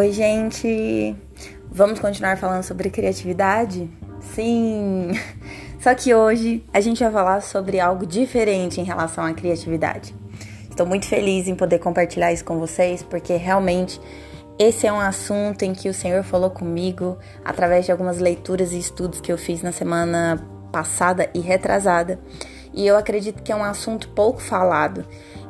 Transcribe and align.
Oi, 0.00 0.12
gente! 0.12 1.14
Vamos 1.70 2.00
continuar 2.00 2.38
falando 2.38 2.62
sobre 2.62 2.88
criatividade? 2.88 3.86
Sim! 4.34 5.10
Só 5.78 5.94
que 5.94 6.14
hoje 6.14 6.64
a 6.72 6.80
gente 6.80 7.04
vai 7.04 7.12
falar 7.12 7.42
sobre 7.42 7.78
algo 7.78 8.06
diferente 8.06 8.80
em 8.80 8.84
relação 8.84 9.22
à 9.22 9.34
criatividade. 9.34 10.14
Estou 10.70 10.86
muito 10.86 11.04
feliz 11.04 11.48
em 11.48 11.54
poder 11.54 11.80
compartilhar 11.80 12.32
isso 12.32 12.46
com 12.46 12.58
vocês, 12.58 13.02
porque 13.02 13.36
realmente 13.36 14.00
esse 14.58 14.86
é 14.86 14.92
um 14.92 14.98
assunto 14.98 15.66
em 15.66 15.74
que 15.74 15.90
o 15.90 15.92
Senhor 15.92 16.22
falou 16.22 16.48
comigo 16.48 17.18
através 17.44 17.84
de 17.84 17.92
algumas 17.92 18.18
leituras 18.18 18.72
e 18.72 18.78
estudos 18.78 19.20
que 19.20 19.30
eu 19.30 19.36
fiz 19.36 19.60
na 19.60 19.70
semana 19.70 20.42
passada 20.72 21.28
e 21.34 21.40
retrasada. 21.40 22.18
E 22.72 22.86
eu 22.86 22.96
acredito 22.96 23.42
que 23.42 23.52
é 23.52 23.54
um 23.54 23.64
assunto 23.64 24.08
pouco 24.08 24.40
falado 24.40 25.04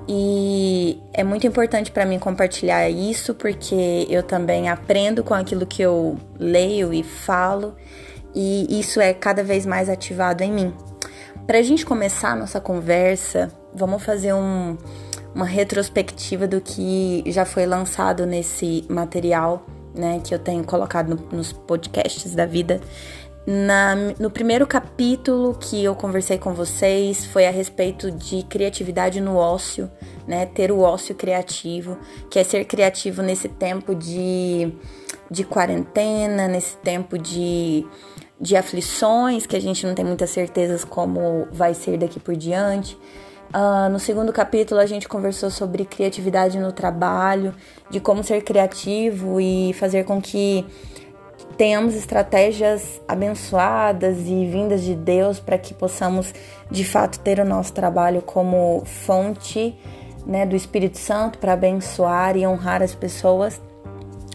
e 0.08 1.00
é 1.12 1.22
muito 1.22 1.46
importante 1.46 1.90
para 1.90 2.04
mim 2.04 2.18
compartilhar 2.18 2.88
isso 2.88 3.34
porque 3.34 4.06
eu 4.08 4.22
também 4.22 4.68
aprendo 4.68 5.22
com 5.22 5.34
aquilo 5.34 5.66
que 5.66 5.82
eu 5.82 6.16
leio 6.38 6.92
e 6.92 7.02
falo 7.02 7.76
e 8.34 8.80
isso 8.80 9.00
é 9.00 9.12
cada 9.12 9.42
vez 9.42 9.66
mais 9.66 9.88
ativado 9.88 10.42
em 10.42 10.52
mim. 10.52 10.74
Para 11.46 11.58
a 11.58 11.62
gente 11.62 11.84
começar 11.84 12.32
a 12.32 12.36
nossa 12.36 12.60
conversa, 12.60 13.50
vamos 13.74 14.02
fazer 14.02 14.32
um, 14.32 14.76
uma 15.34 15.44
retrospectiva 15.44 16.46
do 16.46 16.60
que 16.60 17.24
já 17.26 17.44
foi 17.44 17.66
lançado 17.66 18.26
nesse 18.26 18.84
material, 18.88 19.66
né, 19.94 20.20
que 20.22 20.32
eu 20.32 20.38
tenho 20.38 20.62
colocado 20.62 21.08
no, 21.08 21.36
nos 21.36 21.52
podcasts 21.52 22.34
da 22.34 22.46
vida 22.46 22.80
na, 23.46 23.94
no 24.18 24.30
primeiro 24.30 24.66
capítulo 24.66 25.56
que 25.58 25.82
eu 25.82 25.94
conversei 25.94 26.38
com 26.38 26.52
vocês 26.52 27.24
foi 27.24 27.46
a 27.46 27.50
respeito 27.50 28.10
de 28.10 28.42
criatividade 28.44 29.20
no 29.20 29.36
ócio, 29.36 29.90
né? 30.26 30.44
Ter 30.46 30.70
o 30.70 30.80
ócio 30.80 31.14
criativo, 31.14 31.96
que 32.28 32.38
é 32.38 32.44
ser 32.44 32.64
criativo 32.66 33.22
nesse 33.22 33.48
tempo 33.48 33.94
de, 33.94 34.72
de 35.30 35.44
quarentena, 35.44 36.46
nesse 36.48 36.76
tempo 36.76 37.18
de, 37.18 37.86
de 38.38 38.56
aflições, 38.56 39.46
que 39.46 39.56
a 39.56 39.60
gente 39.60 39.86
não 39.86 39.94
tem 39.94 40.04
muitas 40.04 40.30
certezas 40.30 40.84
como 40.84 41.48
vai 41.50 41.72
ser 41.72 41.96
daqui 41.96 42.20
por 42.20 42.36
diante. 42.36 42.96
Uh, 43.52 43.90
no 43.90 43.98
segundo 43.98 44.32
capítulo, 44.32 44.80
a 44.80 44.86
gente 44.86 45.08
conversou 45.08 45.50
sobre 45.50 45.84
criatividade 45.84 46.56
no 46.58 46.72
trabalho, 46.72 47.52
de 47.90 47.98
como 47.98 48.22
ser 48.22 48.42
criativo 48.42 49.40
e 49.40 49.72
fazer 49.72 50.04
com 50.04 50.22
que 50.22 50.64
tenhamos 51.56 51.94
estratégias 51.94 53.00
abençoadas 53.06 54.18
e 54.20 54.46
vindas 54.46 54.82
de 54.82 54.94
Deus 54.94 55.38
para 55.38 55.58
que 55.58 55.74
possamos 55.74 56.32
de 56.70 56.84
fato 56.84 57.18
ter 57.20 57.38
o 57.38 57.44
nosso 57.44 57.72
trabalho 57.72 58.22
como 58.22 58.82
fonte 58.84 59.76
né, 60.26 60.46
do 60.46 60.56
Espírito 60.56 60.98
Santo 60.98 61.38
para 61.38 61.52
abençoar 61.52 62.36
e 62.36 62.46
honrar 62.46 62.82
as 62.82 62.94
pessoas. 62.94 63.60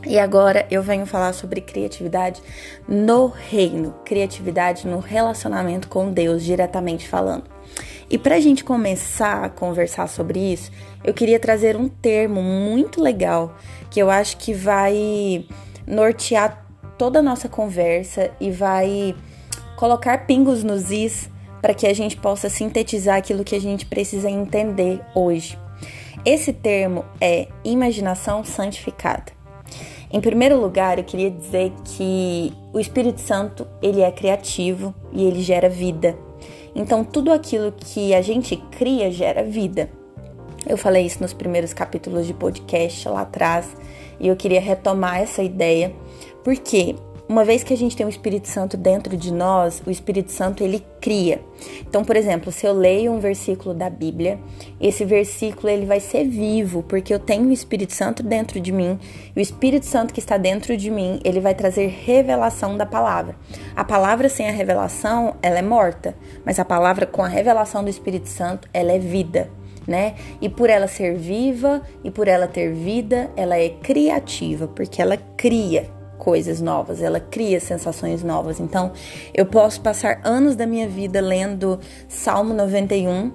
E 0.05 0.19
agora 0.19 0.67
eu 0.69 0.83
venho 0.83 1.05
falar 1.05 1.33
sobre 1.33 1.61
criatividade 1.61 2.41
no 2.87 3.27
reino, 3.27 3.95
criatividade 4.05 4.87
no 4.87 4.99
relacionamento 4.99 5.87
com 5.87 6.11
Deus, 6.11 6.43
diretamente 6.43 7.07
falando. 7.07 7.45
E 8.07 8.17
para 8.17 8.35
a 8.35 8.39
gente 8.39 8.63
começar 8.63 9.43
a 9.43 9.49
conversar 9.49 10.07
sobre 10.07 10.39
isso, 10.39 10.71
eu 11.03 11.13
queria 11.13 11.39
trazer 11.39 11.75
um 11.75 11.89
termo 11.89 12.41
muito 12.41 13.01
legal 13.01 13.55
que 13.89 13.99
eu 13.99 14.11
acho 14.11 14.37
que 14.37 14.53
vai 14.53 15.45
nortear 15.87 16.64
toda 16.97 17.19
a 17.19 17.23
nossa 17.23 17.49
conversa 17.49 18.31
e 18.39 18.51
vai 18.51 19.15
colocar 19.75 20.25
pingos 20.25 20.63
nos 20.63 20.91
is 20.91 21.29
para 21.61 21.73
que 21.73 21.87
a 21.87 21.93
gente 21.93 22.15
possa 22.17 22.49
sintetizar 22.49 23.17
aquilo 23.17 23.43
que 23.43 23.55
a 23.55 23.61
gente 23.61 23.85
precisa 23.85 24.29
entender 24.29 25.01
hoje. 25.13 25.57
Esse 26.23 26.53
termo 26.53 27.03
é 27.19 27.47
imaginação 27.63 28.43
santificada. 28.43 29.33
Em 30.11 30.21
primeiro 30.21 30.59
lugar, 30.59 30.97
eu 30.97 31.03
queria 31.03 31.29
dizer 31.29 31.73
que 31.83 32.53
o 32.71 32.79
Espírito 32.79 33.19
Santo, 33.19 33.67
ele 33.81 34.01
é 34.01 34.11
criativo 34.11 34.93
e 35.11 35.23
ele 35.23 35.41
gera 35.41 35.67
vida. 35.67 36.17
Então, 36.73 37.03
tudo 37.03 37.31
aquilo 37.31 37.71
que 37.71 38.13
a 38.13 38.21
gente 38.21 38.55
cria 38.71 39.11
gera 39.11 39.43
vida. 39.43 39.89
Eu 40.67 40.77
falei 40.77 41.05
isso 41.05 41.21
nos 41.21 41.33
primeiros 41.33 41.73
capítulos 41.73 42.25
de 42.25 42.33
podcast 42.33 43.07
lá 43.07 43.21
atrás 43.21 43.67
e 44.19 44.27
eu 44.27 44.35
queria 44.35 44.61
retomar 44.61 45.19
essa 45.19 45.43
ideia 45.43 45.93
porque 46.45 46.95
uma 47.27 47.43
vez 47.43 47.63
que 47.63 47.73
a 47.73 47.77
gente 47.77 47.97
tem 47.97 48.05
o 48.05 48.09
Espírito 48.09 48.47
Santo 48.47 48.77
dentro 48.77 49.17
de 49.17 49.33
nós, 49.33 49.81
o 49.83 49.89
Espírito 49.89 50.31
Santo 50.31 50.63
ele 50.63 50.85
cria. 51.01 51.41
Então, 51.81 52.03
por 52.05 52.15
exemplo, 52.15 52.51
se 52.51 52.67
eu 52.67 52.71
leio 52.71 53.11
um 53.11 53.19
versículo 53.19 53.73
da 53.73 53.89
Bíblia, 53.89 54.37
esse 54.79 55.03
versículo 55.03 55.67
ele 55.67 55.87
vai 55.87 55.99
ser 55.99 56.23
vivo, 56.25 56.83
porque 56.83 57.11
eu 57.11 57.17
tenho 57.17 57.49
o 57.49 57.51
Espírito 57.51 57.93
Santo 57.93 58.21
dentro 58.21 58.59
de 58.59 58.71
mim. 58.71 58.99
E 59.35 59.39
o 59.39 59.41
Espírito 59.41 59.87
Santo 59.87 60.13
que 60.13 60.19
está 60.19 60.37
dentro 60.37 60.77
de 60.77 60.91
mim, 60.91 61.19
ele 61.23 61.39
vai 61.39 61.55
trazer 61.55 61.87
revelação 61.87 62.77
da 62.77 62.85
palavra. 62.85 63.35
A 63.75 63.83
palavra 63.83 64.29
sem 64.29 64.47
a 64.47 64.51
revelação, 64.51 65.35
ela 65.41 65.57
é 65.57 65.63
morta, 65.63 66.15
mas 66.45 66.59
a 66.59 66.63
palavra 66.63 67.07
com 67.07 67.23
a 67.23 67.27
revelação 67.27 67.83
do 67.83 67.89
Espírito 67.89 68.29
Santo, 68.29 68.69
ela 68.71 68.91
é 68.91 68.99
vida. 68.99 69.49
Né? 69.87 70.13
E 70.41 70.47
por 70.47 70.69
ela 70.69 70.87
ser 70.87 71.15
viva 71.15 71.81
e 72.03 72.11
por 72.11 72.27
ela 72.27 72.47
ter 72.47 72.71
vida, 72.71 73.31
ela 73.35 73.57
é 73.57 73.69
criativa, 73.69 74.67
porque 74.67 74.99
ela 74.99 75.17
cria 75.37 75.94
coisas 76.17 76.61
novas, 76.61 77.01
ela 77.01 77.19
cria 77.19 77.59
sensações 77.59 78.23
novas. 78.23 78.59
Então, 78.59 78.91
eu 79.33 79.45
posso 79.45 79.81
passar 79.81 80.19
anos 80.23 80.55
da 80.55 80.65
minha 80.65 80.87
vida 80.87 81.21
lendo 81.21 81.79
Salmo 82.07 82.53
91, 82.53 83.31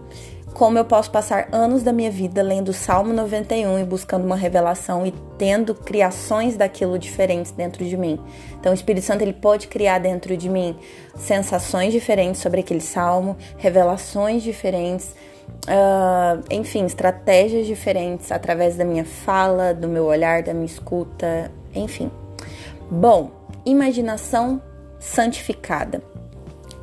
como 0.52 0.78
eu 0.78 0.84
posso 0.84 1.10
passar 1.10 1.48
anos 1.52 1.82
da 1.82 1.92
minha 1.92 2.10
vida 2.10 2.42
lendo 2.42 2.72
Salmo 2.72 3.12
91 3.12 3.78
e 3.78 3.84
buscando 3.84 4.24
uma 4.24 4.36
revelação 4.36 5.06
e 5.06 5.12
tendo 5.38 5.74
criações 5.74 6.56
daquilo 6.56 6.98
diferentes 6.98 7.52
dentro 7.52 7.84
de 7.84 7.96
mim. 7.96 8.18
Então, 8.58 8.72
o 8.72 8.74
Espírito 8.74 9.06
Santo 9.06 9.22
ele 9.22 9.32
pode 9.32 9.68
criar 9.68 9.98
dentro 9.98 10.36
de 10.36 10.48
mim 10.48 10.76
sensações 11.16 11.92
diferentes 11.92 12.40
sobre 12.40 12.60
aquele 12.60 12.80
salmo, 12.80 13.36
revelações 13.56 14.42
diferentes. 14.42 15.14
Uh, 15.66 16.42
enfim, 16.50 16.86
estratégias 16.86 17.66
diferentes 17.66 18.30
através 18.30 18.76
da 18.76 18.84
minha 18.84 19.04
fala, 19.04 19.74
do 19.74 19.88
meu 19.88 20.04
olhar, 20.04 20.42
da 20.42 20.54
minha 20.54 20.66
escuta, 20.66 21.50
enfim. 21.74 22.10
Bom, 22.90 23.30
imaginação 23.64 24.60
santificada 24.98 26.02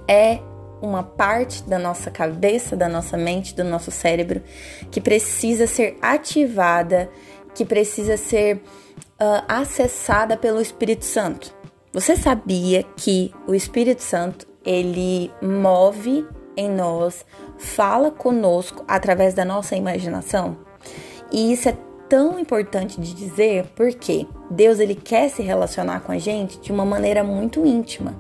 é 0.08 0.40
uma 0.82 1.04
parte 1.04 1.64
da 1.64 1.78
nossa 1.78 2.10
cabeça, 2.10 2.76
da 2.76 2.88
nossa 2.88 3.18
mente, 3.18 3.54
do 3.54 3.64
nosso 3.64 3.92
cérebro 3.92 4.42
que 4.90 5.02
precisa 5.02 5.68
ser 5.68 5.98
ativada, 6.02 7.10
que 7.54 7.66
precisa 7.66 8.16
ser 8.16 8.58
uh, 8.58 9.44
acessada 9.48 10.38
pelo 10.38 10.62
Espírito 10.62 11.04
Santo. 11.04 11.54
Você 11.92 12.16
sabia 12.16 12.84
que 12.96 13.34
o 13.48 13.54
Espírito 13.54 14.02
Santo 14.02 14.48
ele 14.64 15.32
move 15.42 16.26
em 16.56 16.70
nós, 16.70 17.26
fala 17.58 18.12
conosco 18.12 18.84
através 18.88 19.34
da 19.34 19.44
nossa 19.44 19.76
imaginação? 19.76 20.58
E 21.32 21.52
isso 21.52 21.70
é 21.70 21.78
tão 22.10 22.40
importante 22.40 23.00
de 23.00 23.14
dizer 23.14 23.66
porque 23.76 24.28
Deus 24.50 24.80
ele 24.80 24.96
quer 24.96 25.30
se 25.30 25.42
relacionar 25.42 26.02
com 26.02 26.12
a 26.12 26.18
gente 26.18 26.60
de 26.60 26.72
uma 26.72 26.86
maneira 26.86 27.24
muito 27.24 27.66
íntima 27.66 28.16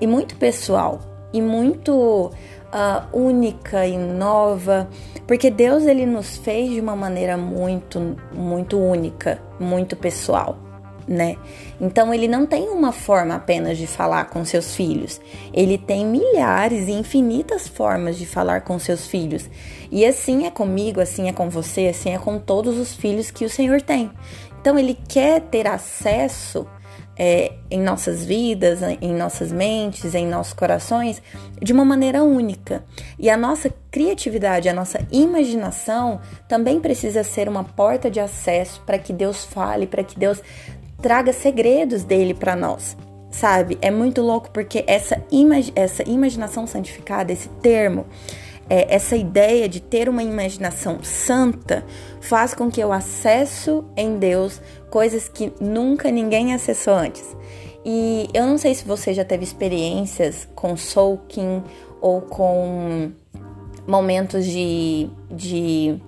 e 0.00 0.06
muito 0.06 0.36
pessoal 0.36 1.00
e 1.32 1.40
muito 1.40 2.30
uh, 2.72 3.16
única 3.18 3.86
e 3.86 3.96
nova, 3.96 4.88
porque 5.26 5.50
Deus 5.50 5.84
ele 5.84 6.06
nos 6.06 6.36
fez 6.36 6.70
de 6.70 6.80
uma 6.80 6.94
maneira 6.94 7.36
muito 7.36 8.16
muito 8.32 8.78
única, 8.78 9.40
muito 9.58 9.96
pessoal 9.96 10.58
né? 11.06 11.36
Então 11.80 12.12
ele 12.12 12.28
não 12.28 12.46
tem 12.46 12.68
uma 12.68 12.92
forma 12.92 13.34
apenas 13.34 13.76
de 13.78 13.86
falar 13.86 14.26
com 14.26 14.44
seus 14.44 14.74
filhos. 14.74 15.20
Ele 15.52 15.76
tem 15.76 16.06
milhares 16.06 16.88
e 16.88 16.92
infinitas 16.92 17.68
formas 17.68 18.16
de 18.16 18.26
falar 18.26 18.62
com 18.62 18.78
seus 18.78 19.06
filhos. 19.06 19.48
E 19.92 20.06
assim 20.06 20.46
é 20.46 20.50
comigo, 20.50 21.02
assim 21.02 21.28
é 21.28 21.34
com 21.34 21.50
você, 21.50 21.88
assim 21.88 22.14
é 22.14 22.18
com 22.18 22.38
todos 22.38 22.78
os 22.78 22.94
filhos 22.94 23.30
que 23.30 23.44
o 23.44 23.50
Senhor 23.50 23.82
tem. 23.82 24.10
Então 24.58 24.78
ele 24.78 24.98
quer 25.06 25.42
ter 25.42 25.66
acesso 25.66 26.66
é, 27.14 27.52
em 27.70 27.78
nossas 27.78 28.24
vidas, 28.24 28.80
em 29.02 29.14
nossas 29.14 29.52
mentes, 29.52 30.14
em 30.14 30.26
nossos 30.26 30.54
corações, 30.54 31.20
de 31.60 31.74
uma 31.74 31.84
maneira 31.84 32.24
única. 32.24 32.82
E 33.18 33.28
a 33.28 33.36
nossa 33.36 33.70
criatividade, 33.90 34.66
a 34.66 34.72
nossa 34.72 35.06
imaginação 35.12 36.20
também 36.48 36.80
precisa 36.80 37.22
ser 37.22 37.46
uma 37.46 37.62
porta 37.62 38.10
de 38.10 38.18
acesso 38.18 38.80
para 38.86 38.98
que 38.98 39.12
Deus 39.12 39.44
fale, 39.44 39.86
para 39.86 40.02
que 40.02 40.18
Deus 40.18 40.40
traga 41.02 41.34
segredos 41.34 42.02
dele 42.02 42.32
para 42.32 42.56
nós. 42.56 42.96
Sabe? 43.30 43.76
É 43.82 43.90
muito 43.90 44.22
louco 44.22 44.50
porque 44.50 44.84
essa, 44.86 45.22
imag 45.30 45.70
essa 45.74 46.02
imaginação 46.08 46.66
santificada, 46.66 47.32
esse 47.32 47.48
termo, 47.60 48.06
é, 48.72 48.86
essa 48.88 49.14
ideia 49.14 49.68
de 49.68 49.82
ter 49.82 50.08
uma 50.08 50.22
imaginação 50.22 51.00
santa 51.02 51.84
faz 52.22 52.54
com 52.54 52.70
que 52.70 52.80
eu 52.80 52.90
acesso 52.90 53.84
em 53.94 54.18
Deus 54.18 54.62
coisas 54.88 55.28
que 55.28 55.52
nunca 55.60 56.10
ninguém 56.10 56.54
acessou 56.54 56.94
antes. 56.94 57.36
E 57.84 58.30
eu 58.32 58.46
não 58.46 58.56
sei 58.56 58.74
se 58.74 58.86
você 58.86 59.12
já 59.12 59.26
teve 59.26 59.44
experiências 59.44 60.48
com 60.54 60.74
soaking 60.74 61.62
ou 62.00 62.22
com 62.22 63.12
momentos 63.86 64.46
de, 64.46 65.10
de 65.30 66.00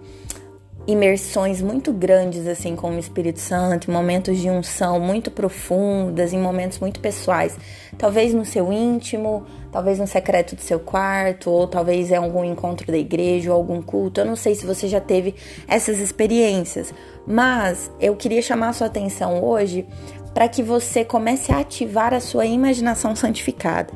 imersões 0.86 1.62
muito 1.62 1.92
grandes 1.92 2.46
assim 2.46 2.76
com 2.76 2.90
o 2.90 2.98
Espírito 2.98 3.40
Santo, 3.40 3.90
momentos 3.90 4.38
de 4.38 4.50
unção 4.50 5.00
muito 5.00 5.30
profundas, 5.30 6.32
em 6.32 6.38
momentos 6.38 6.78
muito 6.78 7.00
pessoais. 7.00 7.56
Talvez 7.96 8.34
no 8.34 8.44
seu 8.44 8.72
íntimo, 8.72 9.46
talvez 9.72 9.98
no 9.98 10.06
secreto 10.06 10.54
do 10.54 10.60
seu 10.60 10.78
quarto, 10.78 11.50
ou 11.50 11.66
talvez 11.66 12.10
em 12.10 12.16
algum 12.16 12.44
encontro 12.44 12.86
da 12.90 12.98
igreja 12.98 13.50
ou 13.50 13.56
algum 13.56 13.80
culto. 13.80 14.20
Eu 14.20 14.26
não 14.26 14.36
sei 14.36 14.54
se 14.54 14.66
você 14.66 14.86
já 14.86 15.00
teve 15.00 15.34
essas 15.66 15.98
experiências, 16.00 16.92
mas 17.26 17.90
eu 17.98 18.14
queria 18.14 18.42
chamar 18.42 18.68
a 18.68 18.72
sua 18.72 18.86
atenção 18.88 19.42
hoje 19.42 19.86
para 20.34 20.48
que 20.48 20.62
você 20.62 21.04
comece 21.04 21.52
a 21.52 21.60
ativar 21.60 22.12
a 22.12 22.20
sua 22.20 22.44
imaginação 22.44 23.14
santificada. 23.16 23.92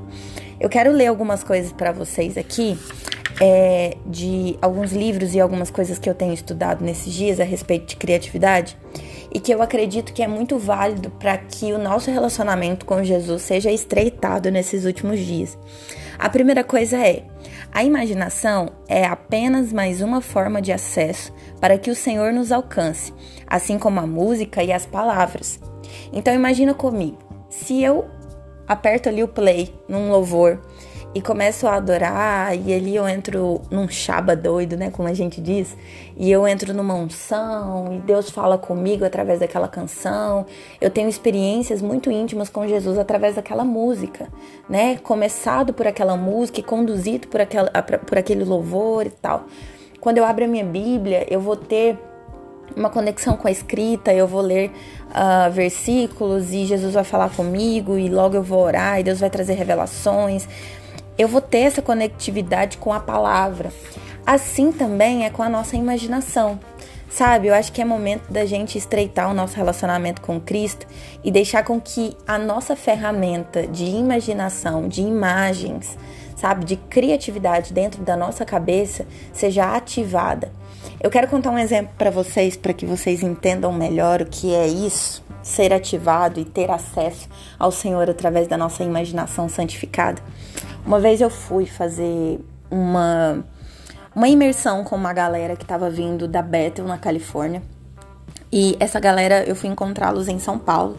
Eu 0.61 0.69
quero 0.69 0.91
ler 0.93 1.09
algumas 1.09 1.45
coisas 1.45 1.73
para 1.73 1.93
vocês 1.93 2.39
aqui 2.39 2.79
é, 3.41 3.97
de 4.05 4.59
alguns 4.61 4.93
livros 4.93 5.35
e 5.35 5.41
algumas 5.41 5.71
coisas 5.71 5.99
que 5.99 6.09
eu 6.09 6.15
tenho 6.15 6.33
estudado 6.33 6.85
nesses 6.85 7.13
dias 7.13 7.39
a 7.41 7.45
respeito 7.45 7.87
de 7.87 7.97
criatividade 7.97 8.77
e 9.33 9.39
que 9.39 9.53
eu 9.53 9.63
acredito 9.63 10.13
que 10.13 10.23
é 10.23 10.29
muito 10.29 10.59
válido 10.59 11.11
para 11.11 11.37
que 11.37 11.73
o 11.73 11.79
nosso 11.79 12.11
relacionamento 12.11 12.87
com 12.87 13.03
Jesus 13.03 13.43
seja 13.43 13.71
estreitado 13.71 14.51
nesses 14.51 14.85
últimos 14.85 15.21
dias. 15.21 15.59
A 16.19 16.29
primeira 16.29 16.65
coisa 16.65 16.97
é: 16.97 17.25
a 17.73 17.85
imaginação 17.85 18.71
é 18.89 19.05
apenas 19.05 19.73
mais 19.73 20.01
uma 20.01 20.21
forma 20.21 20.61
de 20.61 20.73
acesso 20.73 21.33
para 21.61 21.79
que 21.79 21.91
o 21.91 21.95
Senhor 21.95 22.33
nos 22.33 22.51
alcance, 22.51 23.13
assim 23.47 23.79
como 23.79 24.01
a 24.01 24.07
música 24.07 24.63
e 24.63 24.73
as 24.73 24.87
palavras. 24.87 25.61
Então 26.13 26.35
imagina 26.35 26.75
comigo, 26.75 27.19
se 27.49 27.83
eu 27.83 28.07
aperto 28.67 29.09
ali 29.09 29.23
o 29.23 29.29
play 29.29 29.75
num 29.89 30.11
louvor 30.11 30.61
e 31.15 31.23
começo 31.23 31.67
a 31.67 31.77
adorar, 31.77 32.55
e 32.55 32.73
ali 32.73 32.95
eu 32.95 33.09
entro 33.09 33.63
num 33.71 33.89
chaba 33.89 34.37
doido, 34.37 34.77
né, 34.77 34.91
como 34.91 35.09
a 35.09 35.15
gente 35.15 35.41
diz, 35.41 35.77
e 36.17 36.31
eu 36.31 36.47
entro 36.47 36.75
numa 36.75 36.95
unção, 36.95 37.95
e 37.95 37.99
Deus 38.01 38.31
fala 38.31 38.59
comigo 38.59 39.05
através 39.05 39.41
daquela 39.41 39.69
canção. 39.69 40.45
Eu 40.81 40.91
tenho 40.91 41.09
experiências 41.09 41.81
muito 41.81 42.11
íntimas 42.11 42.49
com 42.49 42.67
Jesus 42.67 42.99
através 42.99 43.37
daquela 43.37 43.65
música, 43.65 44.29
né? 44.69 44.99
Começado 44.99 45.73
por 45.73 45.87
aquela 45.87 46.17
música 46.17 46.61
e 46.61 46.63
conduzido 46.63 47.27
por, 47.29 47.41
aquela, 47.41 47.71
por 47.71 48.19
aquele 48.19 48.45
louvor 48.45 49.07
e 49.07 49.11
tal. 49.11 49.47
Quando 50.01 50.19
eu 50.19 50.25
abro 50.25 50.45
a 50.45 50.49
minha 50.49 50.65
Bíblia, 50.65 51.27
eu 51.29 51.41
vou 51.41 51.57
ter 51.57 51.99
uma 52.77 52.91
conexão 52.91 53.37
com 53.37 53.49
a 53.49 53.51
escrita, 53.51 54.13
eu 54.13 54.27
vou 54.27 54.41
ler 54.41 54.71
uh, 55.09 55.51
versículos 55.51 56.53
e 56.53 56.65
Jesus 56.65 56.95
vai 56.95 57.05
falar 57.05 57.31
comigo 57.31 57.97
e 57.99 58.09
logo 58.09 58.37
eu 58.37 58.43
vou 58.43 58.63
orar 58.63 59.01
e 59.01 59.03
Deus 59.03 59.21
vai 59.21 59.31
trazer 59.31 59.55
revelações 59.55 60.47
eu 61.19 61.27
vou 61.27 61.41
ter 61.41 61.59
essa 61.59 61.83
conectividade 61.83 62.79
com 62.79 62.93
a 62.93 63.01
palavra. 63.01 63.73
Assim 64.25 64.71
também 64.71 65.25
é 65.27 65.31
com 65.31 65.43
a 65.43 65.49
nossa 65.49 65.77
imaginação. 65.77 66.61
Sabe, 67.11 67.49
eu 67.49 67.55
acho 67.55 67.73
que 67.73 67.81
é 67.81 67.85
momento 67.85 68.31
da 68.31 68.45
gente 68.45 68.77
estreitar 68.77 69.31
o 69.31 69.35
nosso 69.35 69.57
relacionamento 69.57 70.21
com 70.21 70.39
Cristo 70.39 70.87
e 71.25 71.31
deixar 71.31 71.65
com 71.65 71.81
que 71.81 72.15
a 72.27 72.39
nossa 72.39 72.77
ferramenta 72.77 73.67
de 73.67 73.87
imaginação, 73.87 74.87
de 74.87 75.01
imagens, 75.01 75.97
sabe, 76.37 76.67
de 76.67 76.77
criatividade 76.77 77.73
dentro 77.73 78.03
da 78.03 78.15
nossa 78.15 78.45
cabeça 78.45 79.07
seja 79.33 79.75
ativada. 79.75 80.53
Eu 81.01 81.11
quero 81.11 81.29
contar 81.29 81.51
um 81.51 81.59
exemplo 81.59 81.93
para 81.97 82.11
vocês, 82.11 82.57
para 82.57 82.75
que 82.75 82.85
vocês 82.85 83.23
entendam 83.23 83.73
melhor 83.73 84.21
o 84.21 84.27
que 84.27 84.55
é 84.55 84.67
isso, 84.67 85.25
ser 85.43 85.73
ativado 85.73 86.39
e 86.39 86.45
ter 86.45 86.71
acesso 86.71 87.27
ao 87.59 87.73
Senhor 87.73 88.11
através 88.11 88.47
da 88.47 88.59
nossa 88.59 88.85
imaginação 88.85 89.49
santificada. 89.49 90.21
Uma 90.85 91.01
vez 91.01 91.21
eu 91.21 91.31
fui 91.31 91.67
fazer 91.67 92.41
uma, 92.71 93.45
uma 94.15 94.29
imersão 94.29 94.85
com 94.85 94.97
uma 94.97 95.13
galera 95.13 95.57
que 95.57 95.65
estava 95.65 95.91
vindo 95.91 96.27
da 96.27 96.43
Bethel, 96.43 96.87
na 96.87 96.99
Califórnia. 96.99 97.63
E 98.51 98.77
essa 98.81 98.99
galera 98.99 99.45
eu 99.45 99.55
fui 99.55 99.69
encontrá-los 99.69 100.29
em 100.29 100.39
São 100.39 100.59
Paulo. 100.59 100.99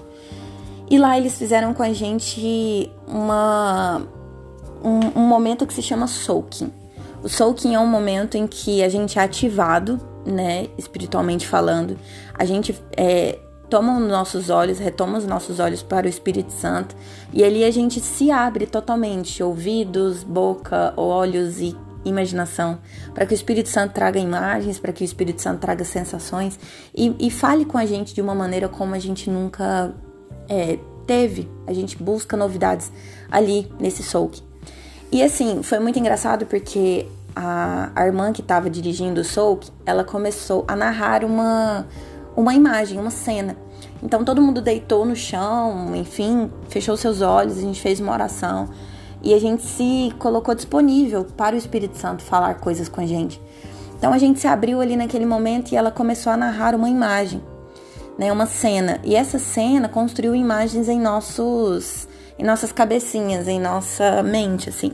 E 0.90 0.98
lá 0.98 1.18
eles 1.18 1.38
fizeram 1.38 1.74
com 1.74 1.84
a 1.84 1.94
gente 1.94 2.92
uma, 3.08 4.02
um, 4.84 5.20
um 5.20 5.28
momento 5.28 5.66
que 5.66 5.74
se 5.74 5.82
chama 5.82 6.08
soaking. 6.08 6.72
O 7.22 7.30
soaking 7.30 7.76
é 7.76 7.80
um 7.80 7.88
momento 7.88 8.38
em 8.38 8.48
que 8.48 8.82
a 8.82 8.90
gente 8.90 9.20
é 9.20 9.22
ativado, 9.22 10.00
né, 10.26 10.68
espiritualmente 10.78 11.48
falando. 11.48 11.98
A 12.34 12.46
gente 12.46 12.76
é, 12.96 13.38
toma 13.70 13.98
os 13.98 14.08
nossos 14.08 14.50
olhos, 14.50 14.80
retoma 14.80 15.18
os 15.18 15.26
nossos 15.26 15.60
olhos 15.60 15.84
para 15.84 16.08
o 16.08 16.10
Espírito 16.10 16.52
Santo 16.52 16.96
e 17.32 17.44
ali 17.44 17.64
a 17.64 17.72
gente 17.72 18.00
se 18.00 18.32
abre 18.32 18.66
totalmente, 18.66 19.44
ouvidos, 19.44 20.24
boca, 20.24 20.94
olhos 20.98 21.60
e 21.60 21.76
imaginação, 22.04 22.80
para 23.14 23.26
que 23.26 23.34
o 23.34 23.36
Espírito 23.36 23.70
Santo 23.70 23.94
traga 23.94 24.20
imagens, 24.20 24.80
para 24.80 24.92
que 24.92 25.04
o 25.04 25.06
Espírito 25.06 25.42
Santo 25.42 25.60
traga 25.60 25.84
sensações 25.84 26.60
e, 26.96 27.16
e, 27.20 27.30
fale 27.30 27.66
com 27.66 27.78
a 27.78 27.86
gente 27.86 28.14
de 28.14 28.22
uma 28.22 28.34
maneira 28.34 28.68
como 28.68 28.96
a 28.96 29.00
gente 29.00 29.30
nunca 29.30 29.94
é, 30.48 30.80
teve. 31.06 31.50
A 31.68 31.74
gente 31.74 32.02
busca 32.02 32.38
novidades 32.38 32.92
ali 33.30 33.72
nesse 33.80 34.02
soak. 34.02 34.42
E 35.12 35.22
assim, 35.24 35.62
foi 35.62 35.80
muito 35.80 36.00
engraçado 36.00 36.46
porque 36.46 37.08
a, 37.36 37.92
a 37.96 38.06
irmã 38.06 38.32
que 38.32 38.42
estava 38.42 38.70
dirigindo 38.70 39.22
o 39.22 39.24
soak, 39.24 39.70
ela 39.86 40.04
começou 40.04 40.66
a 40.68 40.76
narrar 40.76 41.24
uma 41.24 41.86
uma 42.40 42.54
imagem, 42.54 42.98
uma 42.98 43.12
cena. 43.12 43.58
Então 44.02 44.24
todo 44.24 44.42
mundo 44.42 44.62
deitou 44.62 45.06
no 45.06 45.16
chão, 45.16 45.94
enfim, 45.96 46.50
fechou 46.70 46.96
seus 46.96 47.22
olhos, 47.22 47.58
a 47.58 47.62
gente 47.62 47.82
fez 47.82 48.00
uma 48.00 48.14
oração 48.14 48.70
e 49.22 49.34
a 49.34 49.40
gente 49.40 49.64
se 49.64 50.14
colocou 50.18 50.56
disponível 50.56 51.26
para 51.26 51.54
o 51.54 51.58
Espírito 51.58 51.98
Santo 51.98 52.24
falar 52.24 52.56
coisas 52.56 52.88
com 52.88 53.02
a 53.02 53.06
gente. 53.06 53.42
Então 53.98 54.14
a 54.14 54.18
gente 54.18 54.40
se 54.40 54.48
abriu 54.48 54.80
ali 54.80 54.96
naquele 54.96 55.26
momento 55.26 55.74
e 55.74 55.76
ela 55.76 55.92
começou 55.92 56.32
a 56.32 56.38
narrar 56.38 56.74
uma 56.74 56.90
imagem, 56.90 57.44
né, 58.18 58.32
uma 58.32 58.46
cena. 58.46 59.00
E 59.04 59.16
essa 59.16 59.38
cena 59.38 59.90
construiu 59.90 60.34
imagens 60.34 60.88
em 60.88 61.00
nossos 61.00 62.08
em 62.38 62.44
nossas 62.44 62.72
cabecinhas, 62.72 63.50
em 63.50 63.60
nossa 63.60 64.24
mente, 64.24 64.70
assim. 64.70 64.94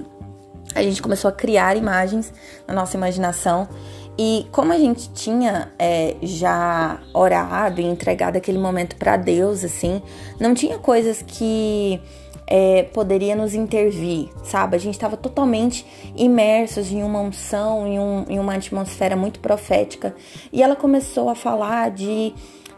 A 0.74 0.82
gente 0.82 1.00
começou 1.00 1.30
a 1.30 1.32
criar 1.32 1.78
imagens 1.78 2.34
na 2.68 2.74
nossa 2.74 2.98
imaginação 2.98 3.70
e 4.18 4.48
como 4.52 4.72
a 4.72 4.78
gente 4.78 5.10
tinha 5.10 5.72
é, 5.78 6.16
já 6.22 7.00
orado 7.14 7.82
e 7.82 7.84
entregado 7.84 8.38
aquele 8.38 8.58
momento 8.58 8.96
para 8.96 9.18
Deus, 9.18 9.64
assim, 9.64 10.02
não 10.40 10.54
tinha 10.54 10.78
coisas 10.80 11.22
que 11.22 12.00
é, 12.48 12.84
poderia 12.94 13.36
nos 13.36 13.54
intervir, 13.54 14.30
sabe? 14.44 14.76
A 14.76 14.80
gente 14.80 14.94
estava 14.94 15.18
totalmente 15.18 15.86
imersos 16.16 16.92
em 16.92 17.04
uma 17.04 17.20
unção, 17.20 17.88
em, 17.88 18.00
um, 18.00 18.26
em, 18.30 18.40
uma 18.40 18.54
atmosfera 18.54 19.16
muito 19.16 19.40
profética. 19.40 20.16
E 20.52 20.62
ela 20.62 20.76
começou 20.76 21.30
a 21.30 21.36
falar 21.36 21.92
de. 21.92 22.34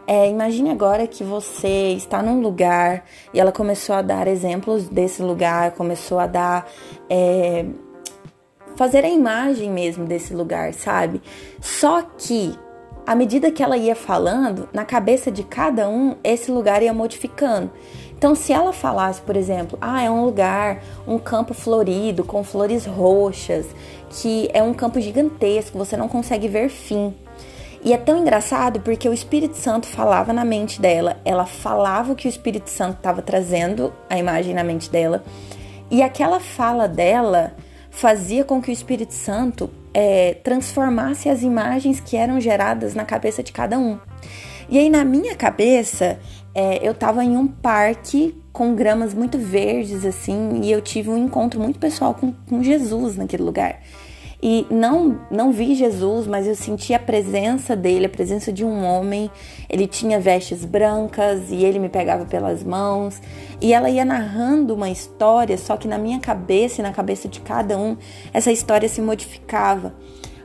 É, 0.06 0.26
imagine 0.26 0.70
agora 0.70 1.06
que 1.06 1.22
você 1.22 1.92
está 1.92 2.22
num 2.22 2.40
lugar 2.40 3.04
e 3.32 3.38
ela 3.38 3.52
começou 3.52 3.94
a 3.94 4.00
dar 4.00 4.26
exemplos 4.26 4.88
desse 4.88 5.22
lugar, 5.22 5.72
começou 5.72 6.18
a 6.18 6.26
dar 6.26 6.66
é, 7.10 7.66
fazer 8.78 9.04
a 9.04 9.08
imagem 9.08 9.72
mesmo 9.72 10.04
desse 10.04 10.32
lugar, 10.32 10.72
sabe? 10.72 11.20
Só 11.60 12.00
que 12.16 12.56
à 13.04 13.12
medida 13.12 13.50
que 13.50 13.60
ela 13.60 13.76
ia 13.76 13.96
falando, 13.96 14.68
na 14.72 14.84
cabeça 14.84 15.32
de 15.32 15.42
cada 15.42 15.88
um, 15.88 16.14
esse 16.22 16.48
lugar 16.48 16.80
ia 16.80 16.92
modificando. 16.92 17.72
Então, 18.16 18.36
se 18.36 18.52
ela 18.52 18.72
falasse, 18.72 19.20
por 19.20 19.36
exemplo, 19.36 19.76
ah, 19.80 20.00
é 20.00 20.08
um 20.08 20.24
lugar, 20.24 20.80
um 21.08 21.18
campo 21.18 21.54
florido 21.54 22.22
com 22.22 22.44
flores 22.44 22.86
roxas, 22.86 23.66
que 24.10 24.48
é 24.52 24.62
um 24.62 24.72
campo 24.72 25.00
gigantesco, 25.00 25.76
você 25.76 25.96
não 25.96 26.06
consegue 26.06 26.46
ver 26.46 26.68
fim. 26.68 27.12
E 27.82 27.92
é 27.92 27.96
tão 27.96 28.18
engraçado 28.18 28.78
porque 28.80 29.08
o 29.08 29.12
Espírito 29.12 29.56
Santo 29.56 29.86
falava 29.86 30.32
na 30.32 30.44
mente 30.44 30.80
dela, 30.80 31.16
ela 31.24 31.46
falava 31.46 32.12
o 32.12 32.16
que 32.16 32.28
o 32.28 32.30
Espírito 32.30 32.70
Santo 32.70 32.98
estava 32.98 33.22
trazendo 33.22 33.92
a 34.08 34.16
imagem 34.16 34.54
na 34.54 34.62
mente 34.62 34.88
dela, 34.88 35.24
e 35.90 36.00
aquela 36.00 36.38
fala 36.38 36.86
dela 36.86 37.54
fazia 37.98 38.44
com 38.44 38.62
que 38.62 38.70
o 38.70 38.72
Espírito 38.72 39.12
Santo 39.12 39.68
é, 39.92 40.34
transformasse 40.34 41.28
as 41.28 41.42
imagens 41.42 41.98
que 41.98 42.16
eram 42.16 42.40
geradas 42.40 42.94
na 42.94 43.04
cabeça 43.04 43.42
de 43.42 43.50
cada 43.50 43.76
um. 43.76 43.98
E 44.68 44.78
aí, 44.78 44.88
na 44.88 45.04
minha 45.04 45.34
cabeça, 45.34 46.16
é, 46.54 46.78
eu 46.86 46.92
estava 46.92 47.24
em 47.24 47.36
um 47.36 47.48
parque 47.48 48.40
com 48.52 48.72
gramas 48.72 49.12
muito 49.12 49.36
verdes, 49.36 50.04
assim, 50.04 50.60
e 50.62 50.70
eu 50.70 50.80
tive 50.80 51.10
um 51.10 51.18
encontro 51.18 51.58
muito 51.58 51.80
pessoal 51.80 52.14
com, 52.14 52.32
com 52.48 52.62
Jesus 52.62 53.16
naquele 53.16 53.42
lugar. 53.42 53.80
E 54.40 54.66
não, 54.70 55.20
não 55.30 55.50
vi 55.50 55.74
Jesus, 55.74 56.28
mas 56.28 56.46
eu 56.46 56.54
senti 56.54 56.94
a 56.94 56.98
presença 56.98 57.74
dele, 57.74 58.06
a 58.06 58.08
presença 58.08 58.52
de 58.52 58.64
um 58.64 58.84
homem. 58.84 59.28
Ele 59.68 59.86
tinha 59.86 60.20
vestes 60.20 60.64
brancas 60.64 61.50
e 61.50 61.64
ele 61.64 61.80
me 61.80 61.88
pegava 61.88 62.24
pelas 62.24 62.62
mãos. 62.62 63.20
E 63.60 63.72
ela 63.72 63.90
ia 63.90 64.04
narrando 64.04 64.74
uma 64.74 64.88
história, 64.88 65.58
só 65.58 65.76
que 65.76 65.88
na 65.88 65.98
minha 65.98 66.20
cabeça 66.20 66.80
e 66.80 66.84
na 66.84 66.92
cabeça 66.92 67.28
de 67.28 67.40
cada 67.40 67.76
um, 67.76 67.96
essa 68.32 68.52
história 68.52 68.88
se 68.88 69.00
modificava. 69.00 69.92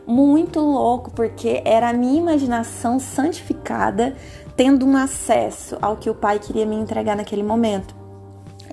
Muito 0.08 0.60
louco, 0.60 1.12
porque 1.12 1.62
era 1.64 1.90
a 1.90 1.94
minha 1.94 2.20
imaginação 2.20 3.00
santificada 3.00 4.16
tendo 4.58 4.86
um 4.86 4.98
acesso 4.98 5.78
ao 5.82 5.98
que 5.98 6.10
o 6.10 6.16
pai 6.16 6.40
queria 6.40 6.66
me 6.66 6.76
entregar 6.76 7.16
naquele 7.16 7.44
momento. 7.44 7.96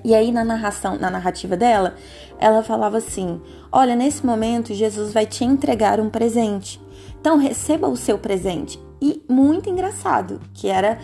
E 0.03 0.15
aí 0.15 0.31
na 0.31 0.43
narração, 0.43 0.97
na 0.97 1.09
narrativa 1.11 1.55
dela, 1.55 1.95
ela 2.41 2.63
falava 2.63 2.97
assim: 2.97 3.39
"Olha, 3.71 3.95
nesse 3.95 4.25
momento 4.25 4.73
Jesus 4.73 5.13
vai 5.13 5.25
te 5.25 5.45
entregar 5.45 5.99
um 5.99 6.09
presente. 6.09 6.81
Então 7.19 7.37
receba 7.37 7.87
o 7.87 7.95
seu 7.95 8.17
presente". 8.17 8.77
e 9.01 9.23
muito 9.27 9.69
engraçado, 9.69 10.39
que 10.53 10.67
era 10.67 10.99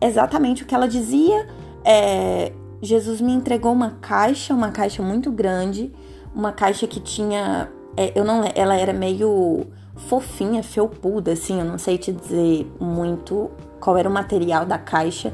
exatamente 0.00 0.62
o 0.62 0.66
que 0.66 0.74
ela 0.74 0.88
dizia. 0.88 1.46
É, 1.84 2.52
Jesus 2.80 3.20
me 3.20 3.32
entregou 3.32 3.72
uma 3.72 3.90
caixa, 4.00 4.54
uma 4.54 4.70
caixa 4.70 5.02
muito 5.02 5.30
grande, 5.30 5.92
uma 6.34 6.50
caixa 6.50 6.86
que 6.86 6.98
tinha, 6.98 7.70
é, 7.96 8.18
eu 8.18 8.24
não, 8.24 8.42
ela 8.54 8.74
era 8.74 8.92
meio 8.92 9.66
fofinha, 9.94 10.62
felpuda, 10.62 11.32
assim, 11.32 11.58
eu 11.60 11.64
não 11.66 11.78
sei 11.78 11.98
te 11.98 12.10
dizer 12.10 12.66
muito 12.80 13.50
qual 13.78 13.96
era 13.96 14.08
o 14.08 14.12
material 14.12 14.64
da 14.64 14.78
caixa, 14.78 15.32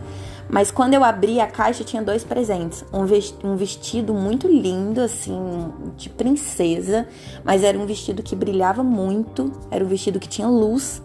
mas 0.49 0.71
quando 0.71 0.95
eu 0.95 1.05
abri 1.05 1.41
a 1.41 1.47
caixa 1.47 1.85
tinha 1.85 2.03
dois 2.03 2.25
presentes, 2.25 2.85
um 2.93 3.55
vestido 3.57 4.15
muito 4.15 4.49
lindo, 4.49 5.01
assim, 5.01 5.39
de 5.97 6.09
princesa, 6.09 7.07
mas 7.45 7.63
era 7.63 7.79
um 7.79 7.85
vestido 7.85 8.23
que 8.23 8.35
brilhava 8.35 8.83
muito, 8.83 9.53
era 9.71 9.85
um 9.85 9.89
vestido 9.89 10.19
que 10.19 10.29
tinha 10.29 10.49
luz 10.49 11.03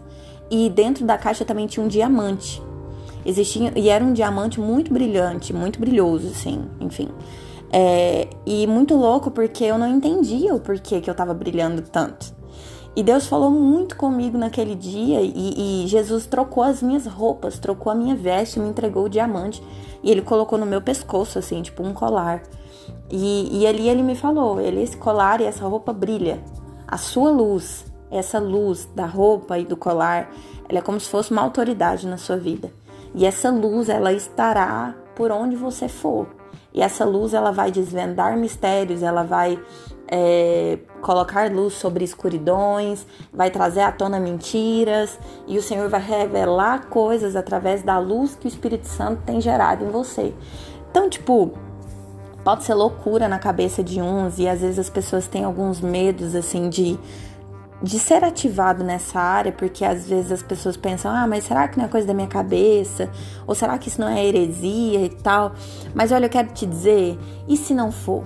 e 0.50 0.70
dentro 0.70 1.06
da 1.06 1.18
caixa 1.18 1.44
também 1.44 1.68
tinha 1.68 1.86
um 1.86 1.90
diamante. 1.90 2.62
Existia 3.26 3.72
e 3.76 3.90
era 3.90 4.04
um 4.04 4.14
diamante 4.14 4.60
muito 4.60 4.94
brilhante, 4.94 5.54
muito 5.54 5.80
brilhoso, 5.80 6.28
assim, 6.28 6.66
enfim. 6.80 7.10
É, 7.72 8.28
e 8.46 8.68
muito 8.68 8.96
louco 8.96 9.32
porque 9.32 9.64
eu 9.64 9.78
não 9.78 9.88
entendia 9.88 10.54
o 10.54 10.60
porquê 10.60 11.02
que 11.02 11.10
eu 11.10 11.16
tava 11.16 11.34
brilhando 11.34 11.82
tanto. 11.82 12.43
E 12.96 13.02
Deus 13.02 13.26
falou 13.26 13.50
muito 13.50 13.98
comigo 13.98 14.38
naquele 14.38 14.76
dia 14.76 15.20
e, 15.22 15.84
e, 15.84 15.88
Jesus 15.88 16.28
trocou 16.28 16.62
as 16.62 16.84
minhas 16.84 17.08
roupas, 17.08 17.58
trocou 17.58 17.92
a 17.92 17.96
minha 17.96 18.16
veste, 18.16 18.60
me 18.60 18.70
entregou 18.70 19.06
o 19.06 19.10
diamante 19.10 19.64
e 20.04 20.12
ele 20.12 20.22
colocou 20.22 20.60
no 20.60 20.66
meu 20.66 20.80
pescoço, 20.80 21.40
assim, 21.40 21.64
tipo 21.64 21.82
um 21.82 21.92
colar. 21.92 22.44
E, 23.10 23.62
e 23.62 23.66
ali 23.66 23.90
ele 23.90 24.04
me 24.04 24.16
falou: 24.16 24.62
ele, 24.62 24.82
esse 24.82 24.96
colar 24.96 25.42
e 25.42 25.46
essa 25.46 25.66
roupa 25.66 25.92
brilha. 25.92 26.44
A 26.88 26.98
sua 26.98 27.32
luz, 27.32 27.86
essa 28.12 28.38
luz 28.38 28.88
da 28.94 29.08
roupa 29.08 29.58
e 29.58 29.66
do 29.66 29.76
colar, 29.76 30.30
ela 30.70 30.78
é 30.78 30.82
como 30.82 31.00
se 31.00 31.10
fosse 31.10 31.32
uma 31.32 31.42
autoridade 31.42 32.08
na 32.08 32.18
sua 32.18 32.38
vida. 32.38 32.72
E 33.16 33.26
essa 33.26 33.50
luz, 33.50 33.90
ela 33.90 34.14
estará 34.14 34.96
por 35.16 35.32
onde 35.32 35.56
você 35.56 35.88
for. 35.88 36.28
E 36.72 36.82
essa 36.82 37.06
luz, 37.06 37.34
ela 37.34 37.52
vai 37.52 37.72
desvendar 37.72 38.38
mistérios, 38.38 39.02
ela 39.02 39.24
vai 39.24 39.60
é, 40.16 40.78
colocar 41.02 41.52
luz 41.52 41.74
sobre 41.74 42.06
escuridões, 42.06 43.04
vai 43.34 43.50
trazer 43.50 43.82
à 43.82 43.92
tona 43.92 44.20
mentiras 44.20 45.18
e 45.48 45.58
o 45.58 45.62
Senhor 45.62 45.90
vai 45.90 46.00
revelar 46.00 46.86
coisas 46.86 47.36
através 47.36 47.82
da 47.82 47.98
luz 47.98 48.36
que 48.36 48.46
o 48.46 48.48
Espírito 48.48 48.88
Santo 48.88 49.24
tem 49.26 49.42
gerado 49.42 49.84
em 49.84 49.90
você. 49.90 50.32
Então, 50.92 51.10
tipo, 51.10 51.54
pode 52.44 52.64
ser 52.64 52.76
loucura 52.76 53.28
na 53.28 53.40
cabeça 53.40 53.84
de 53.84 54.00
uns 54.00 54.38
e 54.38 54.48
às 54.48 54.62
vezes 54.62 54.78
as 54.78 54.90
pessoas 54.90 55.28
têm 55.28 55.46
alguns 55.46 55.82
medos 55.82 56.36
assim 56.36 56.70
de 56.70 57.00
de 57.82 58.00
ser 58.00 58.24
ativado 58.24 58.82
nessa 58.82 59.20
área, 59.20 59.52
porque 59.52 59.84
às 59.84 60.08
vezes 60.08 60.32
as 60.32 60.44
pessoas 60.44 60.78
pensam: 60.78 61.12
"Ah, 61.12 61.28
mas 61.28 61.44
será 61.44 61.68
que 61.68 61.78
não 61.78 61.84
é 61.84 61.88
coisa 61.90 62.08
da 62.08 62.14
minha 62.14 62.28
cabeça? 62.28 63.10
Ou 63.46 63.54
será 63.54 63.78
que 63.78 63.90
isso 63.90 64.00
não 64.00 64.08
é 64.08 64.24
heresia 64.26 65.04
e 65.04 65.10
tal?". 65.10 65.52
Mas 65.94 66.12
olha, 66.12 66.28
eu 66.28 66.30
quero 66.30 66.54
te 66.54 66.66
dizer, 66.66 67.20
e 67.46 67.58
se 67.58 67.74
não 67.74 67.92
for? 67.92 68.24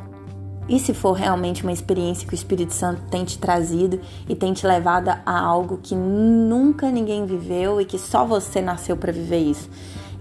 E 0.69 0.79
se 0.79 0.93
for 0.93 1.13
realmente 1.13 1.63
uma 1.63 1.71
experiência 1.71 2.27
que 2.27 2.33
o 2.33 2.35
Espírito 2.35 2.73
Santo 2.73 3.01
tem 3.09 3.23
te 3.23 3.37
trazido 3.37 4.01
e 4.27 4.35
tem 4.35 4.51
te 4.53 4.67
levado 4.67 5.09
a 5.09 5.39
algo 5.39 5.79
que 5.81 5.95
nunca 5.95 6.91
ninguém 6.91 7.25
viveu 7.25 7.79
e 7.79 7.85
que 7.85 7.97
só 7.97 8.25
você 8.25 8.61
nasceu 8.61 8.97
para 8.97 9.11
viver 9.11 9.39
isso? 9.39 9.69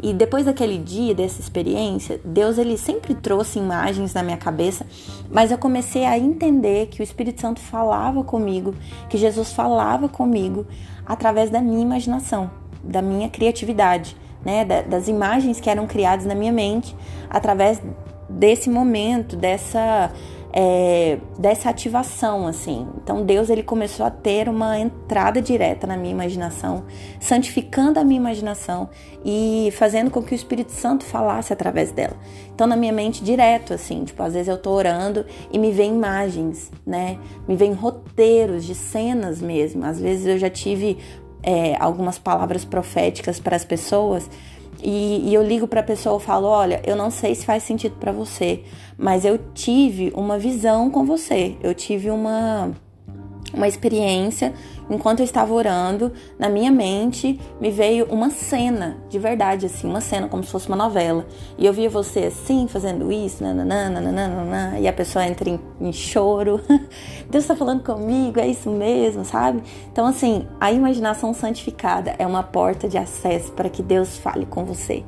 E 0.02 0.12
depois 0.12 0.44
daquele 0.44 0.78
dia, 0.78 1.14
dessa 1.14 1.40
experiência, 1.40 2.20
Deus 2.24 2.58
ele 2.58 2.76
sempre 2.76 3.14
trouxe 3.14 3.58
imagens 3.58 4.12
na 4.12 4.22
minha 4.22 4.36
cabeça, 4.36 4.86
mas 5.30 5.50
eu 5.50 5.58
comecei 5.58 6.04
a 6.04 6.18
entender 6.18 6.86
que 6.88 7.00
o 7.00 7.02
Espírito 7.02 7.40
Santo 7.40 7.60
falava 7.60 8.22
comigo, 8.22 8.74
que 9.08 9.16
Jesus 9.16 9.52
falava 9.52 10.08
comigo 10.08 10.66
através 11.04 11.50
da 11.50 11.60
minha 11.60 11.80
imaginação, 11.80 12.50
da 12.84 13.00
minha 13.00 13.28
criatividade, 13.28 14.16
né, 14.44 14.64
das 14.64 15.08
imagens 15.08 15.58
que 15.58 15.68
eram 15.68 15.86
criadas 15.86 16.26
na 16.26 16.34
minha 16.34 16.52
mente 16.52 16.94
através 17.28 17.82
desse 18.28 18.68
momento, 18.68 19.34
dessa 19.34 20.12
é, 20.58 21.18
dessa 21.38 21.68
ativação, 21.68 22.46
assim. 22.46 22.88
Então 23.02 23.22
Deus 23.26 23.50
ele 23.50 23.62
começou 23.62 24.06
a 24.06 24.10
ter 24.10 24.48
uma 24.48 24.78
entrada 24.78 25.42
direta 25.42 25.86
na 25.86 25.98
minha 25.98 26.12
imaginação, 26.12 26.86
santificando 27.20 28.00
a 28.00 28.04
minha 28.04 28.18
imaginação 28.18 28.88
e 29.22 29.68
fazendo 29.76 30.10
com 30.10 30.22
que 30.22 30.32
o 30.32 30.34
Espírito 30.34 30.72
Santo 30.72 31.04
falasse 31.04 31.52
através 31.52 31.92
dela. 31.92 32.16
Então 32.54 32.66
na 32.66 32.74
minha 32.74 32.92
mente 32.92 33.22
direto, 33.22 33.74
assim, 33.74 34.02
tipo 34.04 34.22
às 34.22 34.32
vezes 34.32 34.48
eu 34.48 34.56
tô 34.56 34.70
orando 34.70 35.26
e 35.52 35.58
me 35.58 35.70
vem 35.70 35.92
imagens, 35.92 36.72
né? 36.86 37.18
Me 37.46 37.54
vem 37.54 37.74
roteiros 37.74 38.64
de 38.64 38.74
cenas 38.74 39.42
mesmo. 39.42 39.84
Às 39.84 40.00
vezes 40.00 40.24
eu 40.26 40.38
já 40.38 40.48
tive 40.48 40.96
é, 41.42 41.76
algumas 41.78 42.18
palavras 42.18 42.64
proféticas 42.64 43.38
para 43.38 43.56
as 43.56 43.64
pessoas 43.64 44.30
e, 44.82 45.28
e 45.28 45.34
eu 45.34 45.42
ligo 45.42 45.66
para 45.66 45.80
a 45.80 45.84
pessoa 45.84 46.20
e 46.20 46.24
falo: 46.24 46.46
Olha, 46.46 46.80
eu 46.84 46.96
não 46.96 47.10
sei 47.10 47.34
se 47.34 47.44
faz 47.46 47.62
sentido 47.62 47.96
para 47.98 48.12
você, 48.12 48.62
mas 48.96 49.24
eu 49.24 49.38
tive 49.54 50.12
uma 50.14 50.38
visão 50.38 50.90
com 50.90 51.04
você, 51.04 51.56
eu 51.62 51.74
tive 51.74 52.10
uma 52.10 52.72
uma 53.56 53.66
experiência 53.66 54.52
enquanto 54.88 55.20
eu 55.20 55.24
estava 55.24 55.52
orando, 55.52 56.12
na 56.38 56.48
minha 56.48 56.70
mente 56.70 57.40
me 57.60 57.70
veio 57.70 58.06
uma 58.06 58.30
cena, 58.30 58.98
de 59.08 59.18
verdade, 59.18 59.66
assim, 59.66 59.88
uma 59.88 60.00
cena 60.00 60.28
como 60.28 60.44
se 60.44 60.50
fosse 60.50 60.68
uma 60.68 60.76
novela. 60.76 61.26
E 61.58 61.66
eu 61.66 61.72
via 61.72 61.90
você 61.90 62.24
assim, 62.24 62.68
fazendo 62.68 63.10
isso, 63.10 63.42
nananana, 63.42 64.78
e 64.78 64.86
a 64.86 64.92
pessoa 64.92 65.26
entra 65.26 65.48
em, 65.48 65.58
em 65.80 65.92
choro. 65.92 66.60
Deus 67.28 67.44
está 67.44 67.56
falando 67.56 67.82
comigo, 67.82 68.38
é 68.38 68.46
isso 68.46 68.70
mesmo, 68.70 69.24
sabe? 69.24 69.62
Então, 69.90 70.06
assim, 70.06 70.46
a 70.60 70.70
imaginação 70.70 71.34
santificada 71.34 72.14
é 72.18 72.26
uma 72.26 72.42
porta 72.42 72.88
de 72.88 72.98
acesso 72.98 73.52
para 73.52 73.68
que 73.68 73.82
Deus 73.82 74.16
fale 74.18 74.46
com 74.46 74.64
você. 74.64 75.04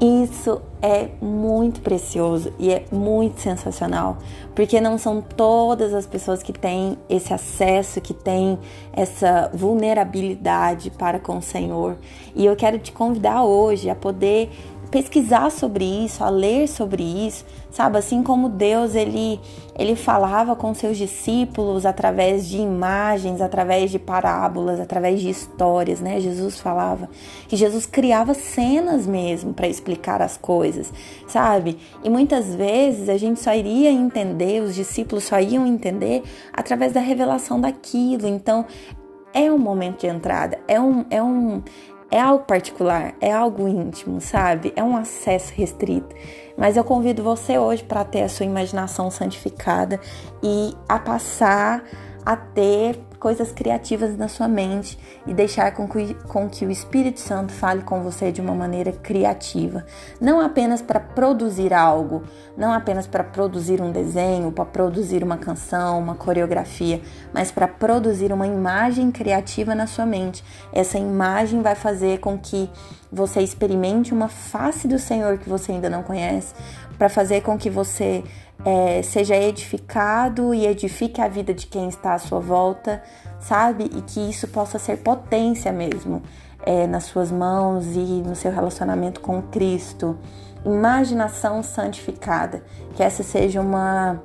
Isso 0.00 0.60
é 0.82 1.08
muito 1.22 1.80
precioso 1.80 2.52
e 2.58 2.70
é 2.70 2.84
muito 2.90 3.40
sensacional, 3.40 4.18
porque 4.54 4.80
não 4.80 4.98
são 4.98 5.22
todas 5.22 5.94
as 5.94 6.04
pessoas 6.04 6.42
que 6.42 6.52
têm 6.52 6.98
esse 7.08 7.32
acesso, 7.32 8.00
que 8.00 8.12
têm 8.12 8.58
essa 8.92 9.50
vulnerabilidade 9.54 10.90
para 10.90 11.18
com 11.20 11.38
o 11.38 11.42
Senhor. 11.42 11.96
E 12.34 12.44
eu 12.44 12.56
quero 12.56 12.78
te 12.78 12.92
convidar 12.92 13.44
hoje 13.44 13.88
a 13.88 13.94
poder 13.94 14.50
pesquisar 14.90 15.50
sobre 15.50 15.84
isso, 15.84 16.22
a 16.22 16.28
ler 16.28 16.68
sobre 16.68 17.02
isso, 17.02 17.44
sabe? 17.70 17.98
Assim 17.98 18.22
como 18.22 18.48
Deus 18.48 18.94
ele 18.94 19.40
ele 19.76 19.96
falava 19.96 20.54
com 20.54 20.72
seus 20.72 20.96
discípulos 20.96 21.84
através 21.84 22.46
de 22.46 22.58
imagens, 22.58 23.40
através 23.40 23.90
de 23.90 23.98
parábolas, 23.98 24.78
através 24.78 25.20
de 25.20 25.28
histórias, 25.28 26.00
né? 26.00 26.20
Jesus 26.20 26.60
falava 26.60 27.08
que 27.48 27.56
Jesus 27.56 27.84
criava 27.84 28.34
cenas 28.34 29.04
mesmo 29.04 29.52
para 29.52 29.66
explicar 29.66 30.22
as 30.22 30.36
coisas, 30.36 30.92
sabe? 31.26 31.76
E 32.04 32.08
muitas 32.08 32.54
vezes 32.54 33.08
a 33.08 33.16
gente 33.16 33.40
só 33.40 33.52
iria 33.52 33.90
entender, 33.90 34.62
os 34.62 34.74
discípulos 34.74 35.24
só 35.24 35.40
iam 35.40 35.66
entender 35.66 36.22
através 36.52 36.92
da 36.92 37.00
revelação 37.00 37.60
daquilo. 37.60 38.28
Então, 38.28 38.64
é 39.34 39.50
um 39.50 39.58
momento 39.58 40.02
de 40.02 40.06
entrada, 40.06 40.60
é 40.68 40.80
um, 40.80 41.04
é 41.10 41.20
um, 41.20 41.60
é 42.10 42.20
algo 42.20 42.44
particular, 42.44 43.14
é 43.20 43.32
algo 43.32 43.68
íntimo, 43.68 44.20
sabe? 44.20 44.72
É 44.76 44.82
um 44.82 44.96
acesso 44.96 45.52
restrito. 45.54 46.14
Mas 46.56 46.76
eu 46.76 46.84
convido 46.84 47.22
você 47.22 47.58
hoje 47.58 47.82
para 47.82 48.04
ter 48.04 48.22
a 48.22 48.28
sua 48.28 48.46
imaginação 48.46 49.10
santificada 49.10 50.00
e 50.42 50.74
a 50.88 50.98
passar 50.98 51.84
a 52.24 52.36
ter 52.36 52.98
coisas 53.24 53.50
criativas 53.50 54.18
na 54.18 54.28
sua 54.28 54.46
mente 54.46 54.98
e 55.26 55.32
deixar 55.32 55.72
com 55.72 55.88
que, 55.88 56.12
com 56.28 56.46
que 56.46 56.66
o 56.66 56.70
Espírito 56.70 57.18
Santo 57.18 57.54
fale 57.54 57.80
com 57.80 58.02
você 58.02 58.30
de 58.30 58.38
uma 58.38 58.54
maneira 58.54 58.92
criativa. 58.92 59.86
Não 60.20 60.42
apenas 60.42 60.82
para 60.82 61.00
produzir 61.00 61.72
algo, 61.72 62.24
não 62.54 62.70
apenas 62.70 63.06
para 63.06 63.24
produzir 63.24 63.80
um 63.80 63.90
desenho, 63.90 64.52
para 64.52 64.66
produzir 64.66 65.24
uma 65.24 65.38
canção, 65.38 65.98
uma 65.98 66.14
coreografia, 66.14 67.00
mas 67.32 67.50
para 67.50 67.66
produzir 67.66 68.30
uma 68.30 68.46
imagem 68.46 69.10
criativa 69.10 69.74
na 69.74 69.86
sua 69.86 70.04
mente. 70.04 70.44
Essa 70.70 70.98
imagem 70.98 71.62
vai 71.62 71.74
fazer 71.74 72.18
com 72.18 72.36
que 72.36 72.68
você 73.10 73.40
experimente 73.40 74.12
uma 74.12 74.28
face 74.28 74.86
do 74.86 74.98
Senhor 74.98 75.38
que 75.38 75.48
você 75.48 75.72
ainda 75.72 75.88
não 75.88 76.02
conhece, 76.02 76.52
para 76.98 77.08
fazer 77.08 77.40
com 77.40 77.56
que 77.56 77.70
você 77.70 78.22
é, 78.64 79.02
seja 79.02 79.36
edificado 79.36 80.54
e 80.54 80.66
edifique 80.66 81.20
a 81.20 81.28
vida 81.28 81.52
de 81.52 81.66
quem 81.66 81.88
está 81.88 82.14
à 82.14 82.18
sua 82.18 82.40
volta, 82.40 83.02
sabe? 83.38 83.84
E 83.84 84.00
que 84.02 84.20
isso 84.20 84.48
possa 84.48 84.78
ser 84.78 84.98
potência 84.98 85.70
mesmo 85.70 86.22
é, 86.64 86.86
nas 86.86 87.04
suas 87.04 87.30
mãos 87.30 87.94
e 87.94 88.22
no 88.26 88.34
seu 88.34 88.50
relacionamento 88.50 89.20
com 89.20 89.42
Cristo. 89.42 90.18
Imaginação 90.64 91.62
santificada, 91.62 92.64
que 92.94 93.02
essa 93.02 93.22
seja 93.22 93.60
uma 93.60 94.20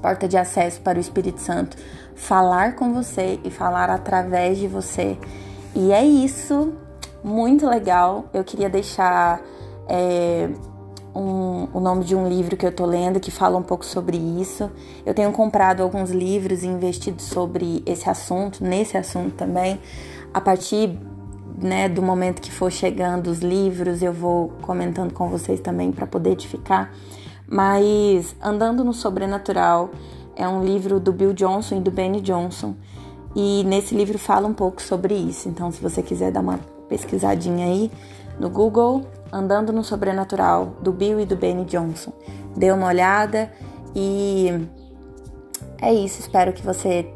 porta 0.00 0.28
de 0.28 0.36
acesso 0.36 0.80
para 0.80 0.98
o 0.98 1.00
Espírito 1.00 1.40
Santo 1.40 1.76
falar 2.14 2.76
com 2.76 2.94
você 2.94 3.40
e 3.42 3.50
falar 3.50 3.90
através 3.90 4.58
de 4.58 4.68
você. 4.68 5.18
E 5.74 5.90
é 5.92 6.04
isso, 6.04 6.72
muito 7.24 7.66
legal. 7.68 8.26
Eu 8.32 8.44
queria 8.44 8.70
deixar. 8.70 9.40
É, 9.88 10.48
um, 11.16 11.68
o 11.72 11.80
nome 11.80 12.04
de 12.04 12.14
um 12.14 12.28
livro 12.28 12.56
que 12.56 12.66
eu 12.66 12.72
tô 12.72 12.84
lendo 12.84 13.18
que 13.18 13.30
fala 13.30 13.56
um 13.56 13.62
pouco 13.62 13.84
sobre 13.84 14.16
isso. 14.16 14.70
Eu 15.04 15.14
tenho 15.14 15.32
comprado 15.32 15.82
alguns 15.82 16.10
livros 16.10 16.62
e 16.62 16.66
investido 16.66 17.22
sobre 17.22 17.82
esse 17.86 18.08
assunto, 18.08 18.62
nesse 18.62 18.96
assunto 18.96 19.34
também, 19.34 19.80
a 20.32 20.40
partir 20.40 20.98
né, 21.58 21.88
do 21.88 22.02
momento 22.02 22.42
que 22.42 22.50
for 22.50 22.70
chegando 22.70 23.28
os 23.28 23.40
livros, 23.40 24.02
eu 24.02 24.12
vou 24.12 24.52
comentando 24.60 25.12
com 25.14 25.28
vocês 25.28 25.58
também 25.60 25.90
para 25.90 26.06
poder 26.06 26.32
edificar. 26.32 26.92
Mas 27.48 28.36
Andando 28.42 28.84
no 28.84 28.92
Sobrenatural 28.92 29.90
é 30.34 30.46
um 30.46 30.62
livro 30.62 31.00
do 31.00 31.12
Bill 31.12 31.32
Johnson 31.32 31.76
e 31.76 31.80
do 31.80 31.90
Benny 31.90 32.20
Johnson. 32.20 32.74
E 33.34 33.64
nesse 33.64 33.94
livro 33.94 34.18
fala 34.18 34.46
um 34.46 34.52
pouco 34.52 34.82
sobre 34.82 35.14
isso. 35.14 35.48
Então, 35.48 35.70
se 35.70 35.80
você 35.80 36.02
quiser 36.02 36.30
dar 36.30 36.40
uma 36.40 36.58
pesquisadinha 36.88 37.66
aí 37.66 37.90
no 38.38 38.48
Google, 38.48 39.06
Andando 39.32 39.72
no 39.72 39.82
Sobrenatural, 39.82 40.76
do 40.80 40.92
Bill 40.92 41.20
e 41.20 41.26
do 41.26 41.36
Benny 41.36 41.64
Johnson. 41.64 42.12
Dê 42.56 42.70
uma 42.72 42.86
olhada 42.86 43.50
e 43.94 44.68
é 45.80 45.92
isso. 45.92 46.20
Espero 46.20 46.52
que 46.52 46.62
você 46.62 47.10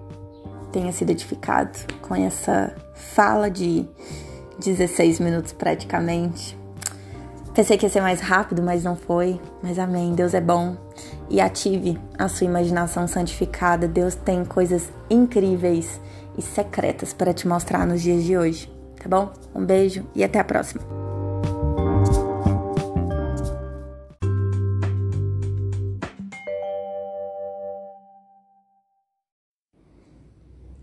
tenha 0.73 0.93
sido 0.93 1.11
edificado 1.11 1.79
com 2.03 2.15
essa 2.15 2.75
fala 2.95 3.51
de 3.51 3.87
16 4.59 5.21
minutos 5.21 5.53
praticamente. 5.53 6.59
Pensei 7.55 7.77
que 7.77 7.85
ia 7.85 7.91
ser 7.91 8.01
mais 8.01 8.21
rápido, 8.21 8.63
mas 8.63 8.85
não 8.85 8.97
foi. 8.97 9.41
Mas 9.63 9.79
amém, 9.79 10.15
Deus 10.15 10.35
é 10.35 10.41
bom. 10.41 10.77
E 11.29 11.41
ative 11.41 11.99
a 12.19 12.29
sua 12.29 12.47
imaginação 12.47 13.07
santificada. 13.07 13.89
Deus 13.89 14.15
tem 14.15 14.45
coisas 14.45 14.91
incríveis 15.09 16.01
e 16.39 16.43
secretas 16.43 17.13
para 17.13 17.35
te 17.35 17.47
mostrar 17.47 17.87
nos 17.87 18.01
dias 18.01 18.23
de 18.25 18.37
hoje, 18.37 18.73
tá 19.03 19.09
bom? 19.09 19.33
Um 19.55 19.65
beijo 19.65 20.07
e 20.15 20.23
até 20.23 20.39
a 20.39 20.45
próxima. 20.45 21.10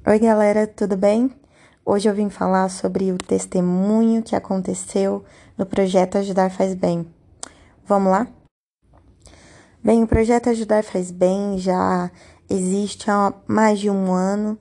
Oi, 0.10 0.20
galera, 0.20 0.66
tudo 0.66 0.96
bem? 0.96 1.30
Hoje 1.86 2.08
eu 2.08 2.14
vim 2.14 2.30
falar 2.30 2.70
sobre 2.70 3.12
o 3.12 3.18
testemunho 3.18 4.24
que 4.24 4.38
aconteceu 4.38 5.26
no 5.58 5.66
projeto 5.66 6.18
Ajudar 6.18 6.50
Faz 6.50 6.74
Bem. 6.74 7.06
Vamos 7.86 8.14
lá? 8.14 8.26
Bem, 9.84 10.02
o 10.02 10.08
projeto 10.08 10.50
Ajudar 10.50 10.82
Faz 10.86 11.12
Bem 11.12 11.58
já 11.58 12.10
existe 12.50 13.12
há 13.12 13.34
mais 13.46 13.82
de 13.82 13.90
um 13.90 14.14
ano 14.14 14.58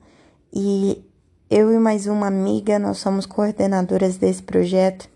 e 0.53 1.01
eu 1.49 1.73
e 1.73 1.79
mais 1.79 2.07
uma 2.07 2.27
amiga, 2.27 2.77
nós 2.77 2.97
somos 2.97 3.25
coordenadoras 3.25 4.17
desse 4.17 4.43
projeto 4.43 5.07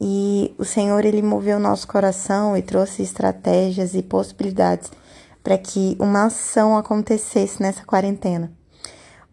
e 0.00 0.52
o 0.58 0.64
Senhor 0.64 1.04
ele 1.04 1.22
moveu 1.22 1.60
nosso 1.60 1.86
coração 1.86 2.56
e 2.56 2.62
trouxe 2.62 3.04
estratégias 3.04 3.94
e 3.94 4.02
possibilidades 4.02 4.90
para 5.44 5.56
que 5.56 5.96
uma 6.00 6.24
ação 6.24 6.76
acontecesse 6.76 7.62
nessa 7.62 7.84
quarentena. 7.84 8.58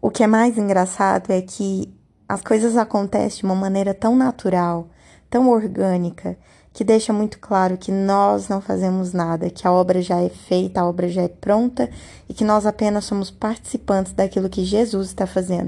O 0.07 0.09
que 0.09 0.23
é 0.23 0.27
mais 0.27 0.57
engraçado 0.57 1.31
é 1.31 1.41
que 1.41 1.93
as 2.29 2.41
coisas 2.41 2.77
acontecem 2.77 3.39
de 3.39 3.45
uma 3.45 3.53
maneira 3.53 3.93
tão 3.93 4.15
natural, 4.15 4.87
tão 5.29 5.49
orgânica, 5.49 6.37
que 6.71 6.85
deixa 6.85 7.11
muito 7.11 7.37
claro 7.39 7.77
que 7.77 7.91
nós 7.91 8.47
não 8.47 8.61
fazemos 8.61 9.11
nada, 9.11 9.49
que 9.49 9.67
a 9.67 9.71
obra 9.73 10.01
já 10.01 10.21
é 10.21 10.29
feita, 10.29 10.79
a 10.79 10.87
obra 10.87 11.09
já 11.09 11.23
é 11.23 11.27
pronta 11.27 11.89
e 12.29 12.33
que 12.33 12.45
nós 12.45 12.65
apenas 12.65 13.03
somos 13.03 13.29
participantes 13.29 14.13
daquilo 14.13 14.47
que 14.47 14.63
Jesus 14.63 15.07
está 15.07 15.27
fazendo. 15.27 15.67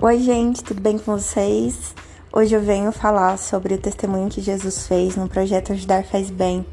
Oi, 0.00 0.18
gente, 0.20 0.64
tudo 0.64 0.80
bem 0.80 0.96
com 0.96 1.12
vocês? 1.12 1.94
Hoje 2.32 2.54
eu 2.54 2.60
venho 2.62 2.90
falar 2.90 3.36
sobre 3.36 3.74
o 3.74 3.78
testemunho 3.78 4.30
que 4.30 4.40
Jesus 4.40 4.86
fez 4.86 5.14
no 5.14 5.28
projeto 5.28 5.74
Ajudar 5.74 6.04
Faz 6.04 6.30
Bem. 6.30 6.64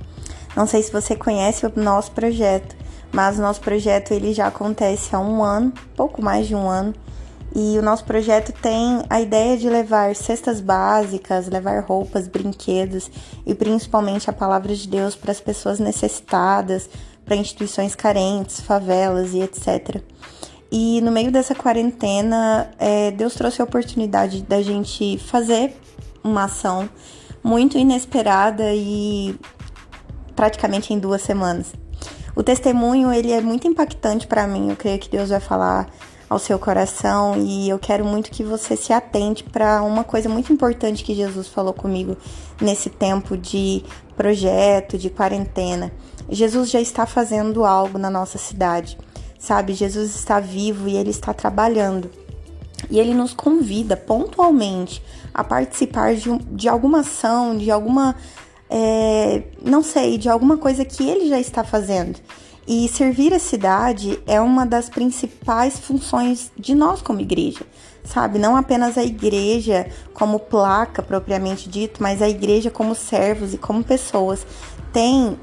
Não 0.56 0.68
sei 0.68 0.84
se 0.84 0.92
você 0.92 1.16
conhece 1.16 1.66
o 1.66 1.72
nosso 1.76 2.12
projeto, 2.12 2.76
mas 3.12 3.38
o 3.38 3.42
nosso 3.42 3.62
projeto 3.62 4.12
ele 4.12 4.34
já 4.34 4.48
acontece 4.48 5.16
há 5.16 5.20
um 5.20 5.44
ano, 5.44 5.74
pouco 5.96 6.22
mais 6.22 6.48
de 6.48 6.56
um 6.56 6.70
ano, 6.70 6.94
e 7.54 7.78
o 7.78 7.82
nosso 7.82 8.06
projeto 8.06 8.54
tem 8.54 9.04
a 9.10 9.20
ideia 9.20 9.58
de 9.58 9.70
levar 9.70 10.16
cestas 10.16 10.62
básicas, 10.62 11.48
levar 11.48 11.84
roupas, 11.84 12.28
brinquedos 12.28 13.12
e 13.46 13.54
principalmente 13.54 14.30
a 14.30 14.34
palavra 14.34 14.74
de 14.74 14.88
Deus 14.88 15.16
para 15.16 15.32
as 15.32 15.42
pessoas 15.42 15.78
necessitadas, 15.78 16.90
para 17.26 17.36
instituições 17.36 17.94
carentes, 17.94 18.62
favelas 18.62 19.34
e 19.34 19.42
etc. 19.42 20.02
E 20.72 21.02
no 21.02 21.12
meio 21.12 21.30
dessa 21.30 21.54
quarentena, 21.54 22.72
é, 22.80 23.12
Deus 23.12 23.34
trouxe 23.34 23.62
a 23.62 23.66
oportunidade 23.66 24.42
da 24.44 24.62
gente 24.62 25.18
fazer 25.18 25.76
uma 26.24 26.46
ação 26.46 26.90
muito 27.44 27.78
inesperada 27.78 28.74
e 28.74 29.36
praticamente 30.36 30.94
em 30.94 31.00
duas 31.00 31.22
semanas. 31.22 31.74
O 32.36 32.42
testemunho, 32.42 33.12
ele 33.12 33.32
é 33.32 33.42
muito 33.42 33.68
impactante 33.68 34.26
para 34.26 34.48
mim. 34.48 34.70
Eu 34.70 34.76
creio 34.76 35.00
que 35.00 35.10
Deus 35.10 35.30
vai 35.30 35.40
falar 35.40 35.88
ao 36.30 36.40
seu 36.40 36.58
coração 36.58 37.36
e 37.38 37.68
eu 37.68 37.78
quero 37.78 38.06
muito 38.06 38.32
que 38.32 38.42
você 38.42 38.78
se 38.78 38.94
atente 38.94 39.44
para 39.44 39.82
uma 39.82 40.02
coisa 40.02 40.30
muito 40.30 40.54
importante 40.54 41.04
que 41.04 41.14
Jesus 41.14 41.50
falou 41.50 41.74
comigo 41.74 42.16
nesse 42.62 42.90
tempo 42.90 43.36
de 43.36 43.84
projeto, 44.16 44.98
de 44.98 45.10
quarentena. 45.10 45.92
Jesus 46.30 46.70
já 46.70 46.80
está 46.80 47.06
fazendo 47.06 47.66
algo 47.66 47.98
na 47.98 48.10
nossa 48.10 48.38
cidade, 48.38 48.98
sabe? 49.38 49.74
Jesus 49.74 50.16
está 50.16 50.40
vivo 50.40 50.88
e 50.88 50.96
ele 50.96 51.10
está 51.10 51.34
trabalhando. 51.34 52.10
E 52.90 52.98
ele 52.98 53.14
nos 53.14 53.34
convida 53.34 53.98
pontualmente 53.98 55.04
a 55.34 55.44
participar 55.44 56.16
de, 56.16 56.30
de 56.54 56.70
alguma 56.70 57.02
ação, 57.02 57.58
de 57.58 57.70
alguma 57.70 58.16
é, 58.74 59.44
não 59.62 59.84
sei, 59.84 60.18
de 60.18 60.30
alguma 60.30 60.58
coisa 60.58 60.86
que 60.86 61.04
ele 61.08 61.28
já 61.28 61.38
está 61.38 61.62
fazendo. 61.62 62.18
E 62.66 62.88
servir 62.88 63.34
a 63.34 63.40
cidade 63.40 64.22
é 64.26 64.40
uma 64.40 64.66
das 64.66 64.90
principais 64.90 65.78
funções 65.78 66.52
de 66.58 66.74
nós 66.74 67.02
como 67.02 67.20
igreja, 67.20 67.66
sabe? 68.04 68.40
Não 68.40 68.56
apenas 68.56 68.98
a 68.98 69.04
igreja 69.04 69.88
como 70.14 70.40
placa 70.40 71.04
propriamente 71.04 71.68
dito, 71.68 72.02
mas 72.02 72.22
a 72.22 72.30
igreja 72.30 72.72
como 72.72 72.96
servos 72.96 73.54
e 73.54 73.58
como 73.58 73.84
pessoas 73.84 74.48
tem 74.94 75.38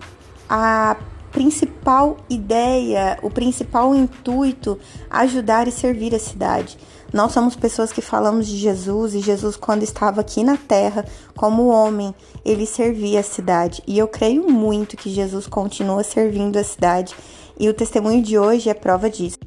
a 0.48 0.96
principal 1.32 2.16
ideia, 2.28 3.18
o 3.22 3.30
principal 3.30 3.94
intuito 3.94 4.78
ajudar 5.10 5.68
e 5.68 5.72
servir 5.72 6.14
a 6.14 6.18
cidade. 6.18 6.78
Nós 7.12 7.32
somos 7.32 7.56
pessoas 7.56 7.92
que 7.92 8.02
falamos 8.02 8.46
de 8.46 8.56
Jesus 8.56 9.14
e 9.14 9.20
Jesus, 9.20 9.56
quando 9.56 9.82
estava 9.82 10.20
aqui 10.20 10.44
na 10.44 10.56
terra, 10.56 11.04
como 11.34 11.68
homem, 11.68 12.14
ele 12.44 12.66
servia 12.66 13.20
a 13.20 13.22
cidade. 13.22 13.82
E 13.86 13.98
eu 13.98 14.06
creio 14.06 14.50
muito 14.50 14.96
que 14.96 15.08
Jesus 15.08 15.46
continua 15.46 16.02
servindo 16.02 16.58
a 16.58 16.64
cidade 16.64 17.14
e 17.58 17.68
o 17.68 17.74
testemunho 17.74 18.22
de 18.22 18.38
hoje 18.38 18.68
é 18.68 18.74
prova 18.74 19.08
disso. 19.08 19.37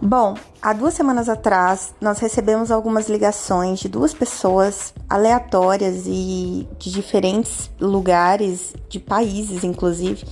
Bom, 0.00 0.34
há 0.62 0.72
duas 0.72 0.94
semanas 0.94 1.28
atrás 1.28 1.92
nós 2.00 2.20
recebemos 2.20 2.70
algumas 2.70 3.08
ligações 3.08 3.80
de 3.80 3.88
duas 3.88 4.14
pessoas 4.14 4.94
aleatórias 5.10 6.04
e 6.06 6.68
de 6.78 6.92
diferentes 6.92 7.68
lugares, 7.80 8.74
de 8.88 9.00
países 9.00 9.64
inclusive, 9.64 10.24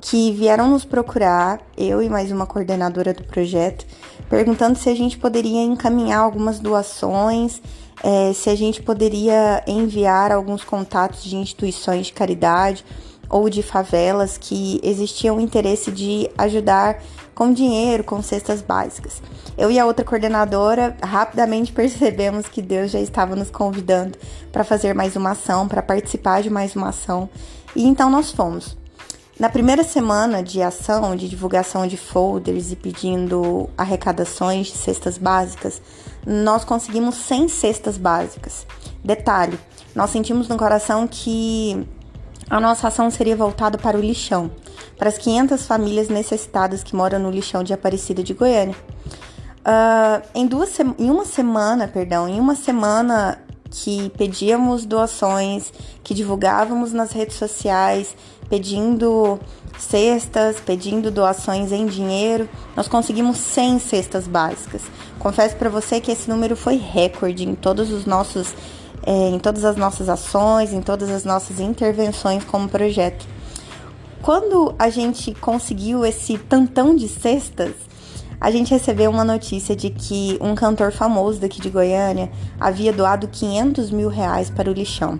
que 0.00 0.30
vieram 0.30 0.70
nos 0.70 0.84
procurar, 0.84 1.60
eu 1.76 2.00
e 2.00 2.08
mais 2.08 2.30
uma 2.30 2.46
coordenadora 2.46 3.12
do 3.12 3.24
projeto, 3.24 3.84
perguntando 4.30 4.78
se 4.78 4.88
a 4.88 4.94
gente 4.94 5.18
poderia 5.18 5.64
encaminhar 5.64 6.20
algumas 6.20 6.60
doações, 6.60 7.60
é, 8.04 8.32
se 8.32 8.48
a 8.48 8.54
gente 8.54 8.80
poderia 8.80 9.64
enviar 9.66 10.30
alguns 10.30 10.62
contatos 10.62 11.24
de 11.24 11.34
instituições 11.34 12.06
de 12.06 12.12
caridade 12.12 12.84
ou 13.28 13.48
de 13.48 13.62
favelas 13.62 14.38
que 14.38 14.80
existiam 14.82 15.40
interesse 15.40 15.90
de 15.90 16.30
ajudar 16.36 17.02
com 17.34 17.52
dinheiro, 17.52 18.02
com 18.02 18.20
cestas 18.20 18.60
básicas. 18.60 19.22
Eu 19.56 19.70
e 19.70 19.78
a 19.78 19.86
outra 19.86 20.04
coordenadora 20.04 20.96
rapidamente 21.02 21.70
percebemos 21.72 22.48
que 22.48 22.60
Deus 22.60 22.90
já 22.90 23.00
estava 23.00 23.36
nos 23.36 23.50
convidando 23.50 24.18
para 24.50 24.64
fazer 24.64 24.94
mais 24.94 25.14
uma 25.14 25.30
ação, 25.30 25.68
para 25.68 25.82
participar 25.82 26.42
de 26.42 26.50
mais 26.50 26.74
uma 26.74 26.88
ação, 26.88 27.28
e 27.76 27.86
então 27.86 28.10
nós 28.10 28.32
fomos. 28.32 28.76
Na 29.38 29.48
primeira 29.48 29.84
semana 29.84 30.42
de 30.42 30.60
ação, 30.60 31.14
de 31.14 31.28
divulgação 31.28 31.86
de 31.86 31.96
folders 31.96 32.72
e 32.72 32.76
pedindo 32.76 33.70
arrecadações 33.78 34.66
de 34.66 34.72
cestas 34.72 35.16
básicas, 35.16 35.80
nós 36.26 36.64
conseguimos 36.64 37.14
100 37.14 37.46
cestas 37.46 37.96
básicas. 37.96 38.66
Detalhe, 39.04 39.56
nós 39.94 40.10
sentimos 40.10 40.48
no 40.48 40.56
coração 40.56 41.06
que 41.06 41.86
a 42.50 42.60
nossa 42.60 42.88
ação 42.88 43.10
seria 43.10 43.36
voltada 43.36 43.76
para 43.76 43.96
o 43.96 44.00
lixão, 44.00 44.50
para 44.96 45.08
as 45.08 45.18
500 45.18 45.66
famílias 45.66 46.08
necessitadas 46.08 46.82
que 46.82 46.96
moram 46.96 47.18
no 47.18 47.30
lixão 47.30 47.62
de 47.62 47.72
Aparecida 47.72 48.22
de 48.22 48.34
Goiânia. 48.34 48.74
Uh, 49.60 50.26
em, 50.34 50.46
duas 50.46 50.78
em 50.80 51.10
uma 51.10 51.26
semana, 51.26 51.86
perdão, 51.86 52.26
em 52.28 52.40
uma 52.40 52.54
semana 52.54 53.38
que 53.70 54.10
pedíamos 54.16 54.86
doações, 54.86 55.72
que 56.02 56.14
divulgávamos 56.14 56.92
nas 56.92 57.12
redes 57.12 57.36
sociais, 57.36 58.16
pedindo 58.48 59.38
cestas, 59.78 60.58
pedindo 60.58 61.10
doações 61.10 61.70
em 61.70 61.86
dinheiro. 61.86 62.48
Nós 62.74 62.88
conseguimos 62.88 63.36
100 63.36 63.78
cestas 63.78 64.26
básicas. 64.26 64.82
Confesso 65.18 65.56
para 65.56 65.68
você 65.68 66.00
que 66.00 66.10
esse 66.10 66.28
número 66.30 66.56
foi 66.56 66.76
recorde 66.76 67.46
em 67.46 67.54
todos 67.54 67.92
os 67.92 68.06
nossos 68.06 68.54
é, 69.08 69.30
em 69.30 69.38
todas 69.38 69.64
as 69.64 69.74
nossas 69.74 70.06
ações, 70.06 70.70
em 70.70 70.82
todas 70.82 71.08
as 71.08 71.24
nossas 71.24 71.60
intervenções 71.60 72.44
como 72.44 72.68
projeto. 72.68 73.26
Quando 74.20 74.74
a 74.78 74.90
gente 74.90 75.32
conseguiu 75.32 76.04
esse 76.04 76.36
tantão 76.36 76.94
de 76.94 77.08
cestas, 77.08 77.72
a 78.38 78.50
gente 78.50 78.70
recebeu 78.70 79.10
uma 79.10 79.24
notícia 79.24 79.74
de 79.74 79.88
que 79.88 80.36
um 80.42 80.54
cantor 80.54 80.92
famoso 80.92 81.40
daqui 81.40 81.58
de 81.58 81.70
Goiânia 81.70 82.30
havia 82.60 82.92
doado 82.92 83.28
500 83.28 83.90
mil 83.90 84.10
reais 84.10 84.50
para 84.50 84.70
o 84.70 84.74
lixão. 84.74 85.18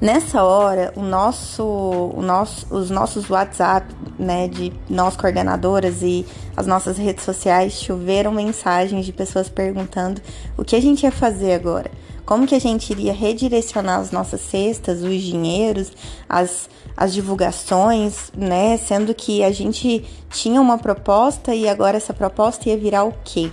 Nessa 0.00 0.42
hora, 0.42 0.92
o 0.96 1.02
nosso, 1.02 1.62
o 1.62 2.20
nosso, 2.20 2.66
os 2.68 2.90
nossos 2.90 3.30
WhatsApp, 3.30 3.86
né, 4.18 4.48
de 4.48 4.72
nós 4.90 5.16
coordenadoras 5.16 6.02
e 6.02 6.26
as 6.56 6.66
nossas 6.66 6.98
redes 6.98 7.24
sociais 7.24 7.74
choveram 7.74 8.32
mensagens 8.32 9.06
de 9.06 9.12
pessoas 9.12 9.48
perguntando 9.48 10.20
o 10.58 10.64
que 10.64 10.74
a 10.74 10.82
gente 10.82 11.04
ia 11.04 11.12
fazer 11.12 11.52
agora. 11.52 11.88
Como 12.24 12.46
que 12.46 12.54
a 12.54 12.60
gente 12.60 12.90
iria 12.90 13.12
redirecionar 13.12 14.00
as 14.00 14.10
nossas 14.10 14.40
cestas, 14.40 15.02
os 15.02 15.20
dinheiros, 15.20 15.92
as, 16.28 16.68
as 16.96 17.12
divulgações, 17.12 18.30
né? 18.36 18.76
Sendo 18.76 19.14
que 19.14 19.42
a 19.42 19.50
gente 19.50 20.04
tinha 20.30 20.60
uma 20.60 20.78
proposta 20.78 21.54
e 21.54 21.68
agora 21.68 21.96
essa 21.96 22.14
proposta 22.14 22.68
ia 22.68 22.76
virar 22.76 23.04
o 23.04 23.14
quê? 23.24 23.50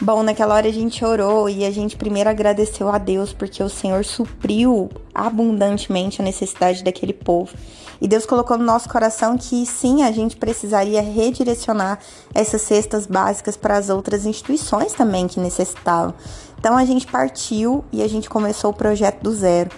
Bom, 0.00 0.24
naquela 0.24 0.56
hora 0.56 0.68
a 0.68 0.72
gente 0.72 1.04
orou 1.04 1.48
e 1.48 1.64
a 1.64 1.70
gente 1.70 1.96
primeiro 1.96 2.28
agradeceu 2.28 2.88
a 2.88 2.98
Deus 2.98 3.32
porque 3.32 3.62
o 3.62 3.68
Senhor 3.68 4.04
supriu 4.04 4.90
abundantemente 5.14 6.20
a 6.20 6.24
necessidade 6.24 6.82
daquele 6.82 7.12
povo. 7.12 7.54
E 8.00 8.08
Deus 8.08 8.26
colocou 8.26 8.58
no 8.58 8.64
nosso 8.64 8.88
coração 8.88 9.38
que 9.38 9.64
sim, 9.64 10.02
a 10.02 10.10
gente 10.10 10.36
precisaria 10.36 11.00
redirecionar 11.00 12.00
essas 12.34 12.62
cestas 12.62 13.06
básicas 13.06 13.56
para 13.56 13.76
as 13.76 13.88
outras 13.88 14.26
instituições 14.26 14.92
também 14.92 15.28
que 15.28 15.38
necessitavam. 15.38 16.12
Então 16.64 16.78
a 16.78 16.84
gente 16.86 17.06
partiu 17.06 17.84
e 17.92 18.02
a 18.02 18.08
gente 18.08 18.30
começou 18.30 18.70
o 18.70 18.74
projeto 18.74 19.20
do 19.20 19.34
zero. 19.34 19.68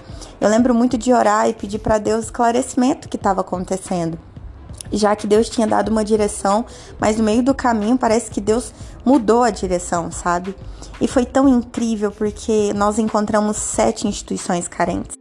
Eu 0.41 0.49
lembro 0.49 0.73
muito 0.73 0.97
de 0.97 1.13
orar 1.13 1.49
e 1.49 1.53
pedir 1.53 1.81
para 1.81 1.99
Deus 1.99 2.27
esclarecimento 2.27 3.09
que 3.09 3.17
estava 3.17 3.41
acontecendo 3.41 4.17
já 4.93 5.17
que 5.17 5.27
Deus 5.27 5.49
tinha 5.49 5.67
dado 5.67 5.89
uma 5.89 6.05
direção, 6.05 6.65
mas 7.01 7.17
no 7.17 7.25
meio 7.25 7.43
do 7.43 7.53
caminho 7.53 7.99
parece 7.99 8.31
que 8.31 8.41
Deus 8.41 8.73
mudou 9.05 9.43
a 9.43 9.51
direção, 9.51 10.13
sabe? 10.13 10.55
E 11.01 11.09
foi 11.09 11.27
tão 11.27 11.49
incrível 11.49 12.13
porque 12.13 12.73
nós 12.73 12.97
encontramos 12.97 13.57
sete 13.57 14.07
instituições 14.07 14.69
carentes. 14.69 15.19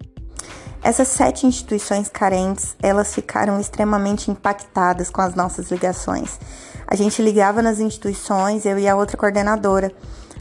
Essas 0.83 1.07
sete 1.07 1.47
instituições 1.47 2.09
carentes, 2.09 2.75
elas 2.79 3.11
ficaram 3.15 3.59
extremamente 3.59 4.29
impactadas 4.29 5.09
com 5.09 5.21
as 5.21 5.33
nossas 5.33 5.71
ligações. 5.71 6.39
A 6.85 6.95
gente 6.95 7.23
ligava 7.23 7.59
nas 7.59 7.79
instituições, 7.79 8.67
eu 8.67 8.77
e 8.77 8.87
a 8.87 8.95
outra 8.95 9.17
coordenadora, 9.17 9.91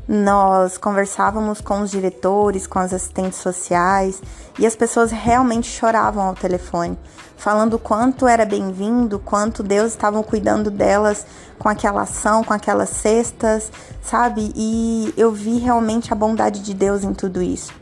nós 0.07 0.77
conversávamos 0.77 1.61
com 1.61 1.81
os 1.81 1.91
diretores, 1.91 2.67
com 2.67 2.79
as 2.79 2.93
assistentes 2.93 3.39
sociais 3.39 4.23
e 4.59 4.67
as 4.67 4.77
pessoas 4.77 5.11
realmente 5.11 5.67
choravam 5.67 6.25
ao 6.29 6.35
telefone, 6.35 6.99
falando 7.37 7.79
quanto 7.79 8.27
era 8.27 8.45
bem-vindo, 8.45 9.19
quanto 9.19 9.63
Deus 9.63 9.93
estava 9.93 10.23
cuidando 10.23 10.71
delas 10.71 11.27
com 11.59 11.69
aquela 11.69 12.03
ação, 12.03 12.45
com 12.45 12.53
aquelas 12.53 12.91
cestas, 12.91 13.73
sabe? 14.03 14.53
E 14.55 15.15
eu 15.17 15.33
vi 15.33 15.59
realmente 15.59 16.13
a 16.13 16.17
bondade 16.17 16.61
de 16.61 16.75
Deus 16.75 17.03
em 17.03 17.15
tudo 17.15 17.43
isso. 17.43 17.73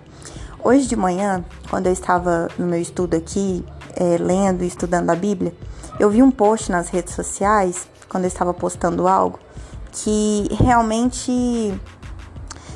Hoje 0.63 0.87
de 0.87 0.95
manhã, 0.95 1.45
quando 1.69 1.87
eu 1.89 1.93
estava 1.93 2.49
no 2.57 2.67
meu 2.67 2.81
estudo 2.81 3.17
aqui, 3.17 3.65
é, 3.97 4.17
lendo 4.17 4.63
e 4.63 4.67
estudando 4.69 5.11
a 5.11 5.17
Bíblia, 5.17 5.53
eu 5.99 6.09
vi 6.09 6.23
um 6.23 6.31
post 6.31 6.71
nas 6.71 6.89
redes 6.89 7.15
sociais, 7.15 7.89
quando 8.09 8.25
eu 8.25 8.29
estava 8.29 8.55
postando 8.55 9.09
algo, 9.09 9.41
que 9.91 10.49
realmente 10.53 11.75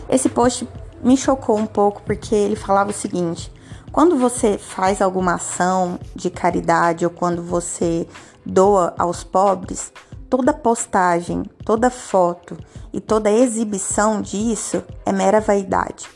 esse 0.08 0.28
post 0.28 0.68
me 1.02 1.16
chocou 1.16 1.56
um 1.56 1.66
pouco 1.66 2.02
porque 2.02 2.34
ele 2.34 2.56
falava 2.56 2.90
o 2.90 2.94
seguinte: 2.94 3.52
quando 3.92 4.16
você 4.16 4.58
faz 4.58 5.00
alguma 5.00 5.34
ação 5.34 5.98
de 6.14 6.30
caridade 6.30 7.04
ou 7.04 7.10
quando 7.10 7.42
você 7.42 8.06
doa 8.44 8.94
aos 8.98 9.24
pobres, 9.24 9.92
toda 10.28 10.52
postagem, 10.52 11.42
toda 11.64 11.90
foto 11.90 12.56
e 12.92 13.00
toda 13.00 13.30
exibição 13.30 14.20
disso 14.20 14.82
é 15.04 15.12
mera 15.12 15.40
vaidade. 15.40 16.08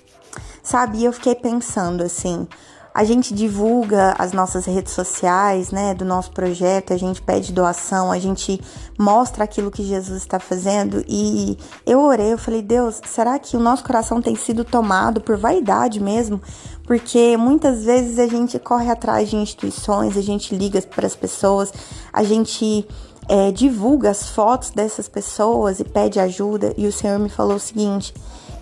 Sabe? 0.62 1.03
Eu 1.03 1.12
fiquei 1.12 1.35
pensando 1.35 2.03
assim, 2.03 2.46
a 2.92 3.05
gente 3.05 3.33
divulga 3.33 4.14
as 4.18 4.33
nossas 4.33 4.66
redes 4.66 4.92
sociais, 4.92 5.70
né, 5.70 5.94
do 5.94 6.05
nosso 6.05 6.33
projeto, 6.33 6.92
a 6.92 6.96
gente 6.96 7.22
pede 7.22 7.53
doação, 7.53 8.11
a 8.11 8.18
gente 8.18 8.61
mostra 8.98 9.44
aquilo 9.44 9.70
que 9.70 9.85
Jesus 9.85 10.18
está 10.18 10.40
fazendo. 10.40 11.05
E 11.09 11.57
eu 11.87 12.00
orei, 12.00 12.33
eu 12.33 12.38
falei, 12.38 12.62
Deus, 12.62 13.00
será 13.05 13.38
que 13.38 13.57
o 13.57 13.61
nosso 13.61 13.85
coração 13.85 14.20
tem 14.20 14.35
sido 14.35 14.64
tomado 14.64 15.20
por 15.20 15.37
vaidade 15.37 16.00
mesmo? 16.00 16.40
Porque 16.85 17.37
muitas 17.37 17.85
vezes 17.85 18.18
a 18.18 18.26
gente 18.26 18.59
corre 18.59 18.90
atrás 18.90 19.31
de 19.31 19.37
instituições, 19.37 20.16
a 20.16 20.22
gente 20.22 20.55
liga 20.57 20.83
para 20.83 21.07
as 21.07 21.14
pessoas, 21.14 21.72
a 22.12 22.24
gente 22.24 22.87
é, 23.29 23.53
divulga 23.53 24.11
as 24.11 24.29
fotos 24.29 24.70
dessas 24.70 25.09
pessoas 25.09 25.79
e 25.79 25.85
pede 25.85 26.18
ajuda. 26.18 26.74
E 26.76 26.88
o 26.88 26.92
Senhor 26.92 27.20
me 27.20 27.29
falou 27.29 27.55
o 27.55 27.61
seguinte, 27.61 28.12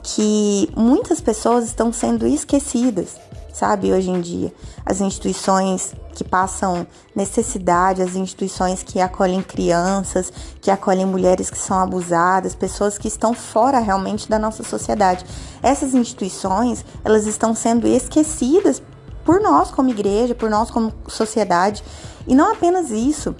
que 0.03 0.71
muitas 0.77 1.19
pessoas 1.23 1.65
estão 1.65 1.91
sendo 1.91 2.27
esquecidas 2.27 3.28
sabe, 3.59 3.93
hoje 3.93 4.11
em 4.11 4.21
dia. 4.21 4.53
As 4.87 5.01
instituições 5.01 5.93
que 6.15 6.23
passam 6.23 6.87
necessidade, 7.15 8.03
as 8.03 8.15
instituições 8.15 8.83
que 8.83 9.01
acolhem 9.01 9.43
crianças, 9.43 10.33
que 10.61 10.71
acolhem 10.71 11.07
mulheres 11.07 11.51
que 11.51 11.59
são 11.59 11.79
abusadas, 11.79 12.55
pessoas 12.55 12.97
que 12.97 13.09
estão 13.09 13.35
fora 13.35 13.79
realmente 13.81 14.29
da 14.29 14.39
nossa 14.39 14.63
sociedade. 14.63 15.25
Essas 15.63 15.95
instituições, 15.95 16.85
elas 17.05 17.27
estão 17.27 17.55
sendo 17.55 17.87
esquecidas 17.87 18.81
por 19.25 19.41
nós 19.41 19.71
como 19.71 19.91
igreja, 19.91 20.35
por 20.35 20.49
nós 20.49 20.71
como 20.71 20.93
sociedade. 21.09 21.83
E 22.27 22.35
não 22.35 22.53
apenas 22.53 22.91
isso, 22.91 23.35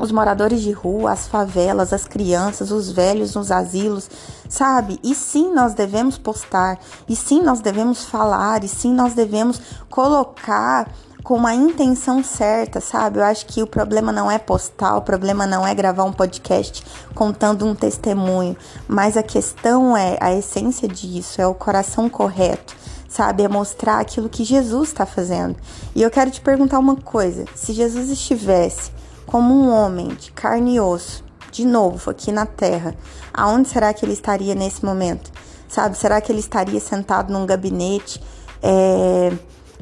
os 0.00 0.12
moradores 0.12 0.60
de 0.60 0.72
rua, 0.72 1.12
as 1.12 1.26
favelas, 1.26 1.92
as 1.92 2.04
crianças, 2.04 2.70
os 2.70 2.90
velhos 2.90 3.34
nos 3.34 3.50
asilos, 3.50 4.08
sabe? 4.48 4.98
E 5.02 5.14
sim, 5.14 5.52
nós 5.52 5.74
devemos 5.74 6.18
postar, 6.18 6.78
e 7.08 7.16
sim, 7.16 7.42
nós 7.42 7.60
devemos 7.60 8.04
falar, 8.04 8.64
e 8.64 8.68
sim, 8.68 8.92
nós 8.92 9.14
devemos 9.14 9.60
colocar 9.90 10.90
com 11.28 11.34
uma 11.34 11.54
intenção 11.54 12.24
certa, 12.24 12.80
sabe? 12.80 13.18
Eu 13.18 13.24
acho 13.24 13.44
que 13.44 13.62
o 13.62 13.66
problema 13.66 14.10
não 14.10 14.30
é 14.30 14.38
postar, 14.38 14.96
o 14.96 15.02
problema 15.02 15.46
não 15.46 15.66
é 15.66 15.74
gravar 15.74 16.04
um 16.04 16.12
podcast 16.12 16.82
contando 17.14 17.66
um 17.66 17.74
testemunho, 17.74 18.56
mas 18.86 19.14
a 19.14 19.22
questão 19.22 19.96
é 19.96 20.16
a 20.20 20.32
essência 20.32 20.88
disso, 20.88 21.40
é 21.40 21.46
o 21.46 21.54
coração 21.54 22.08
correto, 22.08 22.74
sabe? 23.08 23.42
É 23.42 23.48
mostrar 23.48 23.98
aquilo 23.98 24.28
que 24.28 24.42
Jesus 24.42 24.88
está 24.88 25.04
fazendo. 25.04 25.56
E 25.94 26.02
eu 26.02 26.10
quero 26.10 26.30
te 26.30 26.40
perguntar 26.40 26.78
uma 26.78 26.96
coisa: 26.96 27.44
se 27.54 27.74
Jesus 27.74 28.08
estivesse 28.08 28.90
como 29.28 29.54
um 29.54 29.70
homem 29.70 30.08
de 30.08 30.32
carne 30.32 30.76
e 30.76 30.80
osso, 30.80 31.22
de 31.52 31.66
novo 31.66 32.10
aqui 32.10 32.32
na 32.32 32.46
Terra, 32.46 32.94
aonde 33.32 33.68
será 33.68 33.92
que 33.92 34.04
ele 34.04 34.14
estaria 34.14 34.54
nesse 34.54 34.82
momento? 34.82 35.30
Sabe, 35.68 35.98
será 35.98 36.18
que 36.18 36.32
ele 36.32 36.40
estaria 36.40 36.80
sentado 36.80 37.30
num 37.30 37.44
gabinete 37.44 38.22
é, 38.62 39.30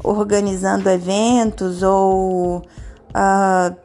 organizando 0.03 0.91
eventos 0.91 1.81
ou, 1.85 2.57
uh, 2.59 3.77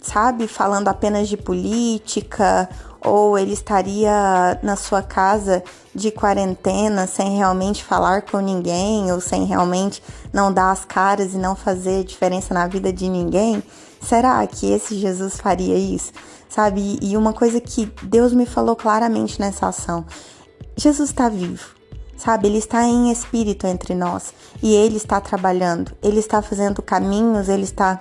sabe, 0.00 0.48
falando 0.48 0.88
apenas 0.88 1.28
de 1.28 1.36
política? 1.36 2.68
Ou 3.04 3.36
ele 3.36 3.52
estaria 3.52 4.58
na 4.62 4.76
sua 4.76 5.02
casa 5.02 5.62
de 5.94 6.10
quarentena 6.10 7.06
sem 7.06 7.36
realmente 7.36 7.84
falar 7.84 8.22
com 8.22 8.38
ninguém 8.38 9.12
ou 9.12 9.20
sem 9.20 9.44
realmente 9.44 10.02
não 10.32 10.52
dar 10.52 10.70
as 10.70 10.84
caras 10.84 11.34
e 11.34 11.36
não 11.36 11.54
fazer 11.56 12.04
diferença 12.04 12.54
na 12.54 12.66
vida 12.66 12.90
de 12.92 13.08
ninguém? 13.10 13.62
Será 14.02 14.46
que 14.46 14.70
esse 14.70 14.96
Jesus 14.96 15.38
faria 15.38 15.76
isso? 15.76 16.12
Sabe? 16.48 16.98
E 17.00 17.16
uma 17.16 17.32
coisa 17.32 17.60
que 17.60 17.86
Deus 18.02 18.32
me 18.32 18.44
falou 18.44 18.76
claramente 18.76 19.40
nessa 19.40 19.68
ação: 19.68 20.04
Jesus 20.76 21.10
está 21.10 21.28
vivo. 21.28 21.82
Sabe, 22.16 22.46
ele 22.46 22.58
está 22.58 22.84
em 22.84 23.10
espírito 23.10 23.66
entre 23.66 23.96
nós 23.96 24.32
e 24.62 24.72
ele 24.74 24.96
está 24.96 25.20
trabalhando, 25.20 25.90
ele 26.00 26.20
está 26.20 26.40
fazendo 26.40 26.80
caminhos, 26.80 27.48
ele 27.48 27.64
está 27.64 27.98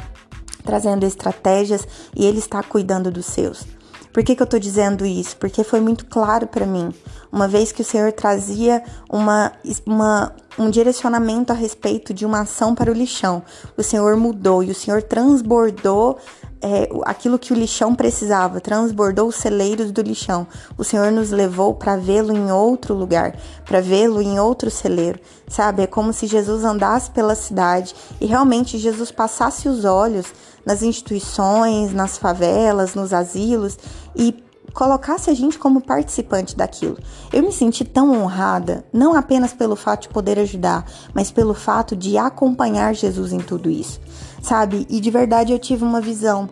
trazendo 0.63 1.07
estratégias 1.07 1.87
e 2.15 2.23
ele 2.23 2.37
está 2.37 2.61
cuidando 2.61 3.09
dos 3.09 3.25
seus. 3.25 3.65
Por 4.11 4.23
que, 4.23 4.35
que 4.35 4.41
eu 4.41 4.45
estou 4.45 4.59
dizendo 4.59 5.05
isso? 5.05 5.37
Porque 5.37 5.63
foi 5.63 5.79
muito 5.79 6.05
claro 6.05 6.47
para 6.47 6.65
mim, 6.65 6.93
uma 7.31 7.47
vez 7.47 7.71
que 7.71 7.81
o 7.81 7.85
Senhor 7.85 8.11
trazia 8.11 8.83
uma, 9.09 9.53
uma, 9.85 10.33
um 10.59 10.69
direcionamento 10.69 11.51
a 11.53 11.55
respeito 11.55 12.13
de 12.13 12.25
uma 12.25 12.41
ação 12.41 12.75
para 12.75 12.91
o 12.91 12.93
lixão. 12.93 13.41
O 13.77 13.83
Senhor 13.83 14.17
mudou 14.17 14.63
e 14.63 14.71
o 14.71 14.75
Senhor 14.75 15.01
transbordou 15.01 16.19
é, 16.61 16.87
aquilo 17.05 17.39
que 17.39 17.51
o 17.51 17.55
lixão 17.55 17.95
precisava, 17.95 18.61
transbordou 18.61 19.27
os 19.27 19.35
celeiros 19.35 19.91
do 19.91 20.01
lixão. 20.01 20.45
O 20.77 20.83
Senhor 20.83 21.11
nos 21.11 21.31
levou 21.31 21.73
para 21.73 21.97
vê-lo 21.97 22.31
em 22.31 22.51
outro 22.51 22.93
lugar, 22.93 23.35
para 23.65 23.81
vê-lo 23.81 24.21
em 24.21 24.39
outro 24.39 24.69
celeiro, 24.69 25.19
sabe? 25.47 25.83
É 25.83 25.87
como 25.87 26.13
se 26.13 26.27
Jesus 26.27 26.63
andasse 26.63 27.09
pela 27.09 27.33
cidade 27.33 27.95
e 28.19 28.27
realmente 28.27 28.77
Jesus 28.77 29.09
passasse 29.09 29.67
os 29.67 29.85
olhos 29.85 30.27
nas 30.65 30.81
instituições, 30.83 31.93
nas 31.93 32.17
favelas, 32.17 32.95
nos 32.95 33.13
asilos 33.13 33.77
e 34.15 34.43
colocasse 34.73 35.29
a 35.29 35.33
gente 35.33 35.59
como 35.59 35.81
participante 35.81 36.55
daquilo. 36.55 36.97
Eu 37.31 37.43
me 37.43 37.51
senti 37.51 37.83
tão 37.83 38.11
honrada, 38.11 38.85
não 38.93 39.13
apenas 39.13 39.53
pelo 39.53 39.75
fato 39.75 40.03
de 40.03 40.09
poder 40.09 40.39
ajudar, 40.39 40.85
mas 41.13 41.29
pelo 41.29 41.53
fato 41.53 41.95
de 41.95 42.17
acompanhar 42.17 42.95
Jesus 42.95 43.33
em 43.33 43.39
tudo 43.39 43.69
isso, 43.69 43.99
sabe? 44.41 44.87
E 44.89 44.99
de 44.99 45.11
verdade 45.11 45.51
eu 45.51 45.59
tive 45.59 45.83
uma 45.83 45.99
visão 45.99 46.49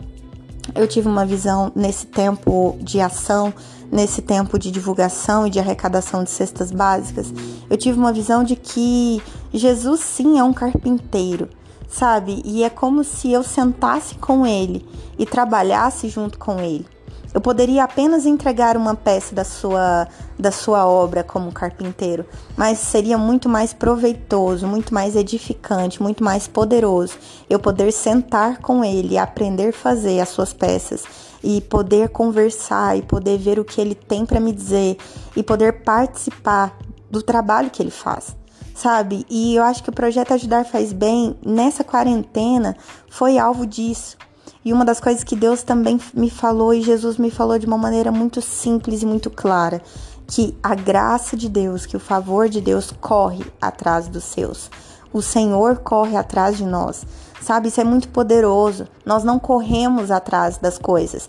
eu 0.75 0.87
tive 0.87 1.07
uma 1.07 1.25
visão 1.25 1.71
nesse 1.75 2.05
tempo 2.05 2.77
de 2.81 3.01
ação, 3.01 3.53
nesse 3.91 4.21
tempo 4.21 4.59
de 4.59 4.69
divulgação 4.69 5.47
e 5.47 5.49
de 5.49 5.59
arrecadação 5.59 6.23
de 6.23 6.29
cestas 6.29 6.71
básicas, 6.71 7.33
eu 7.69 7.77
tive 7.77 7.97
uma 7.97 8.13
visão 8.13 8.43
de 8.43 8.55
que 8.55 9.21
Jesus 9.51 10.01
sim 10.01 10.37
é 10.37 10.43
um 10.43 10.53
carpinteiro, 10.53 11.49
sabe? 11.89 12.41
E 12.45 12.63
é 12.63 12.69
como 12.69 13.03
se 13.03 13.31
eu 13.31 13.43
sentasse 13.43 14.15
com 14.15 14.45
ele 14.45 14.85
e 15.17 15.25
trabalhasse 15.25 16.07
junto 16.07 16.37
com 16.37 16.59
ele. 16.59 16.85
Eu 17.31 17.39
poderia 17.39 17.83
apenas 17.83 18.25
entregar 18.25 18.75
uma 18.75 18.95
peça 18.95 19.35
da 19.35 19.43
sua, 19.43 20.07
da 20.37 20.51
sua 20.51 20.87
obra 20.87 21.23
como 21.23 21.51
carpinteiro, 21.51 22.25
mas 22.57 22.79
seria 22.79 23.19
muito 23.19 23.47
mais 23.47 23.71
proveitoso, 23.71 24.65
muito 24.65 24.91
mais 24.91 25.15
edificante, 25.15 26.01
muito 26.01 26.23
mais 26.23 26.47
poderoso 26.47 27.13
eu 27.47 27.59
poder 27.59 27.91
sentar 27.91 28.57
com 28.57 28.83
ele 28.83 29.15
aprender 29.17 29.69
a 29.69 29.73
fazer 29.73 30.19
as 30.19 30.29
suas 30.29 30.53
peças 30.53 31.03
e 31.43 31.61
poder 31.61 32.09
conversar 32.09 32.97
e 32.97 33.03
poder 33.03 33.37
ver 33.37 33.59
o 33.59 33.65
que 33.65 33.79
ele 33.79 33.93
tem 33.93 34.25
para 34.25 34.39
me 34.39 34.51
dizer 34.51 34.97
e 35.35 35.43
poder 35.43 35.83
participar 35.83 36.75
do 37.11 37.21
trabalho 37.21 37.69
que 37.69 37.81
ele 37.81 37.91
faz. 37.91 38.35
Sabe? 38.79 39.25
E 39.29 39.55
eu 39.55 39.63
acho 39.63 39.83
que 39.83 39.89
o 39.89 39.93
projeto 39.93 40.33
Ajudar 40.33 40.63
Faz 40.63 40.93
Bem 40.93 41.35
nessa 41.45 41.83
quarentena 41.83 42.77
foi 43.09 43.37
alvo 43.37 43.67
disso 43.67 44.15
e 44.63 44.71
uma 44.71 44.85
das 44.85 45.01
coisas 45.01 45.21
que 45.21 45.35
Deus 45.35 45.63
também 45.63 45.99
me 46.13 46.29
falou 46.29 46.73
e 46.73 46.81
Jesus 46.81 47.17
me 47.17 47.29
falou 47.29 47.59
de 47.59 47.65
uma 47.65 47.77
maneira 47.77 48.09
muito 48.09 48.41
simples 48.41 49.01
e 49.01 49.05
muito 49.05 49.29
clara, 49.29 49.81
que 50.25 50.57
a 50.63 50.75
graça 50.75 51.35
de 51.35 51.49
Deus, 51.49 51.85
que 51.85 51.97
o 51.97 51.99
favor 51.99 52.47
de 52.47 52.61
Deus 52.61 52.89
corre 53.01 53.45
atrás 53.61 54.07
dos 54.07 54.23
seus. 54.23 54.71
O 55.11 55.21
Senhor 55.21 55.79
corre 55.79 56.15
atrás 56.15 56.55
de 56.55 56.65
nós. 56.65 57.05
Sabe, 57.41 57.67
isso 57.67 57.81
é 57.81 57.83
muito 57.83 58.07
poderoso. 58.07 58.87
Nós 59.05 59.25
não 59.25 59.39
corremos 59.39 60.09
atrás 60.09 60.57
das 60.57 60.77
coisas. 60.77 61.27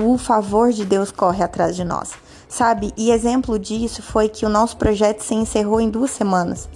O 0.00 0.18
favor 0.18 0.72
de 0.72 0.84
Deus 0.84 1.12
corre 1.12 1.44
atrás 1.44 1.76
de 1.76 1.84
nós. 1.84 2.10
Sabe? 2.48 2.92
E 2.96 3.12
exemplo 3.12 3.56
disso 3.56 4.02
foi 4.02 4.28
que 4.28 4.44
o 4.44 4.48
nosso 4.48 4.76
projeto 4.76 5.20
se 5.20 5.34
encerrou 5.36 5.80
em 5.80 5.88
duas 5.88 6.10
semanas. 6.10 6.68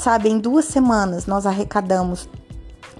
Sabe, 0.00 0.30
em 0.30 0.38
duas 0.38 0.64
semanas 0.64 1.26
nós 1.26 1.44
arrecadamos 1.44 2.26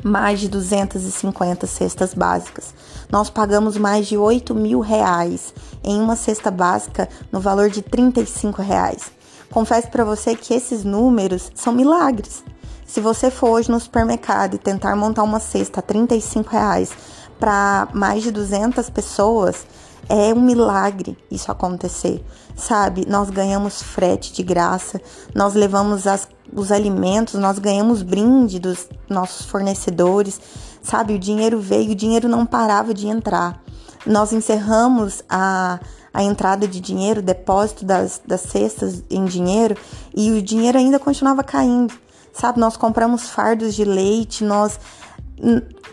mais 0.04 0.38
de 0.38 0.50
250 0.50 1.66
cestas 1.66 2.12
básicas. 2.12 2.74
Nós 3.10 3.30
pagamos 3.30 3.78
mais 3.78 4.06
de 4.06 4.18
8 4.18 4.54
mil 4.54 4.80
reais 4.80 5.54
em 5.82 5.98
uma 5.98 6.14
cesta 6.14 6.50
básica 6.50 7.08
no 7.32 7.40
valor 7.40 7.70
de 7.70 7.80
35 7.80 8.60
reais. 8.60 9.10
Confesso 9.50 9.88
para 9.88 10.04
você 10.04 10.36
que 10.36 10.52
esses 10.52 10.84
números 10.84 11.50
são 11.54 11.72
milagres. 11.72 12.44
Se 12.86 13.00
você 13.00 13.30
for 13.30 13.48
hoje 13.48 13.70
no 13.70 13.80
supermercado 13.80 14.56
e 14.56 14.58
tentar 14.58 14.94
montar 14.94 15.22
uma 15.22 15.40
cesta 15.40 15.80
a 15.80 15.82
35 15.82 16.50
reais 16.50 16.92
para 17.38 17.88
mais 17.94 18.22
de 18.22 18.30
200 18.30 18.90
pessoas, 18.90 19.64
é 20.10 20.34
um 20.34 20.40
milagre 20.40 21.16
isso 21.30 21.52
acontecer, 21.52 22.22
sabe? 22.56 23.06
Nós 23.08 23.30
ganhamos 23.30 23.80
frete 23.80 24.32
de 24.32 24.42
graça, 24.42 25.00
nós 25.32 25.54
levamos 25.54 26.04
as, 26.06 26.28
os 26.52 26.72
alimentos, 26.72 27.34
nós 27.34 27.58
ganhamos 27.58 28.02
brinde 28.02 28.58
dos 28.58 28.88
nossos 29.08 29.46
fornecedores, 29.46 30.40
sabe? 30.82 31.14
O 31.14 31.18
dinheiro 31.18 31.60
veio, 31.60 31.92
o 31.92 31.94
dinheiro 31.94 32.28
não 32.28 32.46
parava 32.46 32.92
de 32.92 33.06
entrar. 33.06 33.62
Nós 34.06 34.32
encerramos 34.32 35.22
a, 35.28 35.78
a 36.12 36.22
entrada 36.22 36.66
de 36.66 36.80
dinheiro, 36.80 37.22
depósito 37.22 37.84
das, 37.84 38.20
das 38.26 38.40
cestas 38.42 39.02
em 39.10 39.24
dinheiro, 39.24 39.76
e 40.14 40.30
o 40.30 40.42
dinheiro 40.42 40.78
ainda 40.78 40.98
continuava 40.98 41.42
caindo, 41.42 41.94
sabe? 42.32 42.58
Nós 42.58 42.76
compramos 42.76 43.28
fardos 43.28 43.74
de 43.74 43.84
leite, 43.84 44.44
nós 44.44 44.78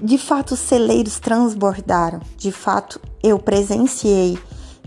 de 0.02 0.18
fato 0.18 0.54
os 0.54 0.60
celeiros 0.60 1.20
transbordaram. 1.20 2.20
De 2.38 2.52
fato, 2.52 3.00
eu 3.24 3.40
presenciei 3.40 4.38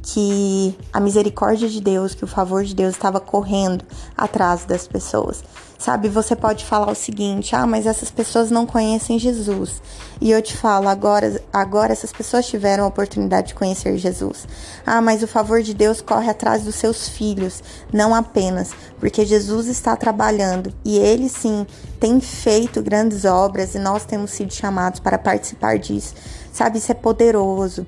que 0.03 0.77
a 0.93 1.01
misericórdia 1.01 1.69
de 1.69 1.81
Deus, 1.81 2.15
que 2.15 2.25
o 2.25 2.29
favor 2.29 2.65
de 2.65 2.75
Deus 2.75 2.95
estava 2.95 3.21
correndo 3.21 3.85
atrás 4.17 4.65
das 4.65 4.87
pessoas. 4.87 5.43
Sabe, 5.79 6.11
você 6.11 6.37
pode 6.37 6.67
falar 6.67 6.93
o 6.93 6.95
seguinte: 6.95 7.57
"Ah, 7.57 7.67
mas 7.67 7.87
essas 7.87 8.11
pessoas 8.11 8.51
não 8.51 8.67
conhecem 8.67 9.19
Jesus". 9.19 9.81
E 10.21 10.31
eu 10.31 10.43
te 10.43 10.55
falo, 10.55 10.89
agora 10.89 11.43
agora 11.51 11.93
essas 11.93 12.13
pessoas 12.13 12.47
tiveram 12.47 12.85
a 12.85 12.87
oportunidade 12.87 13.49
de 13.49 13.55
conhecer 13.55 13.97
Jesus. 13.97 14.47
Ah, 14.85 15.01
mas 15.01 15.23
o 15.23 15.27
favor 15.27 15.63
de 15.63 15.73
Deus 15.73 16.03
corre 16.03 16.29
atrás 16.29 16.65
dos 16.65 16.75
seus 16.75 17.09
filhos, 17.09 17.63
não 17.91 18.15
apenas, 18.15 18.73
porque 18.99 19.25
Jesus 19.25 19.69
está 19.69 19.97
trabalhando 19.97 20.71
e 20.85 20.99
ele 20.99 21.31
sim 21.31 21.67
tem 21.99 22.21
feito 22.21 22.83
grandes 22.83 23.25
obras 23.25 23.75
e 23.75 23.79
nós 23.79 24.05
temos 24.05 24.33
sido 24.33 24.53
chamados 24.53 25.01
para 25.01 25.19
participar 25.19 25.79
disso. 25.79 26.15
Sabe, 26.53 26.77
isso 26.77 26.93
é 26.93 26.95
poderoso. 26.95 27.87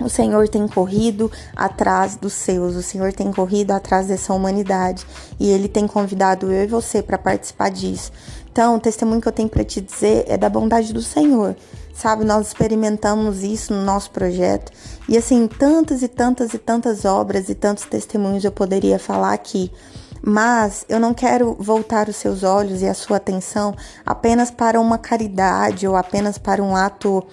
O 0.00 0.08
Senhor 0.08 0.48
tem 0.48 0.66
corrido 0.66 1.30
atrás 1.54 2.16
dos 2.16 2.32
seus, 2.32 2.74
o 2.74 2.82
Senhor 2.82 3.12
tem 3.12 3.30
corrido 3.30 3.72
atrás 3.72 4.06
dessa 4.06 4.32
humanidade 4.32 5.06
e 5.38 5.50
Ele 5.50 5.68
tem 5.68 5.86
convidado 5.86 6.50
eu 6.50 6.64
e 6.64 6.66
você 6.66 7.02
para 7.02 7.18
participar 7.18 7.70
disso. 7.70 8.10
Então, 8.50 8.76
o 8.76 8.80
testemunho 8.80 9.20
que 9.20 9.28
eu 9.28 9.32
tenho 9.32 9.48
para 9.48 9.62
te 9.62 9.80
dizer 9.80 10.24
é 10.26 10.36
da 10.36 10.48
bondade 10.48 10.92
do 10.92 11.02
Senhor, 11.02 11.54
sabe? 11.94 12.24
Nós 12.24 12.48
experimentamos 12.48 13.44
isso 13.44 13.72
no 13.72 13.84
nosso 13.84 14.10
projeto 14.10 14.72
e 15.08 15.16
assim, 15.16 15.46
tantas 15.46 16.02
e 16.02 16.08
tantas 16.08 16.54
e 16.54 16.58
tantas 16.58 17.04
obras 17.04 17.48
e 17.48 17.54
tantos 17.54 17.84
testemunhos 17.84 18.44
eu 18.44 18.52
poderia 18.52 18.98
falar 18.98 19.32
aqui. 19.32 19.70
Mas 20.22 20.84
eu 20.88 21.00
não 21.00 21.14
quero 21.14 21.56
voltar 21.58 22.08
os 22.08 22.16
seus 22.16 22.42
olhos 22.42 22.82
e 22.82 22.86
a 22.86 22.92
sua 22.92 23.16
atenção 23.16 23.74
apenas 24.04 24.50
para 24.50 24.78
uma 24.78 24.98
caridade 24.98 25.86
ou 25.86 25.96
apenas 25.96 26.36
para 26.36 26.62
um 26.62 26.76
ato 26.76 27.24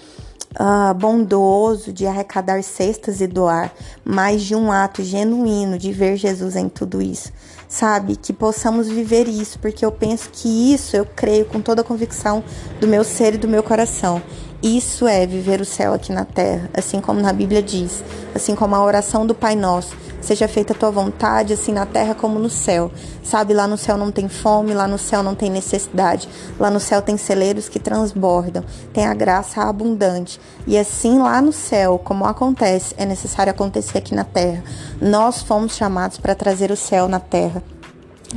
uh, 0.54 0.94
bondoso 0.94 1.92
de 1.92 2.06
arrecadar 2.06 2.64
cestas 2.64 3.22
e 3.22 3.28
doar, 3.28 3.74
mas 4.04 4.42
de 4.42 4.56
um 4.56 4.72
ato 4.72 5.04
genuíno 5.04 5.78
de 5.78 5.92
ver 5.92 6.16
Jesus 6.18 6.56
em 6.56 6.70
tudo 6.70 7.02
isso. 7.02 7.32
Sabe? 7.68 8.16
Que 8.16 8.32
possamos 8.32 8.88
viver 8.88 9.28
isso, 9.28 9.60
porque 9.60 9.86
eu 9.86 9.92
penso 9.92 10.30
que 10.32 10.74
isso 10.74 10.96
eu 10.96 11.06
creio 11.06 11.46
com 11.46 11.60
toda 11.60 11.82
a 11.82 11.84
convicção 11.84 12.44
do 12.80 12.88
meu 12.88 13.04
ser 13.04 13.36
e 13.36 13.38
do 13.38 13.48
meu 13.48 13.62
coração. 13.62 14.22
Isso 14.62 15.08
é 15.08 15.26
viver 15.26 15.62
o 15.62 15.66
céu 15.66 15.94
aqui 15.94 16.12
na 16.12 16.26
terra, 16.26 16.70
assim 16.74 17.00
como 17.00 17.22
na 17.22 17.32
Bíblia 17.32 17.62
diz, 17.62 18.04
assim 18.34 18.56
como 18.56 18.76
a 18.76 18.84
oração 18.84 19.26
do 19.26 19.36
Pai 19.36 19.56
Nosso 19.56 19.96
Seja 20.28 20.46
feita 20.46 20.74
a 20.74 20.76
tua 20.76 20.92
vontade, 20.92 21.54
assim 21.54 21.72
na 21.72 21.86
terra 21.86 22.14
como 22.14 22.40
no 22.40 22.50
céu. 22.50 22.92
Sabe, 23.24 23.54
lá 23.54 23.66
no 23.66 23.78
céu 23.78 23.98
não 23.98 24.12
tem 24.12 24.28
fome, 24.28 24.74
lá 24.74 24.88
no 24.88 24.98
céu 24.98 25.22
não 25.24 25.36
tem 25.36 25.50
necessidade. 25.50 26.28
Lá 26.60 26.70
no 26.70 26.80
céu 26.80 27.02
tem 27.02 27.16
celeiros 27.16 27.70
que 27.70 27.80
transbordam, 27.80 28.64
tem 28.92 29.06
a 29.06 29.14
graça 29.14 29.62
abundante. 29.62 30.40
E 30.66 30.78
assim 30.78 31.18
lá 31.20 31.42
no 31.42 31.54
céu, 31.54 31.98
como 32.04 32.26
acontece, 32.26 32.94
é 32.98 33.06
necessário 33.06 33.52
acontecer 33.52 34.00
aqui 34.00 34.14
na 34.14 34.24
terra. 34.24 34.64
Nós 35.00 35.42
fomos 35.42 35.78
chamados 35.78 36.18
para 36.18 36.36
trazer 36.36 36.72
o 36.72 36.76
céu 36.76 37.08
na 37.08 37.20
terra. 37.20 37.64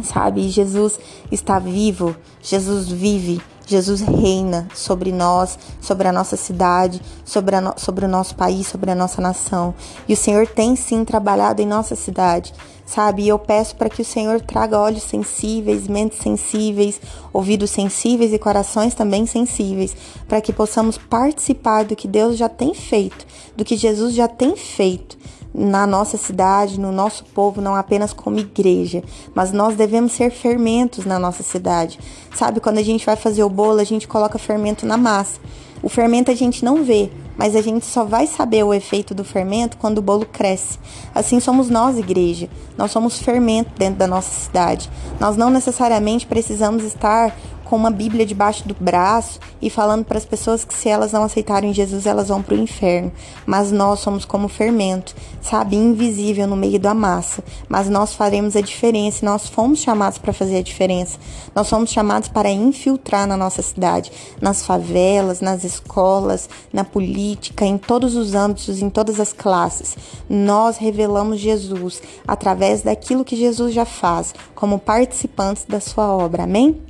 Sabe, 0.04 0.48
Jesus 0.48 0.96
está 1.32 1.58
vivo, 1.58 2.14
Jesus 2.40 2.88
vive, 2.88 3.42
Jesus 3.70 4.00
reina 4.00 4.66
sobre 4.74 5.12
nós, 5.12 5.56
sobre 5.80 6.08
a 6.08 6.12
nossa 6.12 6.36
cidade, 6.36 7.00
sobre, 7.24 7.60
no, 7.60 7.72
sobre 7.76 8.04
o 8.04 8.08
nosso 8.08 8.34
país, 8.34 8.66
sobre 8.66 8.90
a 8.90 8.96
nossa 8.96 9.22
nação. 9.22 9.72
E 10.08 10.12
o 10.12 10.16
Senhor 10.16 10.44
tem 10.48 10.74
sim 10.74 11.04
trabalhado 11.04 11.62
em 11.62 11.66
nossa 11.66 11.94
cidade, 11.94 12.52
sabe? 12.84 13.22
E 13.22 13.28
eu 13.28 13.38
peço 13.38 13.76
para 13.76 13.88
que 13.88 14.02
o 14.02 14.04
Senhor 14.04 14.40
traga 14.40 14.76
olhos 14.76 15.04
sensíveis, 15.04 15.86
mentes 15.86 16.18
sensíveis, 16.18 17.00
ouvidos 17.32 17.70
sensíveis 17.70 18.32
e 18.32 18.40
corações 18.40 18.92
também 18.92 19.24
sensíveis, 19.24 19.96
para 20.26 20.40
que 20.40 20.52
possamos 20.52 20.98
participar 20.98 21.84
do 21.84 21.94
que 21.94 22.08
Deus 22.08 22.36
já 22.36 22.48
tem 22.48 22.74
feito, 22.74 23.24
do 23.56 23.64
que 23.64 23.76
Jesus 23.76 24.14
já 24.16 24.26
tem 24.26 24.56
feito 24.56 25.19
na 25.54 25.86
nossa 25.86 26.16
cidade, 26.16 26.78
no 26.78 26.92
nosso 26.92 27.24
povo, 27.24 27.60
não 27.60 27.74
apenas 27.74 28.12
como 28.12 28.38
igreja, 28.38 29.02
mas 29.34 29.52
nós 29.52 29.74
devemos 29.74 30.12
ser 30.12 30.30
fermentos 30.30 31.04
na 31.04 31.18
nossa 31.18 31.42
cidade. 31.42 31.98
Sabe, 32.34 32.60
quando 32.60 32.78
a 32.78 32.82
gente 32.82 33.04
vai 33.04 33.16
fazer 33.16 33.42
o 33.42 33.50
bolo, 33.50 33.80
a 33.80 33.84
gente 33.84 34.06
coloca 34.06 34.38
fermento 34.38 34.86
na 34.86 34.96
massa. 34.96 35.40
O 35.82 35.88
fermento 35.88 36.30
a 36.30 36.34
gente 36.34 36.62
não 36.62 36.84
vê, 36.84 37.10
mas 37.38 37.56
a 37.56 37.62
gente 37.62 37.86
só 37.86 38.04
vai 38.04 38.26
saber 38.26 38.62
o 38.62 38.74
efeito 38.74 39.14
do 39.14 39.24
fermento 39.24 39.78
quando 39.78 39.96
o 39.96 40.02
bolo 40.02 40.26
cresce. 40.26 40.78
Assim 41.14 41.40
somos 41.40 41.70
nós, 41.70 41.96
igreja. 41.96 42.50
Nós 42.76 42.90
somos 42.90 43.18
fermento 43.18 43.70
dentro 43.78 43.98
da 43.98 44.06
nossa 44.06 44.30
cidade. 44.30 44.90
Nós 45.18 45.38
não 45.38 45.48
necessariamente 45.48 46.26
precisamos 46.26 46.84
estar 46.84 47.34
com 47.70 47.76
uma 47.76 47.90
Bíblia 47.92 48.26
debaixo 48.26 48.66
do 48.66 48.74
braço 48.74 49.38
e 49.62 49.70
falando 49.70 50.04
para 50.04 50.18
as 50.18 50.24
pessoas 50.24 50.64
que 50.64 50.74
se 50.74 50.88
elas 50.88 51.12
não 51.12 51.22
aceitarem 51.22 51.72
Jesus, 51.72 52.04
elas 52.04 52.26
vão 52.26 52.42
para 52.42 52.56
o 52.56 52.58
inferno. 52.58 53.12
Mas 53.46 53.70
nós 53.70 54.00
somos 54.00 54.24
como 54.24 54.48
fermento, 54.48 55.14
sabe, 55.40 55.76
invisível 55.76 56.48
no 56.48 56.56
meio 56.56 56.80
da 56.80 56.92
massa. 56.92 57.44
Mas 57.68 57.88
nós 57.88 58.12
faremos 58.12 58.56
a 58.56 58.60
diferença 58.60 59.20
e 59.22 59.24
nós 59.24 59.46
fomos 59.46 59.78
chamados 59.78 60.18
para 60.18 60.32
fazer 60.32 60.56
a 60.56 60.62
diferença. 60.62 61.16
Nós 61.54 61.68
somos 61.68 61.90
chamados 61.90 62.28
para 62.28 62.50
infiltrar 62.50 63.24
na 63.24 63.36
nossa 63.36 63.62
cidade, 63.62 64.10
nas 64.40 64.66
favelas, 64.66 65.40
nas 65.40 65.62
escolas, 65.62 66.50
na 66.72 66.82
política, 66.82 67.64
em 67.64 67.78
todos 67.78 68.16
os 68.16 68.34
âmbitos, 68.34 68.82
em 68.82 68.90
todas 68.90 69.20
as 69.20 69.32
classes. 69.32 69.96
Nós 70.28 70.76
revelamos 70.76 71.38
Jesus 71.38 72.02
através 72.26 72.82
daquilo 72.82 73.24
que 73.24 73.36
Jesus 73.36 73.72
já 73.72 73.84
faz, 73.84 74.34
como 74.56 74.76
participantes 74.76 75.64
da 75.68 75.78
sua 75.78 76.08
obra. 76.12 76.42
Amém? 76.42 76.89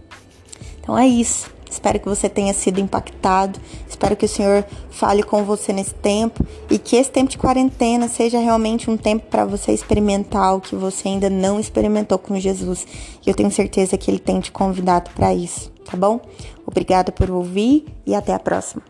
Então 0.80 0.98
é 0.98 1.06
isso. 1.06 1.50
Espero 1.70 2.00
que 2.00 2.08
você 2.08 2.28
tenha 2.28 2.52
sido 2.52 2.80
impactado. 2.80 3.60
Espero 3.88 4.16
que 4.16 4.24
o 4.24 4.28
Senhor 4.28 4.64
fale 4.90 5.22
com 5.22 5.44
você 5.44 5.72
nesse 5.72 5.94
tempo 5.94 6.44
e 6.68 6.78
que 6.78 6.96
esse 6.96 7.10
tempo 7.10 7.30
de 7.30 7.38
quarentena 7.38 8.08
seja 8.08 8.40
realmente 8.40 8.90
um 8.90 8.96
tempo 8.96 9.26
para 9.26 9.44
você 9.44 9.70
experimentar 9.72 10.56
o 10.56 10.60
que 10.60 10.74
você 10.74 11.06
ainda 11.06 11.30
não 11.30 11.60
experimentou 11.60 12.18
com 12.18 12.38
Jesus. 12.40 12.84
E 13.24 13.30
eu 13.30 13.34
tenho 13.34 13.52
certeza 13.52 13.96
que 13.96 14.10
Ele 14.10 14.18
tem 14.18 14.40
te 14.40 14.50
convidado 14.50 15.10
para 15.12 15.32
isso, 15.32 15.70
tá 15.84 15.96
bom? 15.96 16.20
Obrigada 16.66 17.12
por 17.12 17.30
ouvir 17.30 17.86
e 18.04 18.16
até 18.16 18.34
a 18.34 18.38
próxima. 18.40 18.82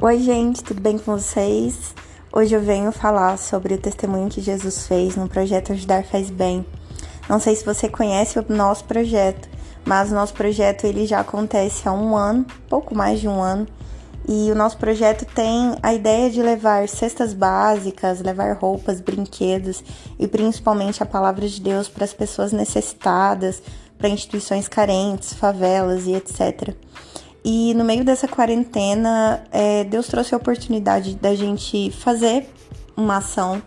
Oi, 0.00 0.18
gente, 0.20 0.62
tudo 0.62 0.80
bem 0.80 0.98
com 0.98 1.16
vocês? 1.18 1.94
Hoje 2.36 2.52
eu 2.52 2.60
venho 2.60 2.90
falar 2.90 3.38
sobre 3.38 3.74
o 3.74 3.78
testemunho 3.78 4.28
que 4.28 4.40
Jesus 4.40 4.88
fez 4.88 5.14
no 5.14 5.28
projeto 5.28 5.72
Ajudar 5.72 6.02
Faz 6.02 6.30
Bem. 6.30 6.66
Não 7.28 7.38
sei 7.38 7.54
se 7.54 7.64
você 7.64 7.88
conhece 7.88 8.40
o 8.40 8.44
nosso 8.48 8.86
projeto, 8.86 9.48
mas 9.84 10.10
o 10.10 10.16
nosso 10.16 10.34
projeto 10.34 10.84
ele 10.84 11.06
já 11.06 11.20
acontece 11.20 11.88
há 11.88 11.92
um 11.92 12.16
ano, 12.16 12.44
pouco 12.68 12.92
mais 12.92 13.20
de 13.20 13.28
um 13.28 13.40
ano, 13.40 13.68
e 14.26 14.50
o 14.50 14.54
nosso 14.56 14.76
projeto 14.78 15.24
tem 15.32 15.76
a 15.80 15.94
ideia 15.94 16.28
de 16.28 16.42
levar 16.42 16.88
cestas 16.88 17.32
básicas, 17.32 18.20
levar 18.20 18.56
roupas, 18.56 19.00
brinquedos 19.00 19.84
e 20.18 20.26
principalmente 20.26 21.04
a 21.04 21.06
palavra 21.06 21.48
de 21.48 21.60
Deus 21.60 21.88
para 21.88 22.04
as 22.04 22.12
pessoas 22.12 22.50
necessitadas, 22.50 23.62
para 23.96 24.08
instituições 24.08 24.66
carentes, 24.66 25.34
favelas 25.34 26.08
e 26.08 26.14
etc. 26.14 26.74
E 27.44 27.74
no 27.74 27.84
meio 27.84 28.02
dessa 28.02 28.26
quarentena, 28.26 29.44
é, 29.52 29.84
Deus 29.84 30.06
trouxe 30.06 30.34
a 30.34 30.38
oportunidade 30.38 31.14
da 31.16 31.34
gente 31.34 31.90
fazer 31.90 32.48
uma 32.96 33.18
ação 33.18 33.62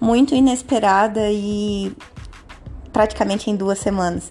muito 0.00 0.34
inesperada 0.34 1.30
e 1.30 1.92
praticamente 2.90 3.50
em 3.50 3.56
duas 3.56 3.78
semanas. 3.78 4.30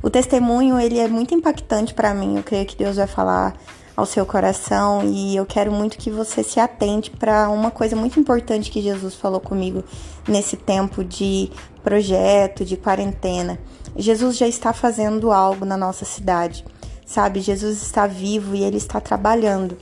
O 0.00 0.08
testemunho 0.08 0.78
ele 0.78 0.98
é 1.00 1.08
muito 1.08 1.34
impactante 1.34 1.92
para 1.92 2.14
mim. 2.14 2.36
Eu 2.36 2.44
creio 2.44 2.64
que 2.64 2.76
Deus 2.76 2.96
vai 2.96 3.08
falar 3.08 3.54
ao 3.96 4.06
seu 4.06 4.24
coração 4.24 5.02
e 5.04 5.34
eu 5.34 5.44
quero 5.44 5.72
muito 5.72 5.98
que 5.98 6.08
você 6.08 6.44
se 6.44 6.60
atente 6.60 7.10
para 7.10 7.48
uma 7.48 7.72
coisa 7.72 7.96
muito 7.96 8.20
importante 8.20 8.70
que 8.70 8.80
Jesus 8.80 9.16
falou 9.16 9.40
comigo 9.40 9.82
nesse 10.28 10.56
tempo 10.56 11.02
de 11.02 11.50
projeto, 11.82 12.64
de 12.64 12.76
quarentena. 12.76 13.58
Jesus 13.96 14.36
já 14.36 14.46
está 14.46 14.72
fazendo 14.72 15.32
algo 15.32 15.64
na 15.64 15.76
nossa 15.76 16.04
cidade 16.04 16.64
sabe? 17.08 17.40
Jesus 17.40 17.82
está 17.82 18.06
vivo 18.06 18.54
e 18.54 18.62
ele 18.62 18.76
está 18.76 19.00
trabalhando. 19.00 19.78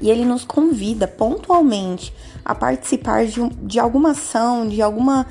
E 0.00 0.10
ele 0.10 0.24
nos 0.24 0.44
convida 0.44 1.08
pontualmente 1.08 2.14
a 2.44 2.54
participar 2.54 3.24
de, 3.24 3.40
de 3.62 3.80
alguma 3.80 4.10
ação, 4.10 4.68
de 4.68 4.82
alguma. 4.82 5.26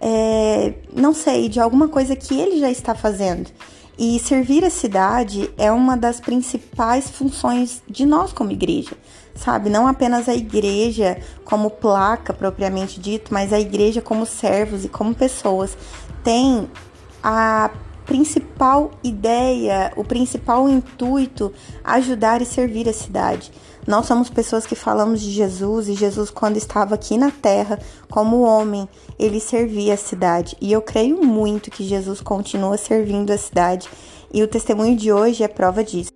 É, 0.00 0.74
não 0.92 1.12
sei, 1.12 1.48
de 1.48 1.60
alguma 1.60 1.88
coisa 1.88 2.16
que 2.16 2.34
ele 2.34 2.58
já 2.58 2.70
está 2.70 2.94
fazendo. 2.94 3.50
E 3.98 4.18
servir 4.18 4.64
a 4.64 4.70
cidade 4.70 5.52
é 5.58 5.70
uma 5.70 5.96
das 5.96 6.18
principais 6.18 7.10
funções 7.10 7.82
de 7.86 8.06
nós 8.06 8.32
como 8.32 8.50
igreja, 8.50 8.96
sabe? 9.34 9.68
Não 9.68 9.86
apenas 9.86 10.28
a 10.28 10.34
igreja 10.34 11.20
como 11.44 11.70
placa 11.70 12.32
propriamente 12.32 12.98
dito, 12.98 13.32
mas 13.32 13.52
a 13.52 13.60
igreja 13.60 14.00
como 14.00 14.24
servos 14.24 14.84
e 14.84 14.88
como 14.88 15.14
pessoas 15.14 15.76
tem 16.24 16.68
a 17.22 17.70
principal 18.12 18.90
ideia, 19.02 19.90
o 19.96 20.04
principal 20.04 20.68
intuito 20.68 21.50
ajudar 21.82 22.42
e 22.42 22.44
servir 22.44 22.86
a 22.86 22.92
cidade. 22.92 23.50
Nós 23.86 24.04
somos 24.04 24.28
pessoas 24.28 24.66
que 24.66 24.74
falamos 24.74 25.22
de 25.22 25.30
Jesus 25.30 25.88
e 25.88 25.94
Jesus, 25.94 26.28
quando 26.28 26.58
estava 26.58 26.94
aqui 26.94 27.16
na 27.16 27.30
terra, 27.30 27.78
como 28.10 28.42
homem, 28.42 28.86
ele 29.18 29.40
servia 29.40 29.94
a 29.94 29.96
cidade. 29.96 30.54
E 30.60 30.70
eu 30.70 30.82
creio 30.82 31.24
muito 31.24 31.70
que 31.70 31.84
Jesus 31.84 32.20
continua 32.20 32.76
servindo 32.76 33.30
a 33.30 33.38
cidade 33.38 33.88
e 34.30 34.42
o 34.42 34.46
testemunho 34.46 34.94
de 34.94 35.10
hoje 35.10 35.42
é 35.42 35.48
prova 35.48 35.82
disso. 35.82 36.12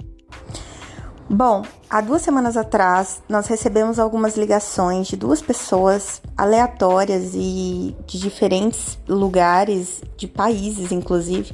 Bom, 1.30 1.62
há 1.88 2.02
duas 2.02 2.20
semanas 2.20 2.58
atrás 2.58 3.22
nós 3.26 3.46
recebemos 3.46 3.98
algumas 3.98 4.36
ligações 4.36 5.08
de 5.08 5.16
duas 5.16 5.40
pessoas 5.40 6.20
aleatórias 6.36 7.30
e 7.34 7.96
de 8.06 8.18
diferentes 8.18 8.98
lugares, 9.08 10.02
de 10.16 10.28
países 10.28 10.92
inclusive, 10.92 11.52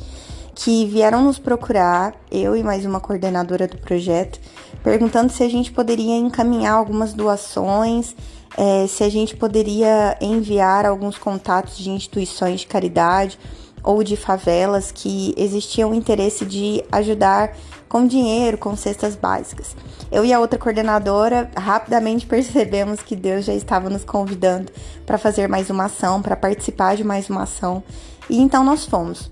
que 0.55 0.87
vieram 0.87 1.23
nos 1.23 1.39
procurar, 1.39 2.15
eu 2.31 2.55
e 2.57 2.63
mais 2.63 2.85
uma 2.85 3.01
coordenadora 3.01 3.67
do 3.67 3.79
projeto, 3.79 4.39
perguntando 4.83 5.33
se 5.33 5.43
a 5.43 5.49
gente 5.49 5.73
poderia 5.73 6.17
encaminhar 6.17 6.75
algumas 6.75 7.13
doações, 7.13 8.15
é, 8.57 8.87
se 8.87 9.03
a 9.03 9.09
gente 9.09 9.35
poderia 9.35 10.17
enviar 10.21 10.85
alguns 10.85 11.17
contatos 11.17 11.79
de 11.79 11.91
instituições 11.91 12.61
de 12.61 12.67
caridade 12.67 13.39
ou 13.83 14.03
de 14.05 14.17
favelas 14.17 14.93
que 14.93 15.35
existiam 15.37 15.95
interesse 15.95 16.45
de 16.45 16.85
ajudar 16.93 17.57
com 17.89 18.07
dinheiro, 18.07 18.57
com 18.57 18.75
cestas 18.77 19.17
básicas. 19.17 19.77
Eu 20.11 20.25
e 20.25 20.33
a 20.33 20.41
outra 20.41 20.59
coordenadora 20.59 21.51
rapidamente 21.57 22.25
percebemos 22.27 23.03
que 23.03 23.17
Deus 23.17 23.45
já 23.45 23.55
estava 23.55 23.91
nos 23.91 24.05
convidando 24.05 24.71
para 25.05 25.19
fazer 25.19 25.49
mais 25.49 25.69
uma 25.69 25.85
ação, 25.85 26.23
para 26.23 26.37
participar 26.37 26.97
de 26.97 27.05
mais 27.05 27.29
uma 27.29 27.43
ação, 27.43 27.83
e 28.31 28.41
então 28.41 28.65
nós 28.65 28.87
fomos. 28.87 29.31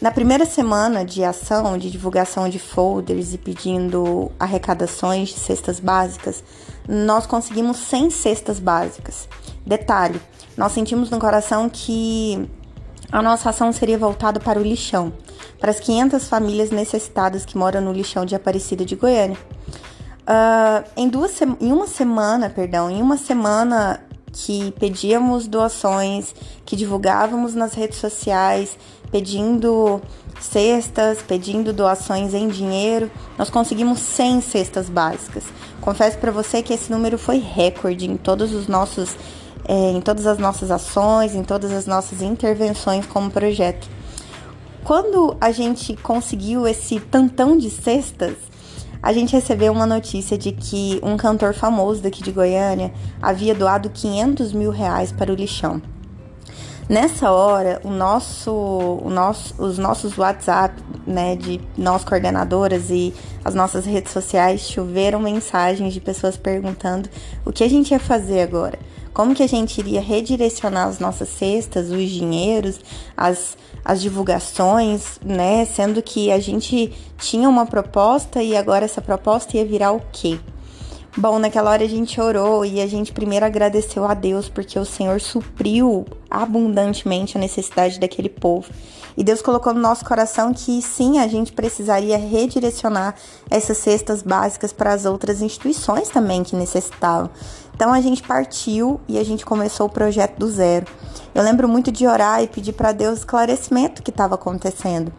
Na 0.00 0.10
primeira 0.10 0.46
semana 0.46 1.04
de 1.04 1.22
ação, 1.22 1.76
de 1.76 1.90
divulgação 1.90 2.48
de 2.48 2.58
folders 2.58 3.34
e 3.34 3.38
pedindo 3.38 4.32
arrecadações 4.40 5.28
de 5.28 5.34
cestas 5.34 5.78
básicas, 5.78 6.42
nós 6.88 7.26
conseguimos 7.26 7.76
100 7.76 8.08
cestas 8.08 8.58
básicas. 8.58 9.28
Detalhe, 9.66 10.18
nós 10.56 10.72
sentimos 10.72 11.10
no 11.10 11.18
coração 11.18 11.68
que 11.68 12.48
a 13.12 13.20
nossa 13.20 13.50
ação 13.50 13.70
seria 13.72 13.98
voltada 13.98 14.40
para 14.40 14.58
o 14.58 14.62
lixão, 14.62 15.12
para 15.60 15.70
as 15.70 15.78
500 15.78 16.26
famílias 16.28 16.70
necessitadas 16.70 17.44
que 17.44 17.58
moram 17.58 17.82
no 17.82 17.92
lixão 17.92 18.24
de 18.24 18.34
Aparecida 18.34 18.86
de 18.86 18.96
Goiânia. 18.96 19.36
Uh, 20.22 20.88
em, 20.96 21.10
duas 21.10 21.38
em 21.42 21.72
uma 21.72 21.86
semana, 21.86 22.48
perdão, 22.48 22.90
em 22.90 23.02
uma 23.02 23.18
semana 23.18 24.00
que 24.32 24.72
pedíamos 24.78 25.46
doações, 25.46 26.34
que 26.64 26.76
divulgávamos 26.76 27.54
nas 27.54 27.74
redes 27.74 27.98
sociais, 27.98 28.78
pedindo 29.10 30.00
cestas, 30.40 31.22
pedindo 31.22 31.72
doações 31.72 32.34
em 32.34 32.48
dinheiro. 32.48 33.10
Nós 33.36 33.50
conseguimos 33.50 33.98
100 33.98 34.40
cestas 34.40 34.88
básicas. 34.88 35.44
Confesso 35.80 36.18
para 36.18 36.30
você 36.30 36.62
que 36.62 36.72
esse 36.72 36.90
número 36.90 37.18
foi 37.18 37.38
recorde 37.38 38.08
em 38.08 38.16
todos 38.16 38.52
os 38.52 38.68
nossos 38.68 39.16
é, 39.68 39.90
em 39.92 40.00
todas 40.00 40.26
as 40.26 40.38
nossas 40.38 40.70
ações, 40.70 41.34
em 41.34 41.44
todas 41.44 41.70
as 41.70 41.86
nossas 41.86 42.22
intervenções 42.22 43.06
como 43.06 43.30
projeto. 43.30 43.88
Quando 44.82 45.36
a 45.40 45.52
gente 45.52 45.94
conseguiu 45.96 46.66
esse 46.66 46.98
tantão 46.98 47.56
de 47.56 47.70
cestas, 47.70 48.34
a 49.02 49.12
gente 49.12 49.32
recebeu 49.32 49.72
uma 49.72 49.86
notícia 49.86 50.36
de 50.36 50.52
que 50.52 50.98
um 51.02 51.16
cantor 51.16 51.54
famoso 51.54 52.02
daqui 52.02 52.22
de 52.22 52.32
Goiânia 52.32 52.92
havia 53.20 53.54
doado 53.54 53.90
500 53.90 54.52
mil 54.52 54.70
reais 54.70 55.12
para 55.12 55.32
o 55.32 55.34
lixão. 55.34 55.80
Nessa 56.90 57.30
hora, 57.30 57.80
o 57.84 57.88
nosso, 57.88 58.50
o 58.50 59.08
nosso, 59.08 59.54
os 59.62 59.78
nossos 59.78 60.18
WhatsApp, 60.18 60.74
né, 61.06 61.36
de 61.36 61.60
nós 61.78 62.02
coordenadoras 62.02 62.90
e 62.90 63.14
as 63.44 63.54
nossas 63.54 63.86
redes 63.86 64.12
sociais 64.12 64.62
choveram 64.62 65.20
mensagens 65.20 65.94
de 65.94 66.00
pessoas 66.00 66.36
perguntando 66.36 67.08
o 67.46 67.52
que 67.52 67.62
a 67.62 67.70
gente 67.70 67.92
ia 67.92 68.00
fazer 68.00 68.40
agora. 68.40 68.76
Como 69.12 69.36
que 69.36 69.42
a 69.44 69.46
gente 69.46 69.78
iria 69.78 70.00
redirecionar 70.00 70.88
as 70.88 70.98
nossas 70.98 71.28
cestas, 71.28 71.92
os 71.92 72.10
dinheiros, 72.10 72.80
as, 73.16 73.56
as 73.84 74.00
divulgações, 74.00 75.20
né? 75.24 75.64
Sendo 75.66 76.02
que 76.02 76.32
a 76.32 76.40
gente 76.40 76.92
tinha 77.18 77.48
uma 77.48 77.66
proposta 77.66 78.42
e 78.42 78.56
agora 78.56 78.84
essa 78.84 79.00
proposta 79.00 79.56
ia 79.56 79.64
virar 79.64 79.92
o 79.92 80.02
quê? 80.10 80.40
Bom, 81.16 81.40
naquela 81.40 81.72
hora 81.72 81.82
a 81.82 81.88
gente 81.88 82.20
orou 82.20 82.64
e 82.64 82.80
a 82.80 82.86
gente 82.86 83.12
primeiro 83.12 83.44
agradeceu 83.44 84.04
a 84.04 84.14
Deus 84.14 84.48
porque 84.48 84.78
o 84.78 84.84
Senhor 84.84 85.20
supriu 85.20 86.06
abundantemente 86.30 87.36
a 87.36 87.40
necessidade 87.40 87.98
daquele 87.98 88.28
povo. 88.28 88.70
E 89.16 89.24
Deus 89.24 89.42
colocou 89.42 89.74
no 89.74 89.80
nosso 89.80 90.04
coração 90.04 90.54
que 90.54 90.80
sim, 90.80 91.18
a 91.18 91.26
gente 91.26 91.52
precisaria 91.52 92.16
redirecionar 92.16 93.16
essas 93.50 93.78
cestas 93.78 94.22
básicas 94.22 94.72
para 94.72 94.92
as 94.92 95.04
outras 95.04 95.42
instituições 95.42 96.08
também 96.08 96.44
que 96.44 96.54
necessitavam. 96.54 97.28
Então 97.74 97.92
a 97.92 98.00
gente 98.00 98.22
partiu 98.22 99.00
e 99.08 99.18
a 99.18 99.24
gente 99.24 99.44
começou 99.44 99.88
o 99.88 99.90
projeto 99.90 100.38
do 100.38 100.48
zero. 100.48 100.86
Eu 101.34 101.42
lembro 101.42 101.68
muito 101.68 101.90
de 101.90 102.06
orar 102.06 102.40
e 102.40 102.46
pedir 102.46 102.72
para 102.72 102.92
Deus 102.92 103.18
esclarecimento 103.18 104.00
que 104.00 104.10
estava 104.10 104.36
acontecendo 104.36 105.12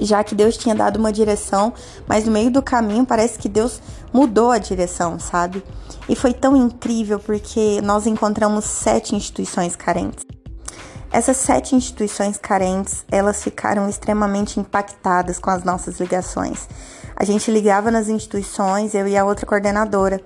já 0.00 0.22
que 0.24 0.34
Deus 0.34 0.56
tinha 0.56 0.74
dado 0.74 0.98
uma 0.98 1.12
direção, 1.12 1.72
mas 2.06 2.24
no 2.24 2.32
meio 2.32 2.50
do 2.50 2.62
caminho 2.62 3.04
parece 3.04 3.38
que 3.38 3.48
Deus 3.48 3.80
mudou 4.12 4.50
a 4.50 4.58
direção, 4.58 5.18
sabe? 5.18 5.62
E 6.08 6.14
foi 6.14 6.32
tão 6.32 6.56
incrível 6.56 7.18
porque 7.18 7.80
nós 7.82 8.06
encontramos 8.06 8.64
sete 8.64 9.14
instituições 9.14 9.76
carentes. 9.76 10.24
Essas 11.10 11.36
sete 11.36 11.76
instituições 11.76 12.36
carentes, 12.36 13.04
elas 13.08 13.42
ficaram 13.42 13.88
extremamente 13.88 14.58
impactadas 14.58 15.38
com 15.38 15.48
as 15.48 15.62
nossas 15.62 16.00
ligações. 16.00 16.68
A 17.14 17.24
gente 17.24 17.50
ligava 17.52 17.90
nas 17.90 18.08
instituições, 18.08 18.94
eu 18.94 19.06
e 19.06 19.16
a 19.16 19.24
outra 19.24 19.46
coordenadora, 19.46 20.20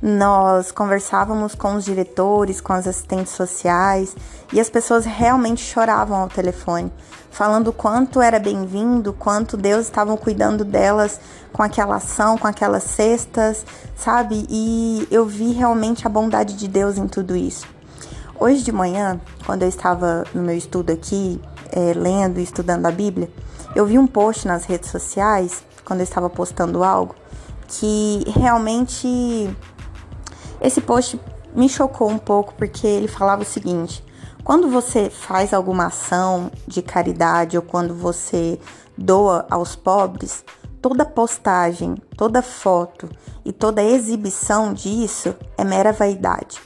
nós 0.00 0.70
conversávamos 0.70 1.54
com 1.54 1.74
os 1.74 1.84
diretores, 1.84 2.60
com 2.60 2.72
as 2.72 2.86
assistentes 2.86 3.32
sociais 3.32 4.16
e 4.52 4.60
as 4.60 4.70
pessoas 4.70 5.04
realmente 5.04 5.60
choravam 5.60 6.18
ao 6.18 6.28
telefone, 6.28 6.92
falando 7.30 7.72
quanto 7.72 8.20
era 8.20 8.38
bem-vindo, 8.38 9.12
quanto 9.12 9.56
Deus 9.56 9.86
estava 9.86 10.16
cuidando 10.16 10.64
delas 10.64 11.20
com 11.52 11.62
aquela 11.62 11.96
ação, 11.96 12.38
com 12.38 12.46
aquelas 12.46 12.84
cestas, 12.84 13.66
sabe? 13.96 14.46
E 14.48 15.06
eu 15.10 15.26
vi 15.26 15.52
realmente 15.52 16.06
a 16.06 16.10
bondade 16.10 16.54
de 16.54 16.68
Deus 16.68 16.96
em 16.96 17.08
tudo 17.08 17.34
isso. 17.34 17.66
Hoje 18.38 18.62
de 18.62 18.70
manhã, 18.70 19.20
quando 19.44 19.62
eu 19.62 19.68
estava 19.68 20.24
no 20.32 20.42
meu 20.42 20.56
estudo 20.56 20.92
aqui, 20.92 21.40
é, 21.72 21.92
lendo 21.92 22.38
e 22.38 22.42
estudando 22.44 22.86
a 22.86 22.90
Bíblia, 22.92 23.28
eu 23.74 23.84
vi 23.84 23.98
um 23.98 24.06
post 24.06 24.46
nas 24.46 24.64
redes 24.64 24.90
sociais, 24.90 25.64
quando 25.84 26.00
eu 26.00 26.04
estava 26.04 26.30
postando 26.30 26.84
algo, 26.84 27.16
que 27.66 28.22
realmente 28.28 29.50
esse 30.60 30.80
post 30.80 31.20
me 31.54 31.68
chocou 31.68 32.08
um 32.08 32.18
pouco 32.18 32.54
porque 32.54 32.86
ele 32.86 33.08
falava 33.08 33.42
o 33.42 33.46
seguinte: 33.46 34.04
quando 34.44 34.68
você 34.68 35.10
faz 35.10 35.52
alguma 35.52 35.86
ação 35.86 36.50
de 36.66 36.82
caridade 36.82 37.56
ou 37.56 37.62
quando 37.62 37.94
você 37.94 38.58
doa 38.96 39.46
aos 39.50 39.76
pobres, 39.76 40.44
toda 40.80 41.04
postagem, 41.04 41.94
toda 42.16 42.42
foto 42.42 43.08
e 43.44 43.52
toda 43.52 43.82
exibição 43.82 44.72
disso 44.72 45.34
é 45.56 45.64
mera 45.64 45.92
vaidade. 45.92 46.60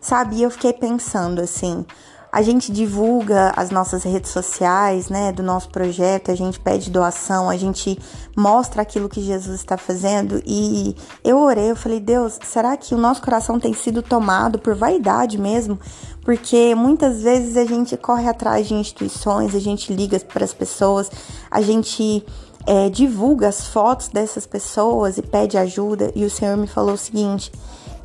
Sabe? 0.00 0.40
Eu 0.40 0.50
fiquei 0.50 0.72
pensando 0.72 1.40
assim, 1.40 1.84
a 2.30 2.42
gente 2.42 2.70
divulga 2.70 3.52
as 3.56 3.70
nossas 3.70 4.02
redes 4.02 4.30
sociais, 4.30 5.08
né, 5.08 5.32
do 5.32 5.42
nosso 5.42 5.70
projeto, 5.70 6.30
a 6.30 6.34
gente 6.34 6.60
pede 6.60 6.90
doação, 6.90 7.48
a 7.48 7.56
gente 7.56 7.98
mostra 8.36 8.82
aquilo 8.82 9.08
que 9.08 9.22
Jesus 9.22 9.56
está 9.60 9.76
fazendo 9.76 10.42
e 10.46 10.94
eu 11.24 11.38
orei, 11.38 11.70
eu 11.70 11.76
falei, 11.76 12.00
Deus, 12.00 12.38
será 12.42 12.76
que 12.76 12.94
o 12.94 12.98
nosso 12.98 13.22
coração 13.22 13.58
tem 13.58 13.72
sido 13.72 14.02
tomado 14.02 14.58
por 14.58 14.74
vaidade 14.74 15.38
mesmo? 15.38 15.78
Porque 16.22 16.74
muitas 16.74 17.22
vezes 17.22 17.56
a 17.56 17.64
gente 17.64 17.96
corre 17.96 18.28
atrás 18.28 18.68
de 18.68 18.74
instituições, 18.74 19.54
a 19.54 19.60
gente 19.60 19.92
liga 19.92 20.20
para 20.20 20.44
as 20.44 20.52
pessoas, 20.52 21.10
a 21.50 21.62
gente 21.62 22.24
é, 22.66 22.90
divulga 22.90 23.48
as 23.48 23.66
fotos 23.66 24.08
dessas 24.08 24.46
pessoas 24.46 25.16
e 25.16 25.22
pede 25.22 25.56
ajuda 25.56 26.12
e 26.14 26.26
o 26.26 26.30
Senhor 26.30 26.56
me 26.58 26.66
falou 26.66 26.92
o 26.92 26.98
seguinte, 26.98 27.50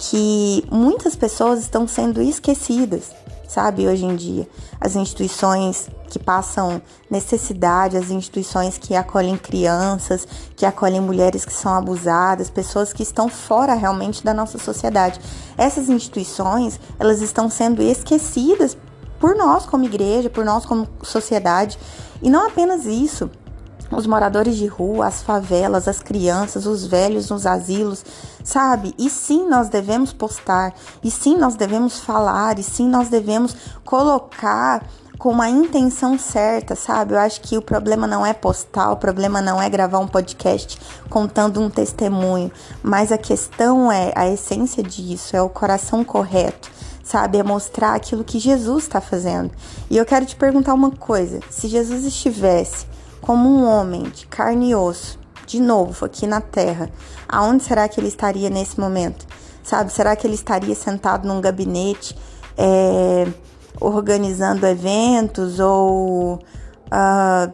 que 0.10 0.66
muitas 0.72 1.16
pessoas 1.16 1.60
estão 1.60 1.88
sendo 1.88 2.22
esquecidas 2.22 3.12
sabe, 3.54 3.88
hoje 3.88 4.04
em 4.04 4.16
dia. 4.16 4.48
As 4.82 4.96
instituições 4.96 5.88
que 6.10 6.18
passam 6.18 6.82
necessidade, 7.10 7.96
as 7.96 8.10
instituições 8.10 8.80
que 8.80 8.96
acolhem 8.96 9.38
crianças, 9.38 10.28
que 10.56 10.66
acolhem 10.66 11.00
mulheres 11.00 11.46
que 11.46 11.54
são 11.54 11.74
abusadas, 11.74 12.50
pessoas 12.50 12.92
que 12.92 13.04
estão 13.04 13.30
fora 13.30 13.76
realmente 13.76 14.24
da 14.24 14.34
nossa 14.34 14.58
sociedade. 14.58 15.20
Essas 15.56 15.88
instituições, 15.88 16.80
elas 17.00 17.22
estão 17.22 17.48
sendo 17.48 17.82
esquecidas 17.82 18.76
por 19.20 19.36
nós 19.36 19.68
como 19.68 19.86
igreja, 19.86 20.30
por 20.30 20.44
nós 20.44 20.66
como 20.66 20.88
sociedade. 21.04 21.78
E 22.24 22.30
não 22.30 22.48
apenas 22.48 22.86
isso, 22.86 23.30
os 23.96 24.08
moradores 24.08 24.56
de 24.56 24.68
rua, 24.68 25.08
as 25.08 25.22
favelas, 25.22 25.88
as 25.88 26.00
crianças, 26.00 26.66
os 26.66 26.86
velhos 26.86 27.30
nos 27.30 27.46
asilos, 27.46 28.04
sabe? 28.44 28.94
E 28.98 29.10
sim, 29.10 29.48
nós 29.48 29.70
devemos 29.70 30.14
postar, 30.14 30.74
e 31.04 31.10
sim, 31.10 31.38
nós 31.38 31.56
devemos 31.56 32.00
falar, 32.00 32.60
e 32.60 32.64
sim, 32.64 32.88
nós 32.88 33.10
devemos 33.10 33.56
colocar 33.84 34.86
com 35.18 35.30
uma 35.30 35.50
intenção 35.50 36.18
certa, 36.18 36.76
sabe? 36.76 37.14
Eu 37.14 37.20
acho 37.20 37.40
que 37.40 37.58
o 37.58 37.62
problema 37.62 38.06
não 38.06 38.26
é 38.26 38.34
postar, 38.34 38.92
o 38.92 38.98
problema 38.98 39.42
não 39.42 39.62
é 39.62 39.70
gravar 39.70 40.00
um 40.00 40.08
podcast 40.08 40.78
contando 41.10 41.62
um 41.62 41.70
testemunho, 41.70 42.52
mas 42.82 43.10
a 43.10 43.18
questão 43.18 43.92
é 43.92 44.12
a 44.16 44.28
essência 44.28 44.84
disso, 44.84 45.36
é 45.36 45.42
o 45.42 45.48
coração 45.48 46.04
correto, 46.04 46.70
sabe? 47.04 47.38
É 47.38 47.44
mostrar 47.44 47.94
aquilo 47.94 48.24
que 48.24 48.38
Jesus 48.38 48.84
está 48.84 49.00
fazendo. 49.00 49.52
E 49.90 49.98
eu 49.98 50.06
quero 50.06 50.26
te 50.26 50.36
perguntar 50.36 50.74
uma 50.74 50.92
coisa: 50.92 51.40
se 51.50 51.70
Jesus 51.70 52.04
estivesse 52.04 52.86
como 53.24 53.50
um 53.50 53.66
homem 53.66 54.04
de 54.04 54.28
carne 54.28 54.72
e 54.72 54.76
osso, 54.76 55.18
de 55.48 55.60
novo 55.62 56.06
aqui 56.06 56.28
na 56.28 56.42
Terra, 56.42 56.90
aonde 57.28 57.64
será 57.64 57.88
que 57.88 58.00
ele 58.00 58.10
estaria 58.10 58.50
nesse 58.50 58.78
momento? 58.78 59.26
Sabe, 59.64 59.94
será 59.94 60.14
que 60.14 60.28
ele 60.28 60.36
estaria 60.36 60.76
sentado 60.76 61.26
num 61.26 61.40
gabinete 61.40 62.18
é, 62.58 63.26
organizando 63.80 64.68
eventos 64.68 65.58
ou, 65.62 66.34
uh, 66.36 67.54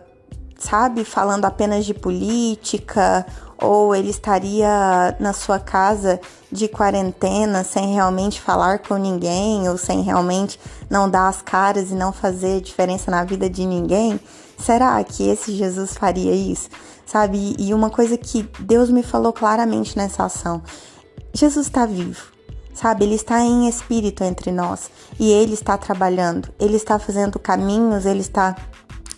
sabe, 0.58 1.06
falando 1.06 1.46
apenas 1.46 1.86
de 1.86 1.94
política? 1.94 3.26
Ou 3.62 3.94
ele 3.94 4.10
estaria 4.10 5.16
na 5.20 5.34
sua 5.34 5.60
casa 5.60 6.20
de 6.52 6.68
quarentena 6.68 7.64
sem 7.64 7.94
realmente 7.94 8.42
falar 8.42 8.80
com 8.80 8.96
ninguém 8.96 9.70
ou 9.70 9.78
sem 9.78 10.02
realmente 10.02 10.60
não 10.90 11.10
dar 11.10 11.28
as 11.28 11.42
caras 11.42 11.92
e 11.92 11.94
não 11.94 12.12
fazer 12.12 12.62
diferença 12.62 13.12
na 13.12 13.24
vida 13.24 13.48
de 13.50 13.66
ninguém? 13.66 14.20
Será 14.64 15.04
que 15.04 15.28
esse 15.28 15.54
Jesus 15.54 15.96
faria 15.96 16.34
isso? 16.34 16.70
Sabe? 17.06 17.56
E 17.58 17.74
uma 17.74 17.90
coisa 17.90 18.18
que 18.18 18.44
Deus 18.60 18.90
me 18.90 19.02
falou 19.02 19.34
claramente 19.34 19.98
nessa 19.98 20.26
ação: 20.26 20.62
Jesus 21.34 21.68
está 21.68 21.86
vivo. 21.86 22.40
Sabe, 22.74 23.04
ele 23.04 23.16
está 23.16 23.42
em 23.42 23.68
espírito 23.68 24.24
entre 24.24 24.54
nós 24.54 24.90
e 25.20 25.30
ele 25.30 25.54
está 25.54 25.78
trabalhando, 25.78 26.48
ele 26.58 26.78
está 26.78 26.98
fazendo 26.98 27.38
caminhos, 27.38 28.06
ele 28.06 28.22
está 28.22 28.56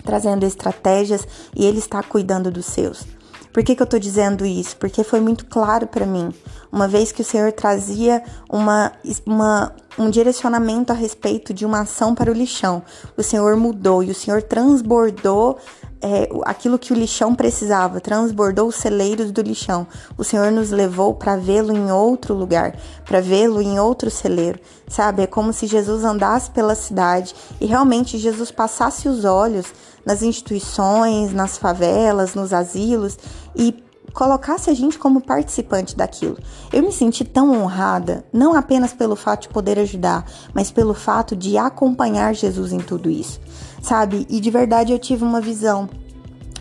trazendo 0.04 0.46
estratégias 0.48 1.28
e 1.56 1.64
ele 1.64 1.78
está 1.78 2.02
cuidando 2.02 2.50
dos 2.50 2.66
seus. 2.66 3.06
Por 3.52 3.64
que, 3.64 3.76
que 3.76 3.82
eu 3.82 3.86
estou 3.86 4.00
dizendo 4.00 4.46
isso? 4.46 4.78
Porque 4.78 5.04
foi 5.04 5.20
muito 5.20 5.46
claro 5.46 5.88
para 5.88 6.06
mim, 6.06 6.34
uma 6.72 6.88
vez 6.88 7.12
que 7.12 7.22
o 7.22 7.26
Senhor 7.26 7.52
trazia 7.52 8.24
uma, 8.50 8.92
uma, 9.26 9.74
um 10.00 10.10
direcionamento 10.10 10.92
a 10.92 10.96
respeito 10.96 11.54
de 11.54 11.66
uma 11.66 11.82
ação 11.82 12.16
para 12.16 12.32
o 12.32 12.34
lixão. 12.34 12.82
O 13.18 13.24
Senhor 13.24 13.56
mudou 13.58 14.02
e 14.02 14.10
o 14.10 14.16
Senhor 14.16 14.42
transbordou 14.42 15.60
é, 16.02 16.28
aquilo 16.46 16.80
que 16.80 16.92
o 16.92 16.96
lixão 16.96 17.36
precisava, 17.36 18.00
transbordou 18.00 18.68
os 18.68 18.76
celeiros 18.76 19.32
do 19.32 19.42
lixão. 19.42 19.86
O 20.18 20.24
Senhor 20.24 20.52
nos 20.52 20.72
levou 20.72 21.14
para 21.14 21.36
vê-lo 21.38 21.72
em 21.72 21.92
outro 21.92 22.34
lugar, 22.34 22.76
para 23.06 23.22
vê-lo 23.22 23.62
em 23.62 23.80
outro 23.80 24.10
celeiro, 24.10 24.60
sabe? 24.88 25.24
É 25.24 25.28
como 25.28 25.54
se 25.54 25.68
Jesus 25.68 26.04
andasse 26.04 26.50
pela 26.50 26.76
cidade 26.76 27.36
e 27.60 27.66
realmente 27.66 28.18
Jesus 28.18 28.52
passasse 28.52 29.08
os 29.08 29.24
olhos 29.26 29.68
nas 30.06 30.24
instituições, 30.24 31.32
nas 31.32 31.58
favelas, 31.58 32.34
nos 32.34 32.52
asilos 32.52 33.18
e 33.56 33.84
colocasse 34.14 34.70
a 34.70 34.74
gente 34.74 34.98
como 34.98 35.22
participante 35.22 35.96
daquilo. 35.96 36.38
Eu 36.72 36.84
me 36.84 36.92
senti 36.92 37.24
tão 37.24 37.52
honrada, 37.52 38.26
não 38.32 38.54
apenas 38.54 38.94
pelo 38.94 39.16
fato 39.16 39.44
de 39.44 39.50
poder 39.50 39.80
ajudar, 39.80 40.26
mas 40.54 40.72
pelo 40.72 40.94
fato 40.94 41.36
de 41.36 41.58
acompanhar 41.58 42.36
Jesus 42.36 42.72
em 42.72 42.80
tudo 42.80 43.10
isso, 43.10 43.40
sabe? 43.82 44.26
E 44.30 44.40
de 44.40 44.52
verdade 44.52 44.92
eu 44.92 45.00
tive 45.00 45.24
uma 45.24 45.42
visão. 45.42 45.90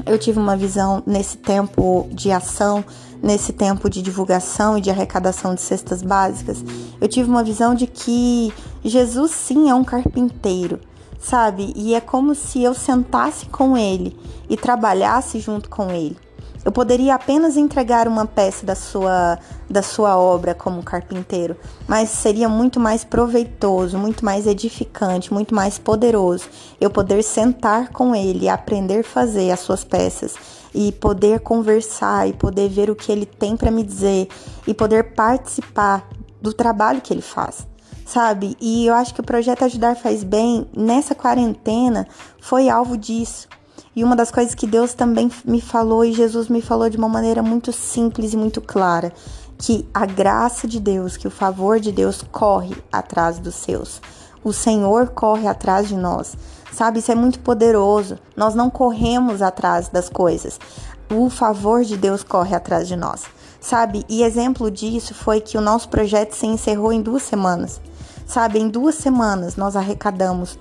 Eu 0.07 0.19
tive 0.19 0.39
uma 0.39 0.57
visão 0.57 1.03
nesse 1.07 1.37
tempo 1.37 2.09
de 2.11 2.33
ação, 2.33 2.83
nesse 3.23 3.53
tempo 3.53 3.91
de 3.91 4.01
divulgação 4.01 4.79
e 4.79 4.81
de 4.81 4.91
arrecadação 4.91 5.55
de 5.55 5.61
cestas 5.61 6.03
básicas. 6.03 6.65
Eu 7.01 7.07
tive 7.07 7.29
uma 7.29 7.45
visão 7.45 7.75
de 7.75 7.87
que 7.87 8.53
Jesus 8.83 9.33
sim 9.33 9.69
é 9.69 9.75
um 9.75 9.85
carpinteiro 9.85 10.81
sabe? 11.21 11.73
E 11.77 11.95
é 11.95 12.01
como 12.01 12.35
se 12.35 12.63
eu 12.63 12.75
sentasse 12.75 13.47
com 13.47 13.77
ele 13.77 14.17
e 14.49 14.57
trabalhasse 14.57 15.39
junto 15.39 15.69
com 15.69 15.91
ele. 15.91 16.17
Eu 16.63 16.71
poderia 16.71 17.15
apenas 17.15 17.57
entregar 17.57 18.07
uma 18.07 18.27
peça 18.27 18.67
da 18.67 18.75
sua, 18.75 19.39
da 19.69 19.83
sua 19.83 20.19
obra 20.19 20.55
como 20.55 20.83
carpinteiro, 20.83 21.57
mas 21.89 22.11
seria 22.11 22.49
muito 22.51 22.79
mais 22.79 23.03
proveitoso, 23.03 23.97
muito 23.97 24.25
mais 24.25 24.47
edificante, 24.47 25.33
muito 25.33 25.55
mais 25.55 25.79
poderoso 25.79 26.45
eu 26.79 26.91
poder 26.91 27.23
sentar 27.23 27.89
com 27.89 28.15
ele 28.15 28.49
aprender 28.49 29.01
a 29.01 29.05
fazer 29.05 29.51
as 29.51 29.61
suas 29.61 29.85
peças 29.85 30.35
e 30.75 30.93
poder 30.93 31.41
conversar 31.41 32.29
e 32.29 32.33
poder 32.35 32.69
ver 32.69 32.91
o 32.91 32.97
que 32.97 33.11
ele 33.11 33.27
tem 33.27 33.57
para 33.57 33.71
me 33.71 33.83
dizer 33.83 34.29
e 34.67 34.75
poder 34.75 35.15
participar 35.15 36.07
do 36.43 36.53
trabalho 36.53 37.01
que 37.01 37.13
ele 37.13 37.23
faz 37.23 37.67
sabe? 38.11 38.57
E 38.61 38.87
eu 38.87 38.95
acho 38.95 39.15
que 39.15 39.21
o 39.21 39.25
projeto 39.25 39.65
Ajudar 39.65 39.95
Faz 39.95 40.25
Bem, 40.25 40.67
nessa 40.77 41.15
quarentena, 41.15 42.09
foi 42.41 42.69
alvo 42.69 42.97
disso. 42.97 43.49
E 44.01 44.03
uma 44.03 44.17
das 44.17 44.31
coisas 44.31 44.55
que 44.55 44.67
Deus 44.67 44.95
também 44.95 45.31
me 45.45 45.61
falou 45.61 46.03
e 46.03 46.15
Jesus 46.15 46.49
me 46.49 46.63
falou 46.63 46.89
de 46.89 46.97
uma 46.97 47.07
maneira 47.07 47.43
muito 47.43 47.71
simples 47.71 48.33
e 48.33 48.37
muito 48.37 48.59
clara, 48.63 49.13
que 49.59 49.87
a 49.93 50.07
graça 50.07 50.67
de 50.67 50.81
Deus, 50.81 51.19
que 51.19 51.29
o 51.29 51.31
favor 51.31 51.79
de 51.79 51.93
Deus 51.93 52.25
corre 52.33 52.75
atrás 52.91 53.39
dos 53.39 53.55
seus. 53.57 54.01
O 54.43 54.55
Senhor 54.55 55.09
corre 55.11 55.47
atrás 55.47 55.87
de 55.87 55.97
nós. 55.97 56.35
Sabe, 56.73 57.01
isso 57.01 57.13
é 57.13 57.15
muito 57.15 57.41
poderoso. 57.41 58.19
Nós 58.35 58.55
não 58.55 58.71
corremos 58.71 59.43
atrás 59.43 59.91
das 59.91 60.09
coisas. 60.09 60.59
O 61.15 61.29
favor 61.29 61.85
de 61.85 61.99
Deus 61.99 62.23
corre 62.23 62.55
atrás 62.55 62.89
de 62.89 62.97
nós. 62.97 63.25
Sabe? 63.61 64.03
E 64.09 64.23
exemplo 64.23 64.71
disso 64.71 65.13
foi 65.13 65.43
que 65.43 65.59
o 65.59 65.61
nosso 65.61 65.91
projeto 65.91 66.33
se 66.33 66.47
encerrou 66.47 66.91
em 66.91 67.03
duas 67.03 67.23
semanas. 67.23 67.83
Sabe, 68.27 68.61
em 68.61 68.71
duas 68.71 68.95
semanas 68.95 69.57
nós 69.57 69.77
arrecadamos 69.77 70.59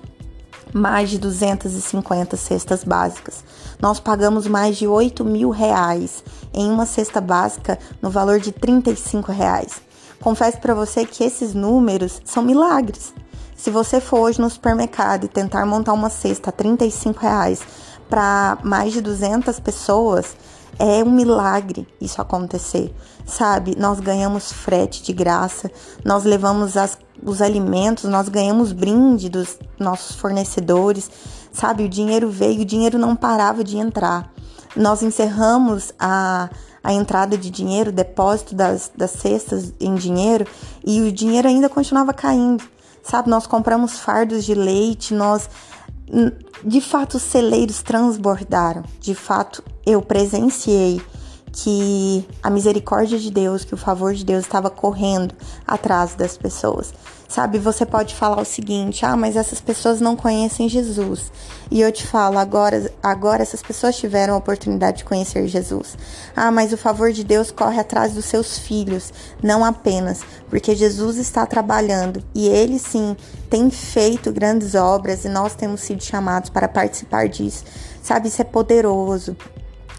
mais 0.72 1.10
de 1.10 1.18
250 1.18 2.36
cestas 2.36 2.84
básicas. 2.84 3.44
Nós 3.80 4.00
pagamos 4.00 4.46
mais 4.46 4.76
de 4.76 4.86
8 4.86 5.24
mil 5.24 5.50
reais 5.50 6.22
em 6.52 6.70
uma 6.70 6.86
cesta 6.86 7.20
básica 7.20 7.78
no 8.00 8.10
valor 8.10 8.40
de 8.40 8.52
35 8.52 9.32
reais. 9.32 9.80
Confesso 10.20 10.58
para 10.58 10.74
você 10.74 11.04
que 11.04 11.24
esses 11.24 11.54
números 11.54 12.20
são 12.24 12.42
milagres. 12.42 13.12
Se 13.56 13.70
você 13.70 14.00
for 14.00 14.20
hoje 14.20 14.40
no 14.40 14.48
supermercado 14.48 15.24
e 15.24 15.28
tentar 15.28 15.66
montar 15.66 15.92
uma 15.92 16.10
cesta 16.10 16.50
a 16.50 16.52
35 16.52 17.20
reais 17.20 17.60
para 18.08 18.58
mais 18.62 18.92
de 18.92 19.00
200 19.00 19.60
pessoas, 19.60 20.36
é 20.78 21.04
um 21.04 21.10
milagre 21.10 21.86
isso 22.00 22.22
acontecer, 22.22 22.94
sabe? 23.26 23.76
Nós 23.78 24.00
ganhamos 24.00 24.52
frete 24.52 25.02
de 25.02 25.12
graça, 25.12 25.70
nós 26.04 26.24
levamos 26.24 26.76
as, 26.76 26.98
os 27.22 27.40
alimentos, 27.40 28.04
nós 28.04 28.28
ganhamos 28.28 28.72
brinde 28.72 29.28
dos 29.28 29.58
nossos 29.78 30.16
fornecedores, 30.16 31.10
sabe? 31.52 31.84
O 31.84 31.88
dinheiro 31.88 32.30
veio, 32.30 32.62
o 32.62 32.64
dinheiro 32.64 32.98
não 32.98 33.16
parava 33.16 33.62
de 33.62 33.76
entrar. 33.76 34.32
Nós 34.76 35.02
encerramos 35.02 35.92
a, 35.98 36.48
a 36.82 36.92
entrada 36.92 37.36
de 37.36 37.50
dinheiro, 37.50 37.90
depósito 37.90 38.54
das, 38.54 38.90
das 38.96 39.10
cestas 39.12 39.72
em 39.80 39.94
dinheiro, 39.94 40.46
e 40.84 41.00
o 41.00 41.12
dinheiro 41.12 41.48
ainda 41.48 41.68
continuava 41.68 42.12
caindo, 42.12 42.64
sabe? 43.02 43.28
Nós 43.28 43.46
compramos 43.46 43.98
fardos 43.98 44.44
de 44.44 44.54
leite, 44.54 45.14
nós 45.14 45.48
de 46.64 46.80
fato 46.80 47.16
os 47.16 47.22
celeiros 47.22 47.82
transbordaram. 47.82 48.82
De 49.00 49.14
fato, 49.14 49.62
eu 49.86 50.02
presenciei 50.02 51.00
que 51.52 52.26
a 52.42 52.50
misericórdia 52.50 53.18
de 53.18 53.30
Deus, 53.30 53.64
que 53.64 53.74
o 53.74 53.78
favor 53.78 54.14
de 54.14 54.24
Deus 54.24 54.44
estava 54.44 54.70
correndo 54.70 55.34
atrás 55.66 56.14
das 56.14 56.36
pessoas. 56.36 56.92
Sabe, 57.28 57.60
você 57.60 57.86
pode 57.86 58.16
falar 58.16 58.40
o 58.42 58.44
seguinte: 58.44 59.06
"Ah, 59.06 59.16
mas 59.16 59.36
essas 59.36 59.60
pessoas 59.60 60.00
não 60.00 60.16
conhecem 60.16 60.68
Jesus". 60.68 61.30
E 61.70 61.80
eu 61.80 61.92
te 61.92 62.04
falo, 62.04 62.38
agora 62.38 62.92
agora 63.00 63.42
essas 63.42 63.62
pessoas 63.62 63.96
tiveram 63.96 64.34
a 64.34 64.36
oportunidade 64.36 64.98
de 64.98 65.04
conhecer 65.04 65.46
Jesus. 65.46 65.96
Ah, 66.34 66.50
mas 66.50 66.72
o 66.72 66.76
favor 66.76 67.12
de 67.12 67.22
Deus 67.22 67.52
corre 67.52 67.78
atrás 67.78 68.14
dos 68.14 68.24
seus 68.24 68.58
filhos, 68.58 69.12
não 69.40 69.64
apenas, 69.64 70.22
porque 70.48 70.74
Jesus 70.74 71.18
está 71.18 71.46
trabalhando 71.46 72.20
e 72.34 72.48
ele 72.48 72.80
sim 72.80 73.16
tem 73.48 73.70
feito 73.70 74.32
grandes 74.32 74.74
obras 74.74 75.24
e 75.24 75.28
nós 75.28 75.54
temos 75.54 75.82
sido 75.82 76.02
chamados 76.02 76.50
para 76.50 76.66
participar 76.66 77.28
disso. 77.28 77.64
Sabe, 78.02 78.26
isso 78.26 78.42
é 78.42 78.44
poderoso. 78.44 79.36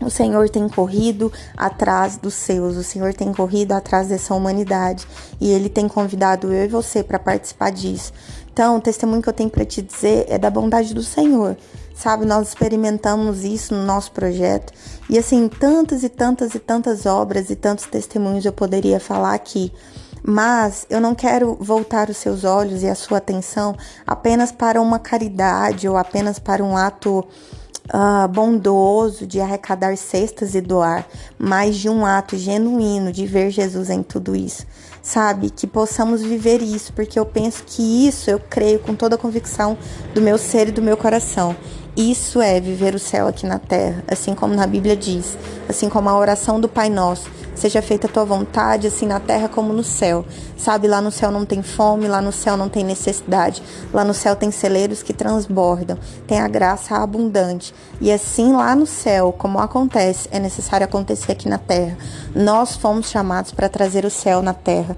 O 0.02 0.10
Senhor 0.10 0.50
tem 0.50 0.68
corrido 0.68 1.32
atrás 1.56 2.18
dos 2.18 2.34
seus, 2.34 2.76
o 2.76 2.84
Senhor 2.84 3.14
tem 3.14 3.32
corrido 3.32 3.74
atrás 3.74 4.08
dessa 4.08 4.34
humanidade 4.34 5.08
e 5.40 5.52
Ele 5.52 5.70
tem 5.70 5.88
convidado 5.88 6.52
eu 6.52 6.66
e 6.66 6.68
você 6.68 7.04
para 7.04 7.20
participar 7.20 7.72
disso. 7.72 8.12
Então, 8.52 8.78
o 8.78 8.82
testemunho 8.82 9.22
que 9.22 9.30
eu 9.30 9.34
tenho 9.34 9.50
para 9.50 9.64
te 9.64 9.82
dizer 9.82 10.26
é 10.28 10.38
da 10.38 10.50
bondade 10.50 10.94
do 10.94 11.04
Senhor, 11.04 11.56
sabe? 11.96 12.26
Nós 12.26 12.50
experimentamos 12.50 13.44
isso 13.46 13.74
no 13.74 13.86
nosso 13.86 14.12
projeto 14.12 14.74
e 15.10 15.18
assim, 15.18 15.48
tantas 15.48 16.04
e 16.04 16.10
tantas 16.10 16.54
e 16.56 16.60
tantas 16.60 17.06
obras 17.06 17.50
e 17.50 17.56
tantos 17.56 17.86
testemunhos 17.86 18.44
eu 18.46 18.52
poderia 18.52 19.00
falar 19.00 19.34
aqui. 19.34 19.72
Mas 20.24 20.86
eu 20.90 21.02
não 21.02 21.16
quero 21.16 21.58
voltar 21.60 22.10
os 22.10 22.18
seus 22.18 22.44
olhos 22.44 22.84
e 22.84 22.88
a 22.88 22.94
sua 22.94 23.18
atenção 23.18 23.76
apenas 24.06 24.52
para 24.52 24.80
uma 24.80 25.00
caridade 25.00 25.88
ou 25.88 25.98
apenas 25.98 26.38
para 26.38 26.64
um 26.64 26.78
ato 26.78 27.26
uh, 27.94 28.28
bondoso 28.28 29.28
de 29.28 29.40
arrecadar 29.40 29.98
cestas 29.98 30.56
e 30.56 30.62
doar, 30.62 31.06
mas 31.38 31.76
de 31.76 31.90
um 31.90 32.06
ato 32.06 32.38
genuíno 32.38 33.12
de 33.12 33.26
ver 33.26 33.52
Jesus 33.52 33.90
em 33.90 34.02
tudo 34.02 34.36
isso. 34.36 34.66
Sabe? 35.04 35.50
Que 35.50 35.66
possamos 35.66 36.22
viver 36.22 36.62
isso, 36.62 36.94
porque 36.94 37.20
eu 37.20 37.26
penso 37.26 37.64
que 37.66 38.08
isso 38.08 38.30
eu 38.30 38.40
creio 38.40 38.80
com 38.80 38.94
toda 38.96 39.16
a 39.16 39.18
convicção 39.18 39.78
do 40.14 40.22
meu 40.22 40.38
ser 40.38 40.70
e 40.70 40.72
do 40.72 40.82
meu 40.82 40.96
coração. 40.96 41.56
Isso 41.96 42.42
é 42.42 42.60
viver 42.60 42.96
o 42.96 43.00
céu 43.00 43.28
aqui 43.28 43.46
na 43.46 43.60
terra, 43.60 44.04
assim 44.08 44.34
como 44.34 44.54
na 44.56 44.66
Bíblia 44.66 44.96
diz, 44.96 45.38
assim 45.68 45.90
como 45.90 46.08
a 46.10 46.18
oração 46.18 46.60
do 46.60 46.70
Pai 46.70 46.90
Nosso 46.90 47.30
Seja 47.62 47.80
feita 47.80 48.08
a 48.08 48.10
tua 48.10 48.26
vontade, 48.26 48.88
assim 48.88 49.06
na 49.06 49.20
terra 49.20 49.48
como 49.48 49.74
no 49.74 49.84
céu. 49.84 50.26
Sabe, 50.58 50.88
lá 50.88 51.00
no 51.00 51.12
céu 51.12 51.30
não 51.32 51.46
tem 51.46 51.62
fome, 51.62 52.08
lá 52.08 52.22
no 52.22 52.32
céu 52.32 52.56
não 52.56 52.70
tem 52.70 52.84
necessidade. 52.84 53.62
Lá 53.94 54.04
no 54.04 54.14
céu 54.14 54.36
tem 54.36 54.50
celeiros 54.50 55.04
que 55.04 55.14
transbordam, 55.14 55.98
tem 56.26 56.40
a 56.40 56.48
graça 56.48 56.96
abundante. 56.96 57.74
E 58.00 58.12
assim 58.12 58.52
lá 58.54 58.76
no 58.76 58.88
céu, 58.88 59.32
como 59.38 59.60
acontece, 59.60 60.28
é 60.32 60.40
necessário 60.40 60.86
acontecer 60.86 61.34
aqui 61.34 61.48
na 61.48 61.58
terra. 61.58 61.98
Nós 62.34 62.76
fomos 62.76 63.10
chamados 63.10 63.52
para 63.52 63.70
trazer 63.70 64.06
o 64.06 64.10
céu 64.10 64.42
na 64.42 64.54
terra. 64.54 64.98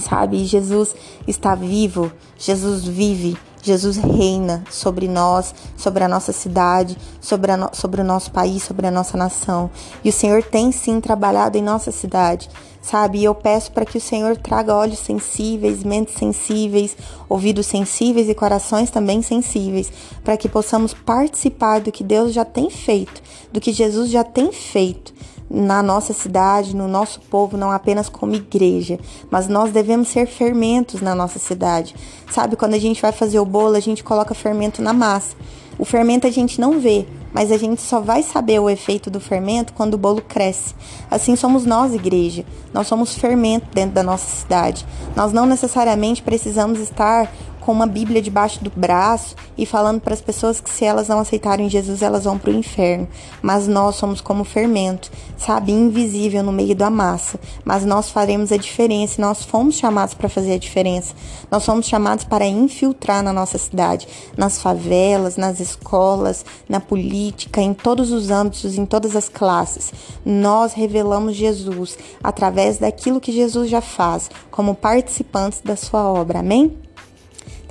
Sabe, 0.00 0.44
Jesus 0.44 0.92
está 1.28 1.54
vivo, 1.54 2.10
Jesus 2.36 2.84
vive, 2.84 3.38
Jesus 3.66 3.96
reina 3.96 4.62
sobre 4.70 5.08
nós, 5.08 5.52
sobre 5.76 6.04
a 6.04 6.08
nossa 6.08 6.30
cidade, 6.32 6.96
sobre, 7.20 7.56
no, 7.56 7.68
sobre 7.72 8.00
o 8.00 8.04
nosso 8.04 8.30
país, 8.30 8.62
sobre 8.62 8.86
a 8.86 8.92
nossa 8.92 9.18
nação. 9.18 9.68
E 10.04 10.08
o 10.08 10.12
Senhor 10.12 10.40
tem 10.40 10.70
sim 10.70 11.00
trabalhado 11.00 11.58
em 11.58 11.62
nossa 11.62 11.90
cidade, 11.90 12.48
sabe? 12.80 13.18
E 13.18 13.24
eu 13.24 13.34
peço 13.34 13.72
para 13.72 13.84
que 13.84 13.98
o 13.98 14.00
Senhor 14.00 14.36
traga 14.36 14.72
olhos 14.72 15.00
sensíveis, 15.00 15.82
mentes 15.82 16.14
sensíveis, 16.14 16.96
ouvidos 17.28 17.66
sensíveis 17.66 18.28
e 18.28 18.34
corações 18.36 18.88
também 18.88 19.20
sensíveis, 19.20 19.90
para 20.22 20.36
que 20.36 20.48
possamos 20.48 20.94
participar 20.94 21.80
do 21.80 21.90
que 21.90 22.04
Deus 22.04 22.32
já 22.32 22.44
tem 22.44 22.70
feito, 22.70 23.20
do 23.52 23.60
que 23.60 23.72
Jesus 23.72 24.10
já 24.10 24.22
tem 24.22 24.52
feito 24.52 25.12
na 25.48 25.82
nossa 25.82 26.12
cidade, 26.12 26.74
no 26.74 26.88
nosso 26.88 27.20
povo, 27.20 27.56
não 27.56 27.70
apenas 27.70 28.08
como 28.08 28.34
igreja, 28.34 28.98
mas 29.30 29.48
nós 29.48 29.70
devemos 29.70 30.08
ser 30.08 30.26
fermentos 30.26 31.00
na 31.00 31.14
nossa 31.14 31.38
cidade. 31.38 31.94
Sabe, 32.30 32.56
quando 32.56 32.74
a 32.74 32.78
gente 32.78 33.00
vai 33.00 33.12
fazer 33.12 33.38
o 33.38 33.44
bolo, 33.44 33.76
a 33.76 33.80
gente 33.80 34.02
coloca 34.02 34.34
fermento 34.34 34.82
na 34.82 34.92
massa. 34.92 35.36
O 35.78 35.84
fermento 35.84 36.26
a 36.26 36.30
gente 36.30 36.58
não 36.58 36.80
vê, 36.80 37.06
mas 37.34 37.52
a 37.52 37.58
gente 37.58 37.82
só 37.82 38.00
vai 38.00 38.22
saber 38.22 38.58
o 38.58 38.70
efeito 38.70 39.10
do 39.10 39.20
fermento 39.20 39.74
quando 39.74 39.94
o 39.94 39.98
bolo 39.98 40.22
cresce. 40.22 40.74
Assim 41.10 41.36
somos 41.36 41.66
nós, 41.66 41.92
igreja. 41.92 42.46
Nós 42.72 42.86
somos 42.86 43.14
fermento 43.14 43.66
dentro 43.74 43.94
da 43.94 44.02
nossa 44.02 44.24
cidade. 44.24 44.86
Nós 45.14 45.34
não 45.34 45.44
necessariamente 45.44 46.22
precisamos 46.22 46.80
estar 46.80 47.30
com 47.66 47.72
uma 47.72 47.86
Bíblia 47.86 48.22
debaixo 48.22 48.62
do 48.62 48.70
braço 48.70 49.34
e 49.58 49.66
falando 49.66 50.00
para 50.00 50.14
as 50.14 50.20
pessoas 50.20 50.60
que 50.60 50.70
se 50.70 50.84
elas 50.84 51.08
não 51.08 51.18
aceitarem 51.18 51.68
Jesus, 51.68 52.00
elas 52.00 52.22
vão 52.22 52.38
para 52.38 52.52
o 52.52 52.54
inferno. 52.54 53.08
Mas 53.42 53.66
nós 53.66 53.96
somos 53.96 54.20
como 54.20 54.44
fermento, 54.44 55.10
sabe, 55.36 55.72
invisível 55.72 56.44
no 56.44 56.52
meio 56.52 56.76
da 56.76 56.88
massa. 56.88 57.40
Mas 57.64 57.84
nós 57.84 58.08
faremos 58.08 58.52
a 58.52 58.56
diferença, 58.56 59.20
nós 59.20 59.42
fomos 59.42 59.74
chamados 59.74 60.14
para 60.14 60.28
fazer 60.28 60.52
a 60.52 60.58
diferença. 60.58 61.12
Nós 61.50 61.64
somos 61.64 61.86
chamados 61.86 62.22
para 62.22 62.46
infiltrar 62.46 63.20
na 63.20 63.32
nossa 63.32 63.58
cidade, 63.58 64.06
nas 64.36 64.62
favelas, 64.62 65.36
nas 65.36 65.58
escolas, 65.58 66.44
na 66.68 66.78
política, 66.78 67.60
em 67.60 67.74
todos 67.74 68.12
os 68.12 68.30
âmbitos, 68.30 68.78
em 68.78 68.86
todas 68.86 69.16
as 69.16 69.28
classes. 69.28 69.92
Nós 70.24 70.72
revelamos 70.72 71.34
Jesus 71.34 71.98
através 72.22 72.78
daquilo 72.78 73.20
que 73.20 73.32
Jesus 73.32 73.68
já 73.68 73.80
faz, 73.80 74.30
como 74.52 74.72
participantes 74.72 75.60
da 75.64 75.74
sua 75.74 76.04
obra. 76.08 76.38
Amém? 76.38 76.85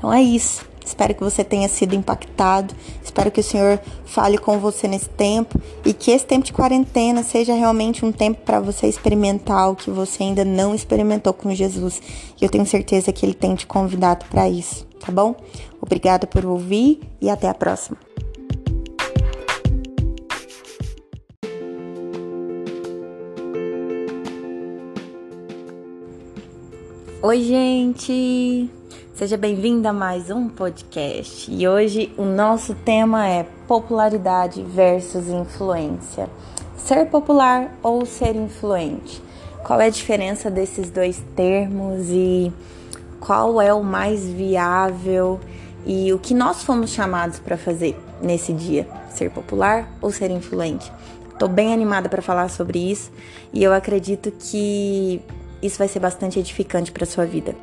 Então 0.05 0.13
é 0.13 0.21
isso. 0.21 0.63
Espero 0.85 1.15
que 1.15 1.23
você 1.23 1.43
tenha 1.43 1.67
sido 1.67 1.95
impactado. 1.95 2.75
Espero 3.03 3.31
que 3.31 3.39
o 3.39 3.43
Senhor 3.43 3.79
fale 4.05 4.37
com 4.37 4.59
você 4.59 4.87
nesse 4.87 5.09
tempo 5.09 5.59
e 5.83 5.93
que 5.93 6.11
esse 6.11 6.23
tempo 6.23 6.45
de 6.45 6.53
quarentena 6.53 7.23
seja 7.23 7.55
realmente 7.55 8.05
um 8.05 8.11
tempo 8.11 8.39
para 8.41 8.59
você 8.59 8.85
experimentar 8.85 9.71
o 9.71 9.75
que 9.75 9.89
você 9.89 10.21
ainda 10.21 10.45
não 10.45 10.75
experimentou 10.75 11.33
com 11.33 11.55
Jesus. 11.55 11.99
E 12.39 12.45
eu 12.45 12.51
tenho 12.51 12.67
certeza 12.67 13.11
que 13.11 13.25
Ele 13.25 13.33
tem 13.33 13.55
te 13.55 13.65
convidado 13.65 14.27
para 14.27 14.47
isso, 14.47 14.85
tá 15.03 15.11
bom? 15.11 15.35
Obrigada 15.81 16.27
por 16.27 16.45
ouvir 16.45 17.01
e 17.19 17.27
até 17.27 17.49
a 17.49 17.53
próxima. 17.55 17.97
Oi, 27.23 27.41
gente! 27.41 28.84
Seja 29.15 29.37
bem-vinda 29.37 29.91
a 29.91 29.93
mais 29.93 30.29
um 30.29 30.49
podcast 30.49 31.49
e 31.49 31.65
hoje 31.65 32.11
o 32.17 32.25
nosso 32.25 32.75
tema 32.75 33.25
é 33.25 33.45
popularidade 33.65 34.61
versus 34.61 35.29
influência. 35.29 36.27
Ser 36.75 37.05
popular 37.05 37.73
ou 37.81 38.05
ser 38.05 38.35
influente? 38.35 39.21
Qual 39.63 39.79
é 39.79 39.85
a 39.85 39.89
diferença 39.89 40.51
desses 40.51 40.89
dois 40.89 41.23
termos 41.33 42.09
e 42.09 42.51
qual 43.21 43.61
é 43.61 43.73
o 43.73 43.81
mais 43.81 44.25
viável 44.25 45.39
e 45.85 46.11
o 46.11 46.19
que 46.19 46.33
nós 46.33 46.63
fomos 46.63 46.89
chamados 46.89 47.39
para 47.39 47.55
fazer 47.55 47.97
nesse 48.21 48.51
dia? 48.51 48.85
Ser 49.11 49.31
popular 49.31 49.89
ou 50.01 50.11
ser 50.11 50.29
influente? 50.29 50.91
Estou 51.31 51.47
bem 51.47 51.73
animada 51.73 52.09
para 52.09 52.21
falar 52.21 52.49
sobre 52.49 52.91
isso 52.91 53.09
e 53.53 53.63
eu 53.63 53.71
acredito 53.71 54.29
que 54.29 55.21
isso 55.63 55.77
vai 55.77 55.87
ser 55.87 56.01
bastante 56.01 56.37
edificante 56.37 56.91
para 56.91 57.05
sua 57.05 57.25
vida. 57.25 57.55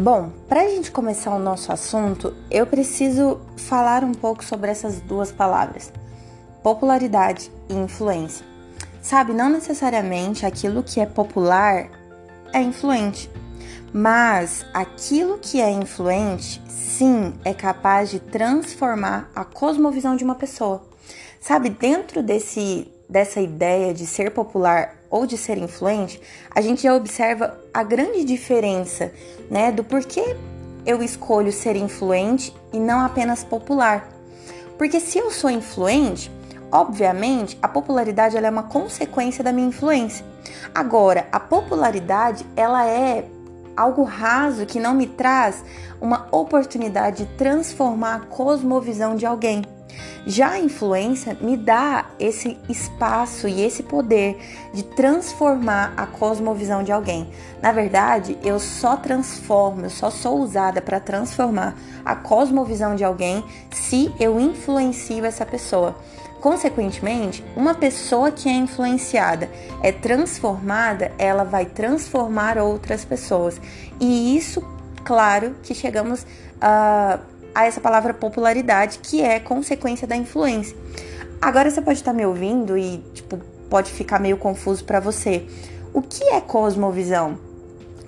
Bom, 0.00 0.30
para 0.48 0.60
a 0.60 0.68
gente 0.68 0.92
começar 0.92 1.34
o 1.34 1.40
nosso 1.40 1.72
assunto, 1.72 2.32
eu 2.48 2.64
preciso 2.64 3.40
falar 3.56 4.04
um 4.04 4.14
pouco 4.14 4.44
sobre 4.44 4.70
essas 4.70 5.00
duas 5.00 5.32
palavras: 5.32 5.92
popularidade 6.62 7.50
e 7.68 7.74
influência. 7.74 8.46
Sabe, 9.02 9.32
não 9.32 9.48
necessariamente 9.48 10.46
aquilo 10.46 10.84
que 10.84 11.00
é 11.00 11.06
popular 11.06 11.90
é 12.52 12.62
influente, 12.62 13.28
mas 13.92 14.64
aquilo 14.72 15.36
que 15.36 15.60
é 15.60 15.68
influente, 15.68 16.62
sim, 16.68 17.34
é 17.44 17.52
capaz 17.52 18.08
de 18.08 18.20
transformar 18.20 19.28
a 19.34 19.44
cosmovisão 19.44 20.14
de 20.14 20.22
uma 20.22 20.36
pessoa. 20.36 20.80
Sabe, 21.40 21.70
dentro 21.70 22.22
desse 22.22 22.88
dessa 23.08 23.40
ideia 23.40 23.94
de 23.94 24.06
ser 24.06 24.30
popular 24.30 24.94
ou 25.10 25.26
de 25.26 25.38
ser 25.38 25.56
influente, 25.56 26.20
a 26.54 26.60
gente 26.60 26.82
já 26.82 26.94
observa 26.94 27.58
a 27.72 27.82
grande 27.82 28.24
diferença, 28.24 29.12
né, 29.50 29.72
do 29.72 29.82
porquê 29.82 30.36
eu 30.84 31.02
escolho 31.02 31.52
ser 31.52 31.76
influente 31.76 32.54
e 32.72 32.78
não 32.78 33.00
apenas 33.00 33.42
popular. 33.42 34.08
Porque 34.76 35.00
se 35.00 35.18
eu 35.18 35.30
sou 35.30 35.50
influente, 35.50 36.30
obviamente 36.70 37.58
a 37.62 37.68
popularidade 37.68 38.36
ela 38.36 38.46
é 38.46 38.50
uma 38.50 38.62
consequência 38.64 39.42
da 39.42 39.52
minha 39.52 39.68
influência. 39.68 40.24
Agora, 40.74 41.26
a 41.32 41.40
popularidade 41.40 42.46
ela 42.56 42.86
é 42.86 43.24
algo 43.76 44.02
raso 44.02 44.66
que 44.66 44.80
não 44.80 44.94
me 44.94 45.06
traz 45.06 45.64
uma 46.00 46.26
oportunidade 46.30 47.24
de 47.24 47.36
transformar 47.36 48.14
a 48.14 48.20
cosmovisão 48.20 49.14
de 49.14 49.24
alguém. 49.24 49.62
Já 50.28 50.50
a 50.50 50.60
influência 50.60 51.38
me 51.40 51.56
dá 51.56 52.04
esse 52.20 52.58
espaço 52.68 53.48
e 53.48 53.62
esse 53.62 53.82
poder 53.82 54.38
de 54.74 54.82
transformar 54.82 55.94
a 55.96 56.04
cosmovisão 56.04 56.82
de 56.82 56.92
alguém. 56.92 57.30
Na 57.62 57.72
verdade, 57.72 58.36
eu 58.44 58.60
só 58.60 58.94
transformo, 58.94 59.86
eu 59.86 59.90
só 59.90 60.10
sou 60.10 60.38
usada 60.38 60.82
para 60.82 61.00
transformar 61.00 61.74
a 62.04 62.14
cosmovisão 62.14 62.94
de 62.94 63.02
alguém 63.02 63.42
se 63.70 64.12
eu 64.20 64.38
influencio 64.38 65.24
essa 65.24 65.46
pessoa. 65.46 65.96
Consequentemente, 66.42 67.42
uma 67.56 67.74
pessoa 67.74 68.30
que 68.30 68.50
é 68.50 68.52
influenciada, 68.52 69.48
é 69.82 69.90
transformada, 69.92 71.10
ela 71.16 71.42
vai 71.42 71.64
transformar 71.64 72.58
outras 72.58 73.02
pessoas. 73.02 73.58
E 73.98 74.36
isso, 74.36 74.62
claro, 75.02 75.56
que 75.62 75.74
chegamos 75.74 76.26
a. 76.60 77.18
Uh, 77.34 77.37
a 77.58 77.66
essa 77.66 77.80
palavra 77.80 78.14
popularidade, 78.14 79.00
que 79.00 79.20
é 79.20 79.40
consequência 79.40 80.06
da 80.06 80.16
influência. 80.16 80.76
Agora 81.42 81.68
você 81.68 81.82
pode 81.82 81.98
estar 81.98 82.12
me 82.12 82.24
ouvindo 82.24 82.78
e 82.78 82.98
tipo 83.12 83.36
pode 83.68 83.90
ficar 83.90 84.20
meio 84.20 84.36
confuso 84.36 84.84
para 84.84 85.00
você. 85.00 85.44
O 85.92 86.00
que 86.00 86.22
é 86.22 86.40
cosmovisão? 86.40 87.36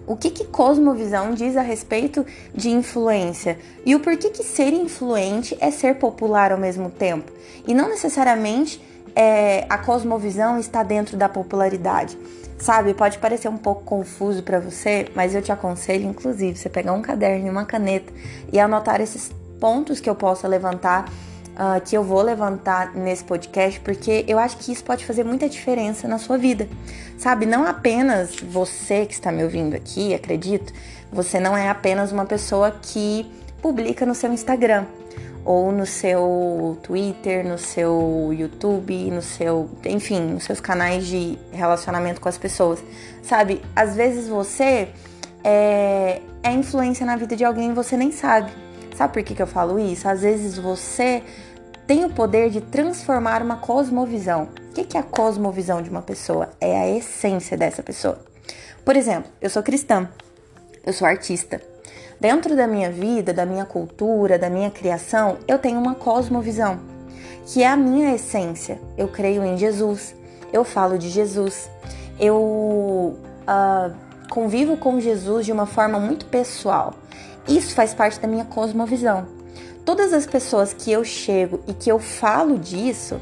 O 0.06 0.16
que, 0.16 0.30
que 0.30 0.44
cosmovisão 0.44 1.34
diz 1.34 1.56
a 1.56 1.62
respeito 1.62 2.24
de 2.54 2.70
influência? 2.70 3.58
E 3.84 3.94
o 3.96 4.00
porquê 4.00 4.30
que 4.30 4.44
ser 4.44 4.72
influente 4.72 5.56
é 5.60 5.72
ser 5.72 5.96
popular 5.96 6.52
ao 6.52 6.58
mesmo 6.58 6.88
tempo? 6.88 7.32
E 7.66 7.74
não 7.74 7.88
necessariamente 7.88 8.80
é, 9.16 9.66
a 9.68 9.78
cosmovisão 9.78 10.58
está 10.60 10.84
dentro 10.84 11.16
da 11.16 11.28
popularidade. 11.28 12.16
Sabe, 12.58 12.92
pode 12.92 13.18
parecer 13.18 13.48
um 13.48 13.56
pouco 13.56 13.82
confuso 13.82 14.42
para 14.42 14.60
você, 14.60 15.08
mas 15.14 15.34
eu 15.34 15.40
te 15.42 15.50
aconselho, 15.50 16.06
inclusive, 16.06 16.58
você 16.58 16.68
pegar 16.68 16.92
um 16.92 17.02
caderno 17.02 17.46
e 17.46 17.50
uma 17.50 17.64
caneta 17.64 18.12
e 18.52 18.60
anotar 18.60 19.00
esses 19.00 19.32
pontos 19.60 20.00
que 20.00 20.08
eu 20.08 20.14
possa 20.14 20.48
levantar, 20.48 21.08
uh, 21.50 21.80
que 21.84 21.96
eu 21.96 22.02
vou 22.02 22.22
levantar 22.22 22.94
nesse 22.94 23.22
podcast, 23.22 23.78
porque 23.80 24.24
eu 24.26 24.38
acho 24.38 24.56
que 24.56 24.72
isso 24.72 24.82
pode 24.82 25.04
fazer 25.04 25.24
muita 25.24 25.48
diferença 25.48 26.08
na 26.08 26.18
sua 26.18 26.38
vida. 26.38 26.66
Sabe, 27.18 27.44
não 27.44 27.66
apenas 27.66 28.36
você 28.36 29.04
que 29.04 29.12
está 29.12 29.30
me 29.30 29.44
ouvindo 29.44 29.76
aqui, 29.76 30.14
acredito, 30.14 30.72
você 31.12 31.38
não 31.38 31.56
é 31.56 31.68
apenas 31.68 32.10
uma 32.10 32.24
pessoa 32.24 32.70
que 32.82 33.30
publica 33.60 34.06
no 34.06 34.14
seu 34.14 34.32
Instagram 34.32 34.86
ou 35.44 35.72
no 35.72 35.86
seu 35.86 36.78
Twitter, 36.82 37.46
no 37.46 37.58
seu 37.58 38.30
YouTube, 38.32 39.10
no 39.10 39.22
seu, 39.22 39.70
enfim, 39.84 40.20
nos 40.20 40.44
seus 40.44 40.60
canais 40.60 41.06
de 41.06 41.38
relacionamento 41.52 42.20
com 42.20 42.28
as 42.28 42.38
pessoas. 42.38 42.82
Sabe, 43.22 43.62
às 43.74 43.94
vezes 43.94 44.28
você 44.28 44.88
é, 45.42 46.20
é 46.42 46.52
influência 46.52 47.04
na 47.06 47.16
vida 47.16 47.34
de 47.36 47.44
alguém 47.44 47.70
e 47.70 47.74
você 47.74 47.96
nem 47.96 48.12
sabe. 48.12 48.50
Sabe 49.00 49.14
por 49.14 49.22
que, 49.22 49.34
que 49.34 49.40
eu 49.40 49.46
falo 49.46 49.78
isso? 49.78 50.06
Às 50.06 50.20
vezes 50.20 50.58
você 50.58 51.22
tem 51.86 52.04
o 52.04 52.10
poder 52.10 52.50
de 52.50 52.60
transformar 52.60 53.42
uma 53.42 53.56
cosmovisão. 53.56 54.50
O 54.68 54.74
que, 54.74 54.84
que 54.84 54.94
é 54.94 55.00
a 55.00 55.02
cosmovisão 55.02 55.80
de 55.80 55.88
uma 55.88 56.02
pessoa? 56.02 56.50
É 56.60 56.78
a 56.78 56.86
essência 56.86 57.56
dessa 57.56 57.82
pessoa. 57.82 58.18
Por 58.84 58.96
exemplo, 58.96 59.32
eu 59.40 59.48
sou 59.48 59.62
cristã, 59.62 60.06
eu 60.84 60.92
sou 60.92 61.08
artista. 61.08 61.62
Dentro 62.20 62.54
da 62.54 62.66
minha 62.66 62.90
vida, 62.90 63.32
da 63.32 63.46
minha 63.46 63.64
cultura, 63.64 64.38
da 64.38 64.50
minha 64.50 64.70
criação, 64.70 65.38
eu 65.48 65.58
tenho 65.58 65.80
uma 65.80 65.94
cosmovisão, 65.94 66.78
que 67.46 67.62
é 67.62 67.68
a 67.68 67.78
minha 67.78 68.14
essência. 68.14 68.78
Eu 68.98 69.08
creio 69.08 69.42
em 69.42 69.56
Jesus, 69.56 70.14
eu 70.52 70.62
falo 70.62 70.98
de 70.98 71.08
Jesus, 71.08 71.70
eu 72.18 72.36
uh, 72.36 73.94
convivo 74.28 74.76
com 74.76 75.00
Jesus 75.00 75.46
de 75.46 75.52
uma 75.52 75.64
forma 75.64 75.98
muito 75.98 76.26
pessoal. 76.26 76.92
Isso 77.50 77.74
faz 77.74 77.92
parte 77.92 78.20
da 78.20 78.28
minha 78.28 78.44
cosmovisão. 78.44 79.26
Todas 79.84 80.12
as 80.12 80.24
pessoas 80.24 80.72
que 80.72 80.92
eu 80.92 81.04
chego 81.04 81.58
e 81.66 81.74
que 81.74 81.90
eu 81.90 81.98
falo 81.98 82.56
disso, 82.56 83.20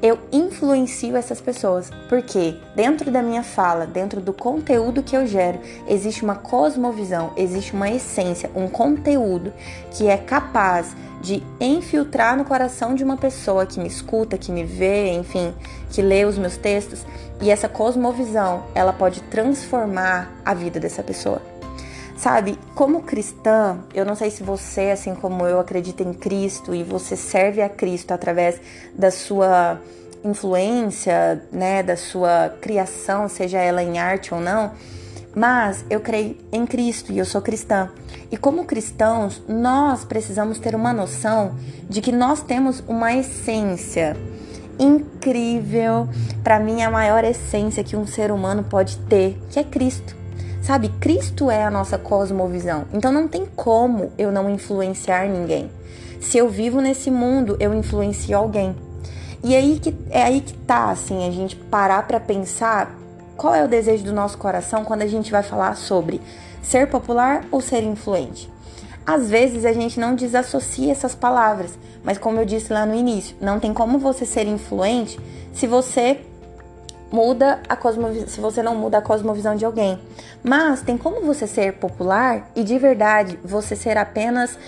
eu 0.00 0.16
influencio 0.30 1.16
essas 1.16 1.40
pessoas, 1.40 1.90
porque 2.08 2.56
dentro 2.76 3.10
da 3.10 3.20
minha 3.20 3.42
fala, 3.42 3.86
dentro 3.86 4.20
do 4.20 4.32
conteúdo 4.32 5.02
que 5.02 5.16
eu 5.16 5.26
gero, 5.26 5.58
existe 5.88 6.22
uma 6.22 6.36
cosmovisão, 6.36 7.32
existe 7.36 7.72
uma 7.72 7.90
essência, 7.90 8.48
um 8.54 8.68
conteúdo 8.68 9.52
que 9.90 10.06
é 10.06 10.16
capaz 10.16 10.94
de 11.20 11.42
infiltrar 11.60 12.36
no 12.36 12.44
coração 12.44 12.94
de 12.94 13.02
uma 13.02 13.16
pessoa 13.16 13.66
que 13.66 13.80
me 13.80 13.88
escuta, 13.88 14.38
que 14.38 14.52
me 14.52 14.62
vê, 14.62 15.12
enfim, 15.12 15.52
que 15.90 16.00
lê 16.00 16.24
os 16.24 16.38
meus 16.38 16.56
textos, 16.56 17.04
e 17.42 17.50
essa 17.50 17.68
cosmovisão, 17.68 18.62
ela 18.76 18.92
pode 18.92 19.20
transformar 19.22 20.32
a 20.44 20.54
vida 20.54 20.78
dessa 20.78 21.02
pessoa. 21.02 21.49
Sabe, 22.20 22.58
como 22.74 23.00
cristã, 23.00 23.78
eu 23.94 24.04
não 24.04 24.14
sei 24.14 24.30
se 24.30 24.42
você, 24.42 24.90
assim 24.90 25.14
como 25.14 25.46
eu, 25.46 25.58
acredita 25.58 26.02
em 26.02 26.12
Cristo 26.12 26.74
e 26.74 26.84
você 26.84 27.16
serve 27.16 27.62
a 27.62 27.68
Cristo 27.70 28.12
através 28.12 28.60
da 28.94 29.10
sua 29.10 29.80
influência, 30.22 31.42
né, 31.50 31.82
da 31.82 31.96
sua 31.96 32.54
criação, 32.60 33.26
seja 33.26 33.56
ela 33.56 33.82
em 33.82 33.98
arte 33.98 34.34
ou 34.34 34.40
não, 34.40 34.72
mas 35.34 35.82
eu 35.88 35.98
creio 36.00 36.36
em 36.52 36.66
Cristo 36.66 37.10
e 37.10 37.16
eu 37.16 37.24
sou 37.24 37.40
cristã. 37.40 37.88
E 38.30 38.36
como 38.36 38.66
cristãos, 38.66 39.42
nós 39.48 40.04
precisamos 40.04 40.58
ter 40.58 40.74
uma 40.74 40.92
noção 40.92 41.54
de 41.88 42.02
que 42.02 42.12
nós 42.12 42.42
temos 42.42 42.84
uma 42.86 43.14
essência 43.14 44.14
incrível, 44.78 46.06
para 46.44 46.60
mim 46.60 46.82
a 46.82 46.90
maior 46.90 47.24
essência 47.24 47.82
que 47.82 47.96
um 47.96 48.06
ser 48.06 48.30
humano 48.30 48.62
pode 48.62 48.98
ter, 49.08 49.40
que 49.48 49.58
é 49.58 49.64
Cristo. 49.64 50.19
Sabe, 50.70 50.88
Cristo 51.00 51.50
é 51.50 51.64
a 51.64 51.70
nossa 51.70 51.98
cosmovisão. 51.98 52.84
Então 52.94 53.10
não 53.10 53.26
tem 53.26 53.44
como 53.44 54.12
eu 54.16 54.30
não 54.30 54.48
influenciar 54.48 55.26
ninguém. 55.26 55.68
Se 56.20 56.38
eu 56.38 56.48
vivo 56.48 56.80
nesse 56.80 57.10
mundo, 57.10 57.56
eu 57.58 57.74
influencio 57.74 58.38
alguém. 58.38 58.76
E 59.42 59.56
aí 59.56 59.80
que 59.80 59.92
é 60.10 60.22
aí 60.22 60.40
que 60.40 60.52
tá 60.52 60.92
assim, 60.92 61.26
a 61.26 61.32
gente 61.32 61.56
parar 61.56 62.06
para 62.06 62.20
pensar 62.20 62.96
qual 63.36 63.52
é 63.52 63.64
o 63.64 63.68
desejo 63.68 64.04
do 64.04 64.12
nosso 64.12 64.38
coração 64.38 64.84
quando 64.84 65.02
a 65.02 65.08
gente 65.08 65.32
vai 65.32 65.42
falar 65.42 65.74
sobre 65.74 66.20
ser 66.62 66.86
popular 66.86 67.44
ou 67.50 67.60
ser 67.60 67.82
influente. 67.82 68.48
Às 69.04 69.28
vezes 69.28 69.64
a 69.64 69.72
gente 69.72 69.98
não 69.98 70.14
desassocia 70.14 70.92
essas 70.92 71.16
palavras, 71.16 71.76
mas 72.04 72.16
como 72.16 72.38
eu 72.38 72.44
disse 72.44 72.72
lá 72.72 72.86
no 72.86 72.94
início, 72.94 73.34
não 73.40 73.58
tem 73.58 73.74
como 73.74 73.98
você 73.98 74.24
ser 74.24 74.46
influente 74.46 75.18
se 75.52 75.66
você 75.66 76.20
muda 77.10 77.60
a 77.68 77.76
cosmovisão, 77.76 78.28
se 78.28 78.40
você 78.40 78.62
não 78.62 78.74
muda 78.74 78.98
a 78.98 79.02
cosmovisão 79.02 79.54
de 79.54 79.64
alguém. 79.64 79.98
Mas 80.42 80.82
tem 80.82 80.96
como 80.96 81.20
você 81.22 81.46
ser 81.46 81.74
popular 81.74 82.50
e 82.54 82.62
de 82.62 82.78
verdade 82.78 83.38
você 83.44 83.74
ser 83.74 83.96
apenas 83.96 84.58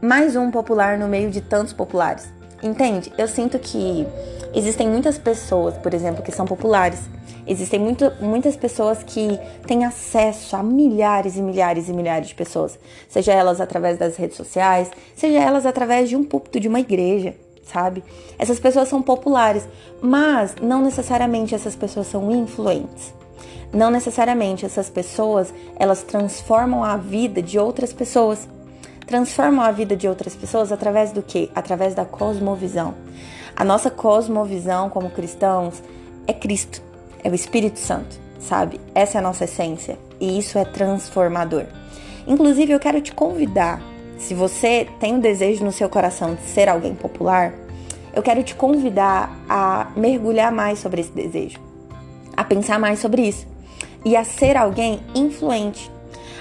mais 0.00 0.36
um 0.36 0.50
popular 0.50 0.98
no 0.98 1.08
meio 1.08 1.30
de 1.30 1.40
tantos 1.40 1.72
populares. 1.72 2.28
Entende? 2.62 3.12
Eu 3.18 3.26
sinto 3.26 3.58
que 3.58 4.06
existem 4.54 4.88
muitas 4.88 5.18
pessoas, 5.18 5.76
por 5.78 5.92
exemplo, 5.92 6.22
que 6.22 6.30
são 6.30 6.46
populares. 6.46 7.00
Existem 7.44 7.80
muito, 7.80 8.12
muitas 8.20 8.54
pessoas 8.54 9.02
que 9.02 9.36
têm 9.66 9.84
acesso 9.84 10.54
a 10.54 10.62
milhares 10.62 11.36
e 11.36 11.42
milhares 11.42 11.88
e 11.88 11.92
milhares 11.92 12.28
de 12.28 12.36
pessoas, 12.36 12.78
seja 13.08 13.32
elas 13.32 13.60
através 13.60 13.98
das 13.98 14.16
redes 14.16 14.36
sociais, 14.36 14.88
seja 15.16 15.38
elas 15.40 15.66
através 15.66 16.08
de 16.08 16.14
um 16.14 16.22
púlpito 16.22 16.60
de 16.60 16.68
uma 16.68 16.78
igreja 16.78 17.34
sabe? 17.62 18.02
Essas 18.38 18.58
pessoas 18.58 18.88
são 18.88 19.02
populares, 19.02 19.66
mas 20.00 20.54
não 20.60 20.82
necessariamente 20.82 21.54
essas 21.54 21.76
pessoas 21.76 22.06
são 22.06 22.30
influentes. 22.30 23.14
Não 23.72 23.90
necessariamente 23.90 24.66
essas 24.66 24.90
pessoas, 24.90 25.52
elas 25.76 26.02
transformam 26.02 26.84
a 26.84 26.96
vida 26.96 27.40
de 27.40 27.58
outras 27.58 27.92
pessoas. 27.92 28.46
Transformam 29.06 29.64
a 29.64 29.72
vida 29.72 29.96
de 29.96 30.06
outras 30.06 30.36
pessoas 30.36 30.70
através 30.70 31.10
do 31.12 31.22
que? 31.22 31.50
Através 31.54 31.94
da 31.94 32.04
cosmovisão. 32.04 32.94
A 33.56 33.64
nossa 33.64 33.90
cosmovisão 33.90 34.88
como 34.90 35.10
cristãos 35.10 35.82
é 36.26 36.32
Cristo, 36.32 36.82
é 37.22 37.28
o 37.28 37.34
Espírito 37.34 37.78
Santo, 37.78 38.18
sabe? 38.40 38.80
Essa 38.94 39.18
é 39.18 39.20
a 39.20 39.22
nossa 39.22 39.44
essência 39.44 39.98
e 40.20 40.38
isso 40.38 40.58
é 40.58 40.64
transformador. 40.64 41.66
Inclusive, 42.26 42.72
eu 42.72 42.80
quero 42.80 43.00
te 43.00 43.12
convidar, 43.12 43.82
se 44.22 44.34
você 44.34 44.86
tem 45.00 45.14
o 45.14 45.16
um 45.16 45.20
desejo 45.20 45.64
no 45.64 45.72
seu 45.72 45.88
coração 45.88 46.36
de 46.36 46.42
ser 46.42 46.68
alguém 46.68 46.94
popular, 46.94 47.52
eu 48.14 48.22
quero 48.22 48.42
te 48.44 48.54
convidar 48.54 49.36
a 49.48 49.90
mergulhar 49.96 50.52
mais 50.52 50.78
sobre 50.78 51.00
esse 51.00 51.10
desejo, 51.10 51.58
a 52.36 52.44
pensar 52.44 52.78
mais 52.78 53.00
sobre 53.00 53.22
isso 53.22 53.46
e 54.04 54.16
a 54.16 54.22
ser 54.22 54.56
alguém 54.56 55.00
influente. 55.12 55.90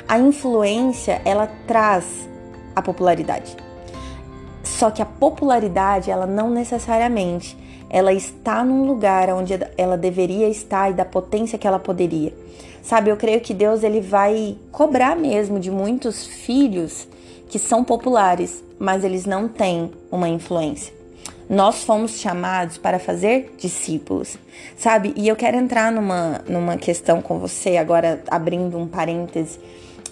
A 0.08 0.20
influência, 0.20 1.22
ela 1.26 1.48
traz 1.66 2.06
a 2.76 2.84
popularidade. 2.84 3.58
Só 4.64 4.92
que 4.92 5.02
a 5.02 5.06
popularidade, 5.06 6.12
ela 6.12 6.28
não 6.28 6.52
necessariamente 6.52 7.58
ela 7.90 8.14
está 8.14 8.64
num 8.64 8.86
lugar 8.86 9.30
onde 9.32 9.54
ela 9.78 9.98
deveria 9.98 10.48
estar 10.48 10.90
e 10.92 10.94
da 10.94 11.04
potência 11.04 11.58
que 11.60 11.68
ela 11.68 11.78
poderia. 11.78 12.34
Sabe, 12.82 13.10
eu 13.10 13.18
creio 13.18 13.42
que 13.42 13.54
Deus 13.54 13.84
ele 13.84 14.00
vai 14.00 14.56
cobrar 14.72 15.14
mesmo 15.14 15.60
de 15.60 15.70
muitos 15.70 16.26
filhos 16.26 17.06
que 17.52 17.60
são 17.60 17.84
populares, 17.84 18.64
mas 18.80 19.04
eles 19.04 19.26
não 19.26 19.50
têm 19.50 19.92
uma 20.10 20.30
influência. 20.30 20.94
Nós 21.50 21.84
fomos 21.84 22.18
chamados 22.18 22.78
para 22.78 22.98
fazer 22.98 23.54
discípulos, 23.58 24.38
sabe? 24.78 25.14
E 25.18 25.28
eu 25.28 25.36
quero 25.36 25.58
entrar 25.58 25.92
numa, 25.92 26.40
numa 26.48 26.78
questão 26.78 27.22
com 27.22 27.38
você, 27.40 27.76
agora 27.76 28.24
abrindo 28.30 28.78
um 28.78 28.88
parêntese, 28.88 29.60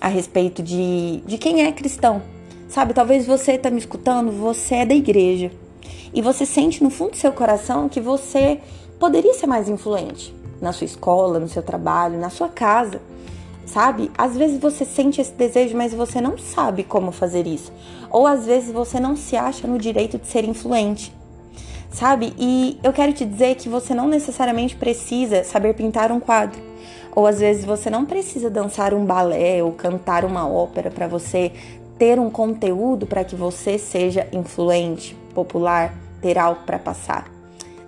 a 0.02 0.10
respeito 0.10 0.62
de, 0.62 1.24
de 1.26 1.38
quem 1.38 1.64
é 1.64 1.72
cristão. 1.72 2.22
Sabe, 2.68 2.94
talvez 2.94 3.26
você 3.26 3.54
está 3.54 3.72
me 3.72 3.80
escutando, 3.80 4.34
você 4.34 4.76
é 4.76 4.86
da 4.86 4.94
igreja. 4.94 5.50
E 6.14 6.22
você 6.22 6.46
sente 6.46 6.84
no 6.84 6.90
fundo 6.90 7.12
do 7.12 7.18
seu 7.18 7.32
coração 7.32 7.88
que 7.88 8.02
você 8.02 8.60
poderia 9.00 9.34
ser 9.34 9.48
mais 9.48 9.70
influente 9.70 10.36
na 10.62 10.74
sua 10.74 10.84
escola, 10.84 11.40
no 11.40 11.48
seu 11.48 11.64
trabalho, 11.64 12.20
na 12.20 12.30
sua 12.30 12.50
casa 12.50 13.00
sabe? 13.72 14.12
Às 14.18 14.36
vezes 14.36 14.60
você 14.60 14.84
sente 14.84 15.22
esse 15.22 15.34
desejo, 15.34 15.78
mas 15.78 15.94
você 15.94 16.20
não 16.20 16.38
sabe 16.38 16.84
como 16.84 17.12
fazer 17.12 17.48
isso. 17.48 17.72
Ou 18.10 18.26
às 18.26 18.46
vezes 18.46 18.72
você 18.72 19.00
não 19.00 19.16
se 19.16 19.36
acha 19.36 19.68
no 19.68 19.78
direito 19.78 20.18
de 20.18 20.28
ser 20.28 20.44
influente 20.44 21.14
sabe? 21.92 22.34
E 22.38 22.80
eu 22.84 22.94
quero 22.94 23.14
te 23.14 23.26
dizer 23.26 23.56
que 23.56 23.68
você 23.68 23.94
não 23.94 24.08
necessariamente 24.08 24.76
precisa 24.76 25.44
saber 25.44 25.74
pintar 25.74 26.12
um 26.12 26.20
quadro. 26.20 26.62
Ou 27.16 27.26
às 27.26 27.40
vezes 27.40 27.66
você 27.66 27.90
não 27.90 28.06
precisa 28.06 28.50
dançar 28.50 28.94
um 28.94 29.06
balé 29.06 29.64
ou 29.64 29.72
cantar 29.72 30.24
uma 30.24 30.48
ópera 30.48 30.92
para 30.92 31.08
você 31.08 31.52
ter 31.98 32.20
um 32.20 32.30
conteúdo 32.30 33.06
para 33.06 33.24
que 33.24 33.36
você 33.36 33.78
seja 33.78 34.28
influente, 34.32 35.18
popular, 35.34 35.94
ter 36.22 36.38
algo 36.38 36.62
para 36.66 36.80
passar. 36.80 37.26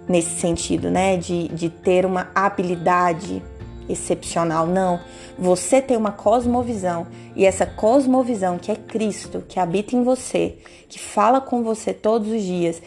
Nesse 0.07 0.39
sentido, 0.39 0.89
né? 0.89 1.15
De, 1.15 1.47
de 1.49 1.69
ter 1.69 2.05
uma 2.05 2.29
habilidade 2.33 3.41
excepcional. 3.89 4.67
Não. 4.67 4.99
Você 5.37 5.81
tem 5.81 5.97
uma 5.97 6.11
cosmovisão. 6.11 7.07
E 7.35 7.45
essa 7.45 7.65
cosmovisão 7.65 8.57
que 8.57 8.71
é 8.71 8.75
Cristo, 8.75 9.43
que 9.47 9.59
habita 9.59 9.95
em 9.95 10.03
você, 10.03 10.57
que 10.87 10.99
fala 10.99 11.41
com 11.41 11.63
você 11.63 11.93
todos 11.93 12.31
os 12.31 12.41
dias, 12.41 12.81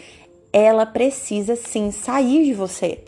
ela 0.53 0.87
precisa 0.87 1.57
sim 1.57 1.91
sair 1.91 2.45
de 2.45 2.55
você 2.55 3.01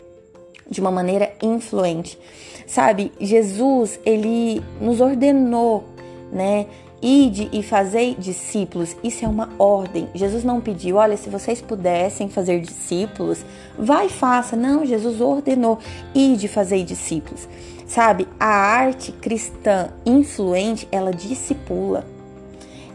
de 0.69 0.81
uma 0.81 0.91
maneira 0.91 1.33
influente. 1.41 2.19
Sabe, 2.65 3.11
Jesus, 3.19 3.99
ele 4.05 4.61
nos 4.81 4.99
ordenou, 4.99 5.85
né? 6.31 6.65
Ide 7.01 7.49
e 7.53 7.61
fazei 7.61 8.15
discípulos. 8.15 8.97
Isso 9.03 9.23
é 9.23 9.27
uma 9.27 9.49
ordem. 9.59 10.09
Jesus 10.15 10.43
não 10.43 10.59
pediu, 10.59 10.95
olha, 10.95 11.15
se 11.15 11.29
vocês 11.29 11.61
pudessem 11.61 12.27
fazer 12.27 12.59
discípulos, 12.59 13.45
vai 13.77 14.07
e 14.07 14.09
faça. 14.09 14.55
Não, 14.55 14.85
Jesus 14.85 15.21
ordenou, 15.21 15.77
ide 16.13 16.47
e 16.47 16.49
fazei 16.49 16.83
discípulos. 16.83 17.47
Sabe, 17.87 18.27
a 18.37 18.47
arte 18.47 19.13
cristã 19.13 19.89
influente, 20.05 20.87
ela 20.91 21.11
discipula. 21.11 22.05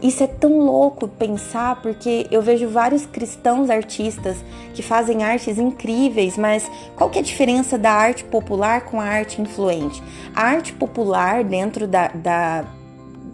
Isso 0.03 0.21
é 0.21 0.27
tão 0.27 0.59
louco 0.59 1.07
pensar 1.07 1.81
porque 1.81 2.27
eu 2.29 2.41
vejo 2.41 2.67
vários 2.67 3.05
cristãos 3.05 3.69
artistas 3.69 4.35
que 4.73 4.83
fazem 4.83 5.23
artes 5.23 5.57
incríveis, 5.57 6.37
mas 6.37 6.69
qual 6.95 7.09
que 7.09 7.17
é 7.17 7.21
a 7.21 7.25
diferença 7.25 7.77
da 7.77 7.91
arte 7.91 8.23
popular 8.25 8.81
com 8.81 8.99
a 8.99 9.05
arte 9.05 9.41
influente? 9.41 10.03
A 10.35 10.43
arte 10.43 10.73
popular 10.73 11.43
dentro 11.43 11.87
da, 11.87 12.09
da 12.09 12.65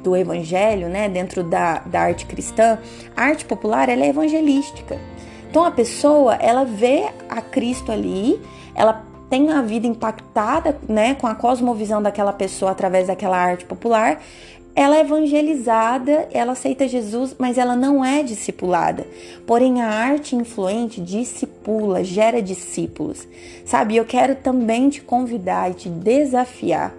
do 0.03 0.15
evangelho, 0.15 0.87
né, 0.87 1.09
dentro 1.09 1.43
da, 1.43 1.79
da 1.79 2.01
arte 2.01 2.25
cristã, 2.25 2.77
a 3.17 3.23
arte 3.23 3.43
popular 3.45 3.89
ela 3.89 4.05
é 4.05 4.09
evangelística. 4.09 4.97
Então 5.49 5.65
a 5.65 5.71
pessoa 5.71 6.35
ela 6.35 6.63
vê 6.63 7.09
a 7.27 7.41
Cristo 7.41 7.91
ali, 7.91 8.39
ela 8.75 9.08
tem 9.29 9.51
a 9.51 9.61
vida 9.61 9.85
impactada, 9.85 10.77
né, 10.87 11.13
com 11.15 11.27
a 11.27 11.35
cosmovisão 11.35 12.01
daquela 12.01 12.33
pessoa 12.33 12.71
através 12.71 13.07
daquela 13.07 13.37
arte 13.37 13.65
popular, 13.65 14.21
ela 14.75 14.97
é 14.97 15.01
evangelizada, 15.01 16.29
ela 16.31 16.53
aceita 16.53 16.87
Jesus, 16.87 17.35
mas 17.37 17.57
ela 17.57 17.75
não 17.75 18.05
é 18.05 18.23
discipulada. 18.23 19.05
Porém, 19.45 19.81
a 19.81 19.89
arte 19.89 20.35
influente 20.35 21.01
discipula, 21.01 22.03
gera 22.03 22.41
discípulos. 22.41 23.27
Sabe, 23.65 23.97
eu 23.97 24.05
quero 24.05 24.35
também 24.35 24.89
te 24.89 25.01
convidar 25.01 25.69
e 25.69 25.73
te 25.73 25.89
desafiar 25.89 26.93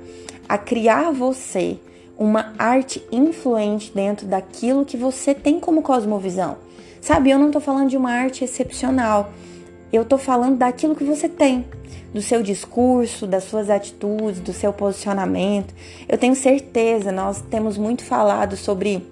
a 0.48 0.58
criar 0.58 1.10
você 1.10 1.78
uma 2.18 2.52
arte 2.58 3.02
influente 3.10 3.92
dentro 3.94 4.26
daquilo 4.26 4.84
que 4.84 4.96
você 4.96 5.34
tem 5.34 5.58
como 5.58 5.80
cosmovisão. 5.80 6.58
Sabe, 7.00 7.30
eu 7.30 7.38
não 7.38 7.50
tô 7.50 7.60
falando 7.60 7.88
de 7.88 7.96
uma 7.96 8.12
arte 8.12 8.44
excepcional. 8.44 9.32
Eu 9.92 10.04
tô 10.04 10.16
falando 10.18 10.56
daquilo 10.56 10.94
que 10.94 11.04
você 11.04 11.28
tem 11.28 11.64
do 12.12 12.20
seu 12.20 12.42
discurso, 12.42 13.26
das 13.26 13.44
suas 13.44 13.70
atitudes, 13.70 14.40
do 14.40 14.52
seu 14.52 14.72
posicionamento. 14.72 15.74
Eu 16.08 16.18
tenho 16.18 16.34
certeza, 16.34 17.12
nós 17.12 17.40
temos 17.50 17.78
muito 17.78 18.04
falado 18.04 18.56
sobre 18.56 19.06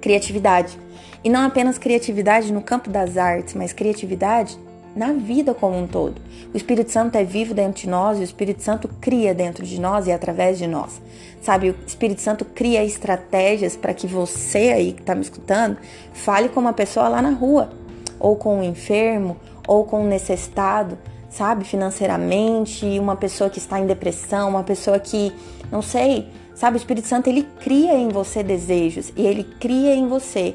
criatividade. 0.00 0.78
E 1.22 1.28
não 1.28 1.40
apenas 1.40 1.78
criatividade 1.78 2.52
no 2.52 2.62
campo 2.62 2.88
das 2.88 3.16
artes, 3.16 3.54
mas 3.54 3.72
criatividade 3.72 4.58
na 4.94 5.12
vida 5.12 5.52
como 5.52 5.76
um 5.76 5.86
todo. 5.86 6.20
O 6.54 6.56
Espírito 6.56 6.90
Santo 6.90 7.16
é 7.16 7.24
vivo 7.24 7.52
dentro 7.52 7.82
de 7.82 7.88
nós 7.88 8.16
e 8.16 8.22
o 8.22 8.24
Espírito 8.24 8.62
Santo 8.62 8.88
cria 9.00 9.34
dentro 9.34 9.66
de 9.66 9.78
nós 9.78 10.06
e 10.06 10.12
através 10.12 10.56
de 10.56 10.66
nós. 10.66 11.02
Sabe, 11.42 11.70
o 11.70 11.76
Espírito 11.86 12.22
Santo 12.22 12.46
cria 12.46 12.82
estratégias 12.82 13.76
para 13.76 13.92
que 13.92 14.06
você 14.06 14.70
aí 14.72 14.92
que 14.92 15.02
está 15.02 15.14
me 15.14 15.20
escutando 15.20 15.76
fale 16.14 16.48
com 16.48 16.60
uma 16.60 16.72
pessoa 16.72 17.08
lá 17.08 17.20
na 17.20 17.30
rua, 17.30 17.70
ou 18.18 18.36
com 18.36 18.60
um 18.60 18.62
enfermo, 18.62 19.36
ou 19.66 19.84
com 19.84 20.02
um 20.02 20.06
necessitado, 20.06 20.98
sabe, 21.28 21.64
financeiramente, 21.64 22.98
uma 22.98 23.16
pessoa 23.16 23.50
que 23.50 23.58
está 23.58 23.78
em 23.78 23.86
depressão, 23.86 24.48
uma 24.48 24.62
pessoa 24.62 24.98
que, 24.98 25.32
não 25.70 25.82
sei, 25.82 26.28
sabe, 26.54 26.76
o 26.76 26.78
Espírito 26.78 27.06
Santo 27.08 27.28
ele 27.28 27.42
cria 27.60 27.94
em 27.94 28.08
você 28.08 28.42
desejos 28.42 29.12
e 29.16 29.26
ele 29.26 29.44
cria 29.44 29.94
em 29.94 30.08
você 30.08 30.54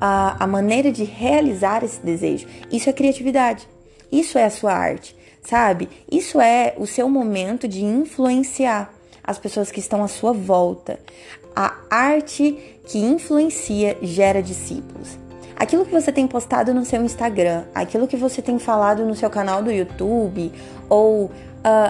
a, 0.00 0.44
a 0.44 0.46
maneira 0.46 0.90
de 0.90 1.04
realizar 1.04 1.84
esse 1.84 2.00
desejo. 2.00 2.46
Isso 2.70 2.88
é 2.88 2.92
criatividade. 2.92 3.68
Isso 4.10 4.38
é 4.38 4.44
a 4.44 4.50
sua 4.50 4.72
arte, 4.72 5.16
sabe? 5.42 5.88
Isso 6.10 6.40
é 6.40 6.74
o 6.78 6.86
seu 6.86 7.08
momento 7.08 7.66
de 7.66 7.84
influenciar 7.84 8.92
as 9.22 9.38
pessoas 9.38 9.70
que 9.70 9.80
estão 9.80 10.04
à 10.04 10.08
sua 10.08 10.32
volta. 10.32 11.00
A 11.56 11.74
arte 11.90 12.78
que 12.86 12.98
influencia 12.98 13.96
gera 14.02 14.42
discípulos 14.42 15.23
aquilo 15.56 15.84
que 15.84 15.92
você 15.92 16.12
tem 16.12 16.26
postado 16.26 16.74
no 16.74 16.84
seu 16.84 17.02
Instagram, 17.04 17.64
aquilo 17.74 18.06
que 18.06 18.16
você 18.16 18.42
tem 18.42 18.58
falado 18.58 19.04
no 19.04 19.14
seu 19.14 19.30
canal 19.30 19.62
do 19.62 19.70
YouTube 19.70 20.52
ou 20.88 21.26
uh, 21.26 21.30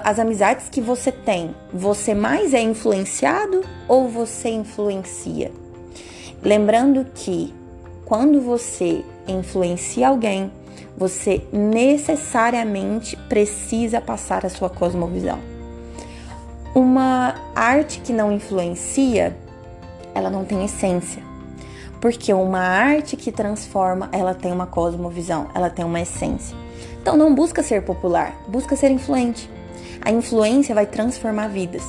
as 0.05 0.19
amizades 0.19 0.69
que 0.69 0.81
você 0.81 1.11
tem, 1.11 1.55
você 1.73 2.15
mais 2.15 2.55
é 2.55 2.61
influenciado 2.61 3.63
ou 3.89 4.09
você 4.09 4.51
influencia? 4.51 5.51
Lembrando 6.43 7.07
que 7.15 7.55
quando 8.05 8.41
você 8.41 9.05
influencia 9.27 10.09
alguém, 10.09 10.53
você 10.97 11.43
necessariamente 11.53 13.17
precisa 13.29 14.01
passar 14.01 14.45
a 14.45 14.51
sua 14.51 14.69
cosmovisão. 14.69 15.39
Uma 16.75 17.35
arte 17.55 18.01
que 18.01 18.13
não 18.13 18.31
influencia, 18.31 19.37
ela 20.15 20.29
não 20.29 20.45
tem 20.45 20.65
essência 20.65 21.34
porque 22.05 22.35
uma 22.35 22.59
arte 22.59 23.17
que 23.17 23.33
transforma, 23.33 24.11
ela 24.13 24.35
tem 24.35 24.53
uma 24.53 24.67
cosmovisão, 24.67 25.49
ela 25.55 25.71
tem 25.71 25.83
uma 25.87 26.03
essência. 26.03 26.55
Então 27.01 27.17
não 27.17 27.35
busca 27.35 27.63
ser 27.63 27.83
popular, 27.83 28.39
busca 28.47 28.77
ser 28.77 28.91
influente. 28.91 29.49
A 30.03 30.11
influência 30.11 30.75
vai 30.75 30.85
transformar 30.85 31.49
vidas. 31.49 31.83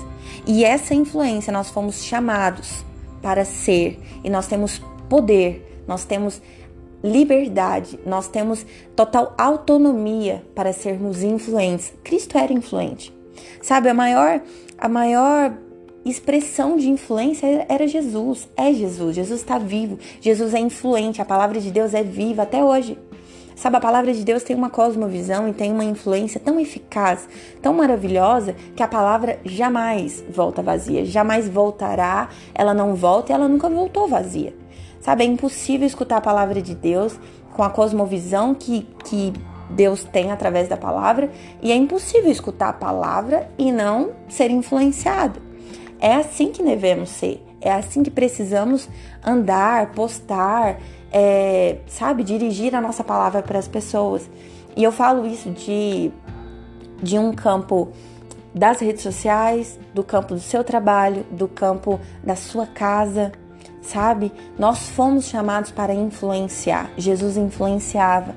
E 0.47 0.63
essa 0.63 0.95
influência 0.95 1.51
nós 1.51 1.69
fomos 1.69 2.01
chamados 2.01 2.85
para 3.21 3.43
ser, 3.43 3.99
e 4.23 4.29
nós 4.29 4.47
temos 4.47 4.81
poder, 5.09 5.83
nós 5.85 6.05
temos 6.05 6.41
liberdade, 7.03 7.99
nós 8.05 8.29
temos 8.29 8.65
total 8.95 9.33
autonomia 9.37 10.45
para 10.55 10.71
sermos 10.71 11.23
influentes. 11.23 11.91
Cristo 12.05 12.37
era 12.37 12.53
influente. 12.53 13.13
Sabe, 13.61 13.89
a 13.89 13.93
maior 13.93 14.41
a 14.77 14.87
maior 14.87 15.53
expressão 16.05 16.77
de 16.77 16.89
influência 16.89 17.65
era 17.67 17.87
Jesus, 17.87 18.47
é 18.55 18.71
Jesus. 18.71 19.15
Jesus 19.15 19.39
está 19.41 19.57
vivo, 19.57 19.97
Jesus 20.21 20.53
é 20.53 20.59
influente, 20.59 21.21
a 21.21 21.25
palavra 21.25 21.59
de 21.59 21.71
Deus 21.71 21.93
é 21.93 22.03
viva 22.03 22.43
até 22.43 22.63
hoje. 22.63 22.97
Sabe, 23.55 23.77
a 23.77 23.79
palavra 23.79 24.13
de 24.13 24.23
Deus 24.23 24.43
tem 24.43 24.55
uma 24.55 24.69
cosmovisão 24.69 25.47
e 25.47 25.53
tem 25.53 25.71
uma 25.71 25.85
influência 25.85 26.41
tão 26.41 26.59
eficaz, 26.59 27.27
tão 27.61 27.73
maravilhosa, 27.73 28.53
que 28.75 28.83
a 28.83 28.87
palavra 28.87 29.39
jamais 29.45 30.23
volta 30.29 30.61
vazia, 30.61 31.05
jamais 31.05 31.47
voltará, 31.47 32.27
ela 32.53 32.73
não 32.73 32.95
volta 32.95 33.31
e 33.31 33.33
ela 33.35 33.47
nunca 33.47 33.69
voltou 33.69 34.09
vazia. 34.09 34.53
Sabe, 34.99 35.23
é 35.23 35.27
impossível 35.27 35.87
escutar 35.87 36.17
a 36.17 36.21
palavra 36.21 36.61
de 36.61 36.75
Deus 36.75 37.17
com 37.53 37.63
a 37.63 37.69
cosmovisão 37.69 38.53
que, 38.53 38.85
que 39.05 39.31
Deus 39.69 40.03
tem 40.03 40.31
através 40.31 40.67
da 40.67 40.75
palavra, 40.75 41.31
e 41.61 41.71
é 41.71 41.75
impossível 41.75 42.29
escutar 42.29 42.69
a 42.69 42.73
palavra 42.73 43.49
e 43.57 43.71
não 43.71 44.11
ser 44.27 44.51
influenciado. 44.51 45.44
É 46.05 46.13
assim 46.13 46.51
que 46.51 46.61
devemos 46.61 47.09
ser, 47.09 47.43
é 47.59 47.73
assim 47.73 48.03
que 48.03 48.11
precisamos 48.11 48.87
andar, 49.25 49.89
postar, 49.93 50.77
é, 51.11 51.77
sabe, 51.87 52.23
dirigir 52.23 52.75
a 52.75 52.79
nossa 52.79 53.03
palavra 53.03 53.41
para 53.41 53.57
as 53.57 53.67
pessoas. 53.67 54.29
E 54.77 54.83
eu 54.83 54.91
falo 54.91 55.25
isso 55.25 55.49
de, 55.49 56.11
de 57.01 57.17
um 57.17 57.33
campo 57.33 57.89
das 58.53 58.79
redes 58.81 59.01
sociais, 59.01 59.79
do 59.95 60.03
campo 60.03 60.35
do 60.35 60.39
seu 60.39 60.63
trabalho, 60.63 61.25
do 61.31 61.47
campo 61.47 61.99
da 62.23 62.35
sua 62.35 62.67
casa, 62.67 63.31
sabe? 63.81 64.31
Nós 64.59 64.87
fomos 64.89 65.25
chamados 65.25 65.71
para 65.71 65.91
influenciar. 65.91 66.91
Jesus 66.95 67.35
influenciava. 67.35 68.35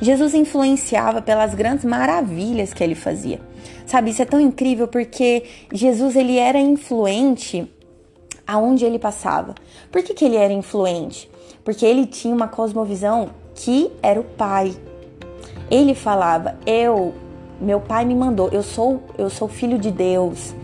Jesus 0.00 0.34
influenciava 0.34 1.22
pelas 1.22 1.54
grandes 1.54 1.84
maravilhas 1.84 2.74
que 2.74 2.82
ele 2.82 2.96
fazia. 2.96 3.40
Sabe, 3.86 4.10
isso 4.10 4.22
é 4.22 4.24
tão 4.24 4.40
incrível 4.40 4.88
porque 4.88 5.44
Jesus 5.72 6.16
ele 6.16 6.38
era 6.38 6.58
influente 6.58 7.70
aonde 8.46 8.84
ele 8.84 8.98
passava. 8.98 9.54
Por 9.90 10.02
que, 10.02 10.14
que 10.14 10.24
ele 10.24 10.36
era 10.36 10.52
influente? 10.52 11.30
Porque 11.64 11.84
ele 11.84 12.06
tinha 12.06 12.34
uma 12.34 12.48
cosmovisão 12.48 13.30
que 13.54 13.90
era 14.02 14.18
o 14.18 14.24
Pai. 14.24 14.74
Ele 15.70 15.94
falava: 15.94 16.58
"Eu 16.66 17.14
meu 17.60 17.80
pai 17.80 18.04
me 18.04 18.14
mandou, 18.14 18.48
eu 18.50 18.62
sou, 18.62 19.02
eu 19.16 19.30
sou 19.30 19.48
filho 19.48 19.78
de 19.78 19.90
Deus. 19.90 20.54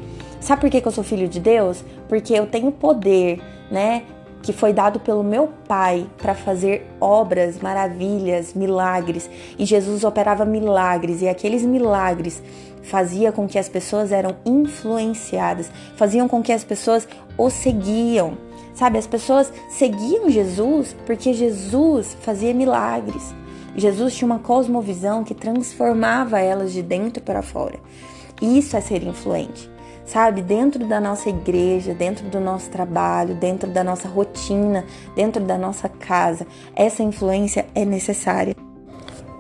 Sabe 0.41 0.61
por 0.61 0.71
que, 0.71 0.81
que 0.81 0.89
eu 0.89 0.93
sou 0.93 1.05
filho 1.05 1.29
de 1.29 1.39
Deus? 1.39 1.85
Porque 2.09 2.35
eu 2.35 2.47
tenho 2.47 2.73
poder, 2.73 3.41
né? 3.71 4.03
Que 4.43 4.53
foi 4.53 4.73
dado 4.73 4.99
pelo 4.99 5.23
meu 5.23 5.51
pai 5.69 6.07
para 6.19 6.35
fazer 6.35 6.87
obras, 7.01 7.61
maravilhas, 7.61 8.55
milagres. 8.55 9.31
E 9.59 9.65
Jesus 9.65 10.03
operava 10.03 10.45
milagres, 10.45 11.23
e 11.23 11.29
aqueles 11.29 11.63
milagres 11.63 12.43
fazia 12.83 13.33
com 13.33 13.47
que 13.47 13.59
as 13.59 13.69
pessoas 13.69 14.13
eram 14.13 14.37
influenciadas, 14.45 15.71
faziam 15.97 16.29
com 16.29 16.43
que 16.43 16.53
as 16.53 16.65
pessoas 16.65 17.07
o 17.37 17.51
seguiam. 17.51 18.37
Sabe, 18.75 18.99
as 18.99 19.07
pessoas 19.07 19.53
seguiam 19.69 20.31
Jesus 20.31 20.97
porque 21.05 21.35
Jesus 21.35 22.17
fazia 22.21 22.55
milagres. 22.55 23.35
Jesus 23.77 24.15
tinha 24.15 24.27
uma 24.27 24.39
cosmovisão 24.39 25.23
que 25.23 25.35
transformava 25.35 26.41
elas 26.41 26.73
de 26.73 26.83
dentro 26.83 27.23
para 27.23 27.43
fora. 27.43 27.79
Isso 28.41 28.77
é 28.77 28.81
ser 28.81 29.03
influente, 29.03 29.71
sabe? 30.05 30.41
Dentro 30.41 30.87
da 30.87 30.99
nossa 30.99 31.29
igreja, 31.29 31.95
dentro 31.95 32.27
do 32.29 32.41
nosso 32.41 32.71
trabalho, 32.71 33.35
dentro 33.35 33.69
da 33.71 33.85
nossa 33.85 34.09
rotina, 34.09 34.85
dentro 35.15 35.43
da 35.45 35.59
nossa 35.59 35.89
casa, 35.89 36.47
essa 36.75 37.03
influência 37.03 37.67
é 37.75 37.85
necessária. 37.85 38.55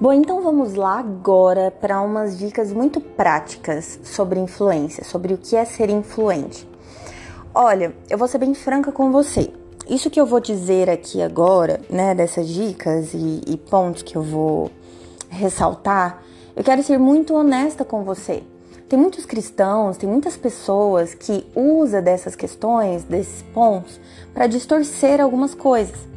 Bom, 0.01 0.13
então 0.13 0.43
vamos 0.43 0.75
lá 0.75 0.99
agora 0.99 1.71
para 1.71 2.01
umas 2.01 2.39
dicas 2.39 2.73
muito 2.73 3.01
práticas 3.01 4.01
sobre 4.03 4.41
influência, 4.41 5.05
sobre 5.05 5.35
o 5.35 5.39
que 5.39 5.55
é 5.55 5.65
ser 5.65 5.91
influente. 5.91 6.67
Olha, 7.55 7.95
eu 8.09 8.17
vou 8.17 8.27
ser 8.27 8.39
bem 8.39 8.55
franca 8.55 8.91
com 8.91 9.13
você 9.13 9.53
isso 9.91 10.09
que 10.09 10.21
eu 10.21 10.25
vou 10.25 10.39
dizer 10.39 10.89
aqui 10.89 11.21
agora, 11.21 11.81
né, 11.91 12.15
dessas 12.15 12.49
dicas 12.49 13.13
e, 13.13 13.41
e 13.45 13.57
pontos 13.57 14.03
que 14.03 14.17
eu 14.17 14.23
vou 14.23 14.71
ressaltar, 15.29 16.23
eu 16.55 16.63
quero 16.63 16.81
ser 16.81 16.97
muito 16.97 17.35
honesta 17.35 17.85
com 17.85 18.05
você. 18.05 18.45
Tem 18.89 18.97
muitos 18.97 19.27
cristãos, 19.27 19.97
tem 19.97 20.09
muitas 20.09 20.37
pessoas 20.37 21.13
que 21.13 21.45
usam 21.57 22.01
dessas 22.03 22.37
questões, 22.37 23.03
desses 23.03 23.43
pontos, 23.53 24.01
para 24.33 24.47
distorcer 24.47 25.21
algumas 25.21 25.57
coisas. 25.57 26.10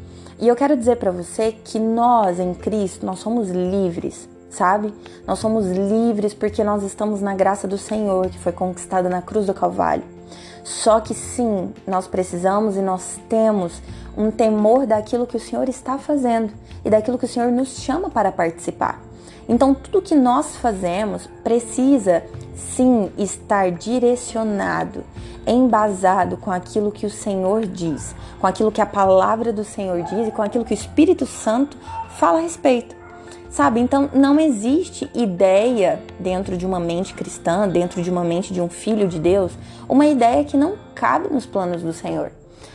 E 0.43 0.47
eu 0.49 0.57
quero 0.57 0.75
dizer 0.75 0.97
para 0.97 1.09
você 1.09 1.53
que 1.53 1.79
nós 1.79 2.37
em 2.37 2.53
Cristo, 2.53 3.05
nós 3.05 3.19
somos 3.19 3.49
livres, 3.49 4.27
sabe? 4.49 4.93
Nós 5.25 5.39
somos 5.39 5.65
livres 5.67 6.33
porque 6.33 6.65
nós 6.65 6.83
estamos 6.83 7.21
na 7.21 7.33
graça 7.33 7.65
do 7.65 7.77
Senhor, 7.77 8.29
que 8.29 8.37
foi 8.37 8.51
conquistada 8.51 9.07
na 9.07 9.21
cruz 9.21 9.45
do 9.45 9.53
Calvário. 9.53 10.03
Só 10.61 10.99
que 10.99 11.13
sim, 11.13 11.73
nós 11.87 12.07
precisamos 12.07 12.75
e 12.75 12.81
nós 12.81 13.17
temos 13.29 13.81
um 14.17 14.29
temor 14.31 14.85
daquilo 14.85 15.25
que 15.25 15.37
o 15.37 15.39
Senhor 15.39 15.69
está 15.69 15.97
fazendo 15.97 16.51
e 16.83 16.89
daquilo 16.89 17.17
que 17.17 17.23
o 17.23 17.29
Senhor 17.29 17.49
nos 17.49 17.77
chama 17.77 18.09
para 18.09 18.29
participar. 18.29 19.01
Então, 19.47 19.73
tudo 19.73 20.01
que 20.01 20.15
nós 20.15 20.55
fazemos 20.55 21.27
precisa 21.43 22.23
sim 22.55 23.11
estar 23.17 23.71
direcionado, 23.71 25.03
embasado 25.45 26.37
com 26.37 26.51
aquilo 26.51 26.91
que 26.91 27.05
o 27.05 27.09
Senhor 27.09 27.65
diz, 27.65 28.15
com 28.39 28.47
aquilo 28.47 28.71
que 28.71 28.81
a 28.81 28.85
palavra 28.85 29.51
do 29.51 29.63
Senhor 29.63 30.01
diz 30.03 30.27
e 30.27 30.31
com 30.31 30.41
aquilo 30.41 30.65
que 30.65 30.73
o 30.73 30.75
Espírito 30.75 31.25
Santo 31.25 31.77
fala 32.17 32.39
a 32.39 32.41
respeito. 32.41 32.95
Sabe? 33.49 33.79
Então 33.79 34.09
não 34.13 34.39
existe 34.39 35.07
ideia 35.13 36.01
dentro 36.19 36.57
de 36.57 36.65
uma 36.65 36.79
mente 36.79 37.13
cristã, 37.13 37.67
dentro 37.67 38.01
de 38.01 38.09
uma 38.09 38.23
mente 38.23 38.51
de 38.51 38.59
um 38.59 38.67
filho 38.67 39.07
de 39.07 39.19
Deus, 39.19 39.51
uma 39.87 40.07
ideia 40.07 40.43
que 40.43 40.57
não 40.57 40.75
cabe 40.95 41.31
nos 41.31 41.45
planos 41.45 41.83
do 41.83 41.93
Senhor. 41.93 42.31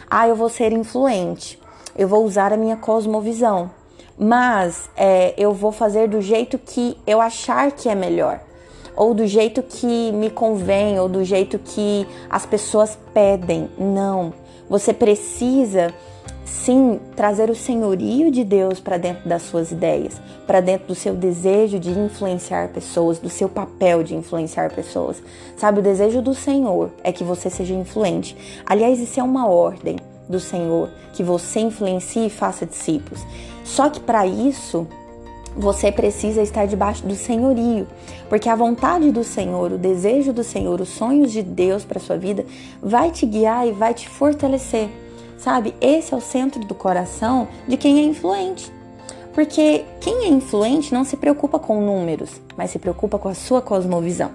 Ah, 0.09 0.29
eu 0.29 0.37
vou 0.37 0.49
ser 0.49 0.73
influente, 0.73 1.61
eu 1.97 2.07
vou 2.07 2.25
usar 2.25 2.53
a 2.53 2.57
minha 2.57 2.77
cosmovisão, 2.77 3.71
mas 4.19 4.91
é, 4.97 5.33
eu 5.37 5.53
vou 5.53 5.71
fazer 5.71 6.09
do 6.09 6.21
jeito 6.21 6.59
que 6.59 6.97
eu 7.07 7.21
achar 7.21 7.71
que 7.73 7.89
é 7.89 7.95
melhor, 7.95 8.41
ou 8.97 9.14
do 9.14 9.27
jeito 9.27 9.62
que 9.62 10.11
me 10.12 10.29
convém, 10.29 10.99
ou 10.99 11.09
do 11.09 11.23
jeito 11.23 11.59
que 11.59 12.07
as 12.29 12.45
pessoas 12.45 12.99
pedem. 13.14 13.71
Não. 13.79 14.33
Você 14.69 14.93
precisa 14.93 15.95
sim 16.45 16.99
trazer 17.14 17.49
o 17.49 17.55
senhorio 17.55 18.31
de 18.31 18.43
Deus 18.43 18.81
para 18.81 18.97
dentro 18.97 19.29
das 19.29 19.43
suas 19.43 19.71
ideias, 19.71 20.21
para 20.47 20.61
dentro 20.61 20.89
do 20.89 20.95
seu 20.95 21.14
desejo 21.14 21.79
de 21.79 21.91
influenciar 21.91 22.69
pessoas, 22.69 23.19
do 23.19 23.29
seu 23.29 23.49
papel 23.49 24.03
de 24.03 24.14
influenciar 24.14 24.73
pessoas. 24.75 25.23
Sabe, 25.57 25.79
o 25.79 25.83
desejo 25.83 26.21
do 26.21 26.35
Senhor 26.35 26.91
é 27.05 27.12
que 27.12 27.23
você 27.23 27.49
seja 27.49 27.75
influente. 27.75 28.37
Aliás, 28.66 28.99
isso 28.99 29.21
é 29.21 29.23
uma 29.23 29.47
ordem 29.47 29.97
do 30.29 30.41
Senhor, 30.41 30.91
que 31.12 31.23
você 31.23 31.61
influencie 31.61 32.27
e 32.27 32.31
faça 32.31 32.66
discípulos. 32.66 33.25
Só 33.69 33.91
que 33.91 34.01
para 34.01 34.27
isso, 34.27 34.87
você 35.55 35.93
precisa 35.93 36.41
estar 36.41 36.66
debaixo 36.66 37.07
do 37.07 37.14
senhorio, 37.14 37.87
porque 38.29 38.49
a 38.49 38.57
vontade 38.57 39.12
do 39.12 39.23
Senhor, 39.23 39.73
o 39.73 39.79
desejo 39.79 40.33
do 40.33 40.43
Senhor, 40.43 40.81
os 40.81 40.89
sonhos 40.89 41.31
de 41.31 41.43
Deus 41.43 41.85
para 41.85 42.01
sua 42.01 42.16
vida 42.16 42.47
vai 42.83 43.11
te 43.11 43.27
guiar 43.27 43.69
e 43.69 43.73
vai 43.73 43.93
te 43.93 44.09
fortalecer. 44.09 44.89
Sabe? 45.37 45.75
Esse 45.81 46.14
é 46.14 46.16
o 46.16 46.21
centro 46.21 46.64
do 46.64 46.75
coração 46.75 47.47
de 47.69 47.77
quem 47.77 48.01
é 48.01 48.03
influente. 48.03 48.73
Porque 49.35 49.85
quem 50.01 50.25
é 50.25 50.29
influente 50.29 50.93
não 50.93 51.05
se 51.05 51.16
preocupa 51.16 51.59
com 51.59 51.81
números, 51.81 52.41
mas 52.57 52.71
se 52.71 52.79
preocupa 52.79 53.19
com 53.19 53.29
a 53.29 53.35
sua 53.35 53.61
cosmovisão, 53.61 54.31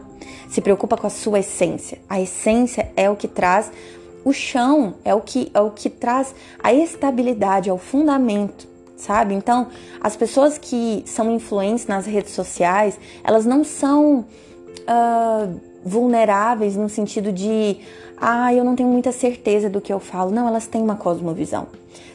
se 0.47 0.61
preocupa 0.61 0.95
com 0.95 1.07
a 1.07 1.09
sua 1.09 1.39
essência. 1.39 1.97
A 2.07 2.21
essência 2.21 2.91
é 2.95 3.09
o 3.09 3.15
que 3.15 3.27
traz 3.27 3.71
o 4.23 4.31
chão, 4.31 4.93
é 5.03 5.13
o 5.13 5.19
que, 5.19 5.51
é 5.53 5.59
o 5.59 5.71
que 5.71 5.89
traz 5.89 6.33
a 6.61 6.71
estabilidade, 6.71 7.69
é 7.69 7.73
o 7.73 7.77
fundamento, 7.77 8.72
sabe? 9.03 9.33
Então, 9.33 9.67
as 9.99 10.15
pessoas 10.15 10.57
que 10.57 11.03
são 11.05 11.29
influentes 11.29 11.87
nas 11.87 12.05
redes 12.05 12.33
sociais, 12.33 12.97
elas 13.23 13.45
não 13.45 13.63
são 13.63 14.19
uh, 14.19 15.59
vulneráveis 15.83 16.77
no 16.77 16.87
sentido 16.87 17.31
de 17.31 17.77
ah, 18.17 18.53
eu 18.53 18.63
não 18.63 18.75
tenho 18.75 18.87
muita 18.87 19.11
certeza 19.11 19.69
do 19.69 19.81
que 19.81 19.91
eu 19.91 19.99
falo. 19.99 20.31
Não, 20.31 20.47
elas 20.47 20.65
têm 20.65 20.81
uma 20.81 20.95
cosmovisão, 20.95 21.67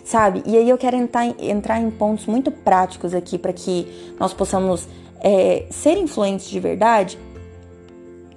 sabe? 0.03 0.43
E 0.47 0.57
aí 0.57 0.69
eu 0.69 0.79
quero 0.79 0.97
entrar, 0.97 1.27
entrar 1.39 1.79
em 1.79 1.91
pontos 1.91 2.25
muito 2.25 2.51
práticos 2.51 3.13
aqui 3.13 3.37
para 3.37 3.53
que 3.53 3.87
nós 4.19 4.33
possamos 4.33 4.89
é, 5.21 5.67
ser 5.71 5.99
influentes 5.99 6.49
de 6.49 6.59
verdade. 6.59 7.19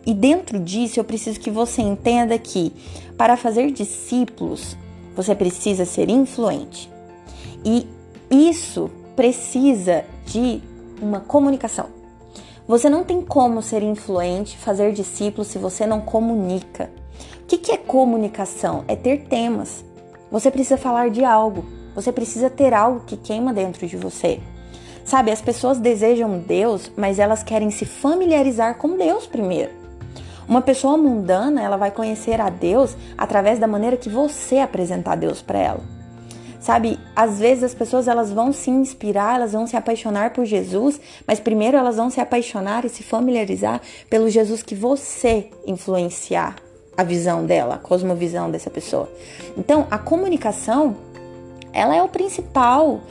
E 0.06 0.14
dentro 0.14 0.60
disso 0.60 1.00
eu 1.00 1.04
preciso 1.06 1.40
que 1.40 1.50
você 1.50 1.82
entenda 1.82 2.38
que 2.38 2.74
para 3.18 3.38
fazer 3.38 3.72
discípulos 3.72 4.76
você 5.16 5.34
precisa 5.34 5.86
ser 5.86 6.10
influente. 6.10 6.92
E 7.64 7.88
isso 8.32 8.90
precisa 9.16 10.06
de 10.26 10.62
uma 11.02 11.20
comunicação. 11.20 11.88
Você 12.68 12.90
não 12.90 13.04
tem 13.04 13.22
como 13.22 13.62
ser 13.62 13.84
influente, 13.84 14.58
fazer 14.58 14.94
discípulos 14.94 15.48
se 15.48 15.58
você 15.58 15.86
não 15.86 16.00
comunica 16.00 16.90
que, 17.52 17.58
que 17.58 17.72
é 17.74 17.78
comunicação? 17.78 18.86
É 18.88 18.96
ter 18.96 19.26
temas. 19.26 19.84
Você 20.32 20.50
precisa 20.50 20.78
falar 20.78 21.10
de 21.10 21.26
algo. 21.26 21.66
Você 21.94 22.10
precisa 22.10 22.50
ter 22.50 22.74
algo 22.74 23.02
que 23.06 23.18
queima 23.18 23.54
dentro 23.54 23.86
de 23.86 23.98
você. 23.98 24.40
Sabe, 25.04 25.32
as 25.32 25.42
pessoas 25.42 25.78
desejam 25.78 26.40
Deus, 26.40 26.90
mas 26.96 27.20
elas 27.20 27.44
querem 27.44 27.70
se 27.70 27.84
familiarizar 27.84 28.76
com 28.78 28.96
Deus 28.96 29.28
primeiro. 29.28 29.72
Uma 30.48 30.62
pessoa 30.62 30.98
mundana, 30.98 31.62
ela 31.62 31.76
vai 31.76 31.92
conhecer 31.92 32.40
a 32.40 32.50
Deus 32.50 32.96
através 33.18 33.60
da 33.60 33.68
maneira 33.68 33.98
que 33.98 34.08
você 34.08 34.60
apresentar 34.60 35.16
Deus 35.16 35.42
para 35.42 35.60
ela. 35.60 36.01
Sabe, 36.62 37.00
às 37.16 37.40
vezes 37.40 37.64
as 37.64 37.74
pessoas 37.74 38.08
elas 38.08 38.32
vão 38.32 38.54
se 38.54 38.70
inspirar, 38.70 39.38
elas 39.38 39.54
vão 39.54 39.66
se 39.66 39.76
apaixonar 39.76 40.32
por 40.32 40.46
Jesus, 40.46 41.02
mas 41.26 41.40
primeiro 41.40 41.76
elas 41.76 41.96
vão 41.98 42.12
se 42.12 42.22
apaixonar 42.22 42.86
e 42.86 42.90
se 42.90 43.02
familiarizar 43.02 43.82
pelo 44.08 44.30
Jesus 44.30 44.62
que 44.62 44.76
você 44.76 45.50
influenciar 45.66 46.56
a 46.96 47.04
visão 47.04 47.48
dela, 47.48 47.76
a 47.76 47.78
cosmovisão 47.80 48.52
dessa 48.52 48.70
pessoa. 48.70 49.10
Então, 49.58 49.88
a 49.90 49.98
comunicação, 49.98 50.96
ela 51.74 51.96
é 51.96 52.04
o 52.04 52.08
principal 52.08 53.02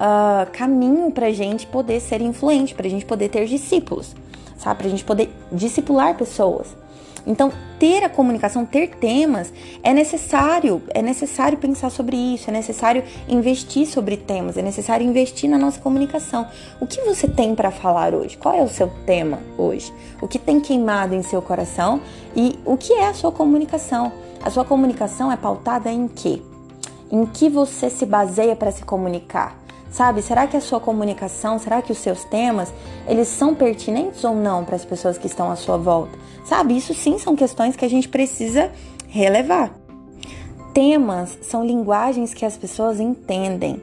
uh, 0.00 0.50
caminho 0.52 1.10
para 1.10 1.32
gente 1.32 1.66
poder 1.66 2.00
ser 2.00 2.20
influente, 2.20 2.76
para 2.76 2.88
gente 2.88 3.04
poder 3.04 3.28
ter 3.28 3.44
discípulos, 3.46 4.14
sabe? 4.56 4.78
Para 4.78 4.88
gente 4.88 5.04
poder 5.04 5.28
discipular 5.50 6.16
pessoas. 6.16 6.79
Então, 7.26 7.52
ter 7.78 8.04
a 8.04 8.08
comunicação, 8.08 8.64
ter 8.64 8.90
temas, 8.96 9.52
é 9.82 9.92
necessário, 9.92 10.82
é 10.90 11.02
necessário 11.02 11.58
pensar 11.58 11.90
sobre 11.90 12.16
isso, 12.16 12.50
é 12.50 12.52
necessário 12.52 13.02
investir 13.28 13.86
sobre 13.86 14.16
temas, 14.16 14.56
é 14.56 14.62
necessário 14.62 15.06
investir 15.06 15.48
na 15.48 15.58
nossa 15.58 15.80
comunicação. 15.80 16.46
O 16.80 16.86
que 16.86 17.00
você 17.02 17.28
tem 17.28 17.54
para 17.54 17.70
falar 17.70 18.14
hoje? 18.14 18.36
Qual 18.36 18.54
é 18.54 18.62
o 18.62 18.68
seu 18.68 18.90
tema 19.06 19.38
hoje? 19.56 19.92
O 20.20 20.28
que 20.28 20.38
tem 20.38 20.60
queimado 20.60 21.14
em 21.14 21.22
seu 21.22 21.40
coração 21.40 22.00
e 22.34 22.58
o 22.64 22.76
que 22.76 22.92
é 22.92 23.08
a 23.08 23.14
sua 23.14 23.32
comunicação? 23.32 24.12
A 24.42 24.50
sua 24.50 24.64
comunicação 24.64 25.30
é 25.30 25.36
pautada 25.36 25.90
em 25.90 26.08
quê? 26.08 26.42
Em 27.10 27.26
que 27.26 27.48
você 27.48 27.90
se 27.90 28.06
baseia 28.06 28.56
para 28.56 28.70
se 28.70 28.84
comunicar? 28.84 29.58
Sabe, 29.90 30.22
será 30.22 30.46
que 30.46 30.56
a 30.56 30.60
sua 30.60 30.78
comunicação, 30.78 31.58
será 31.58 31.82
que 31.82 31.90
os 31.90 31.98
seus 31.98 32.22
temas, 32.22 32.72
eles 33.08 33.26
são 33.26 33.56
pertinentes 33.56 34.22
ou 34.22 34.36
não 34.36 34.64
para 34.64 34.76
as 34.76 34.84
pessoas 34.84 35.18
que 35.18 35.26
estão 35.26 35.50
à 35.50 35.56
sua 35.56 35.76
volta? 35.76 36.16
Sabe, 36.44 36.76
isso 36.76 36.94
sim 36.94 37.18
são 37.18 37.36
questões 37.36 37.76
que 37.76 37.84
a 37.84 37.88
gente 37.88 38.08
precisa 38.08 38.70
relevar. 39.08 39.74
Temas 40.72 41.38
são 41.42 41.64
linguagens 41.64 42.32
que 42.32 42.44
as 42.44 42.56
pessoas 42.56 43.00
entendem. 43.00 43.82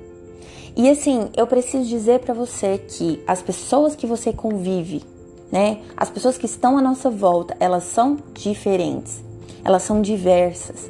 E 0.75 0.89
assim, 0.89 1.29
eu 1.35 1.47
preciso 1.47 1.87
dizer 1.87 2.19
para 2.19 2.33
você 2.33 2.77
que 2.77 3.21
as 3.27 3.41
pessoas 3.41 3.95
que 3.95 4.05
você 4.05 4.31
convive, 4.31 5.03
né? 5.51 5.79
As 5.95 6.09
pessoas 6.09 6.37
que 6.37 6.45
estão 6.45 6.77
à 6.77 6.81
nossa 6.81 7.09
volta, 7.09 7.57
elas 7.59 7.83
são 7.83 8.17
diferentes. 8.33 9.23
Elas 9.63 9.83
são 9.83 10.01
diversas. 10.01 10.89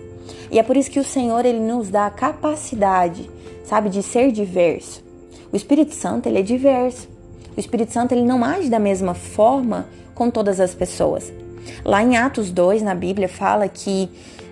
E 0.52 0.60
é 0.60 0.64
por 0.64 0.78
isso 0.78 0.92
que 0.92 1.00
o 1.00 1.04
Senhor 1.04 1.46
ele 1.46 1.60
nos 1.60 1.90
dá 1.90 2.06
a 2.06 2.12
capacidade, 2.12 3.30
sabe, 3.66 3.90
de 3.90 4.04
ser 4.04 4.32
diverso. 4.32 5.04
O 5.52 5.56
Espírito 5.56 5.94
Santo, 5.94 6.28
ele 6.28 6.40
é 6.40 6.44
diverso. 6.44 7.08
O 7.56 7.60
Espírito 7.60 7.94
Santo, 7.94 8.12
ele 8.12 8.24
não 8.24 8.44
age 8.44 8.70
da 8.70 8.80
mesma 8.80 9.14
forma 9.14 9.88
com 10.14 10.30
todas 10.30 10.60
as 10.60 10.76
pessoas. 10.76 11.32
Lá 11.84 12.04
em 12.04 12.18
Atos 12.18 12.52
2, 12.52 12.82
na 12.82 12.96
Bíblia, 12.96 13.30
fala 13.30 13.68
que 13.68 14.10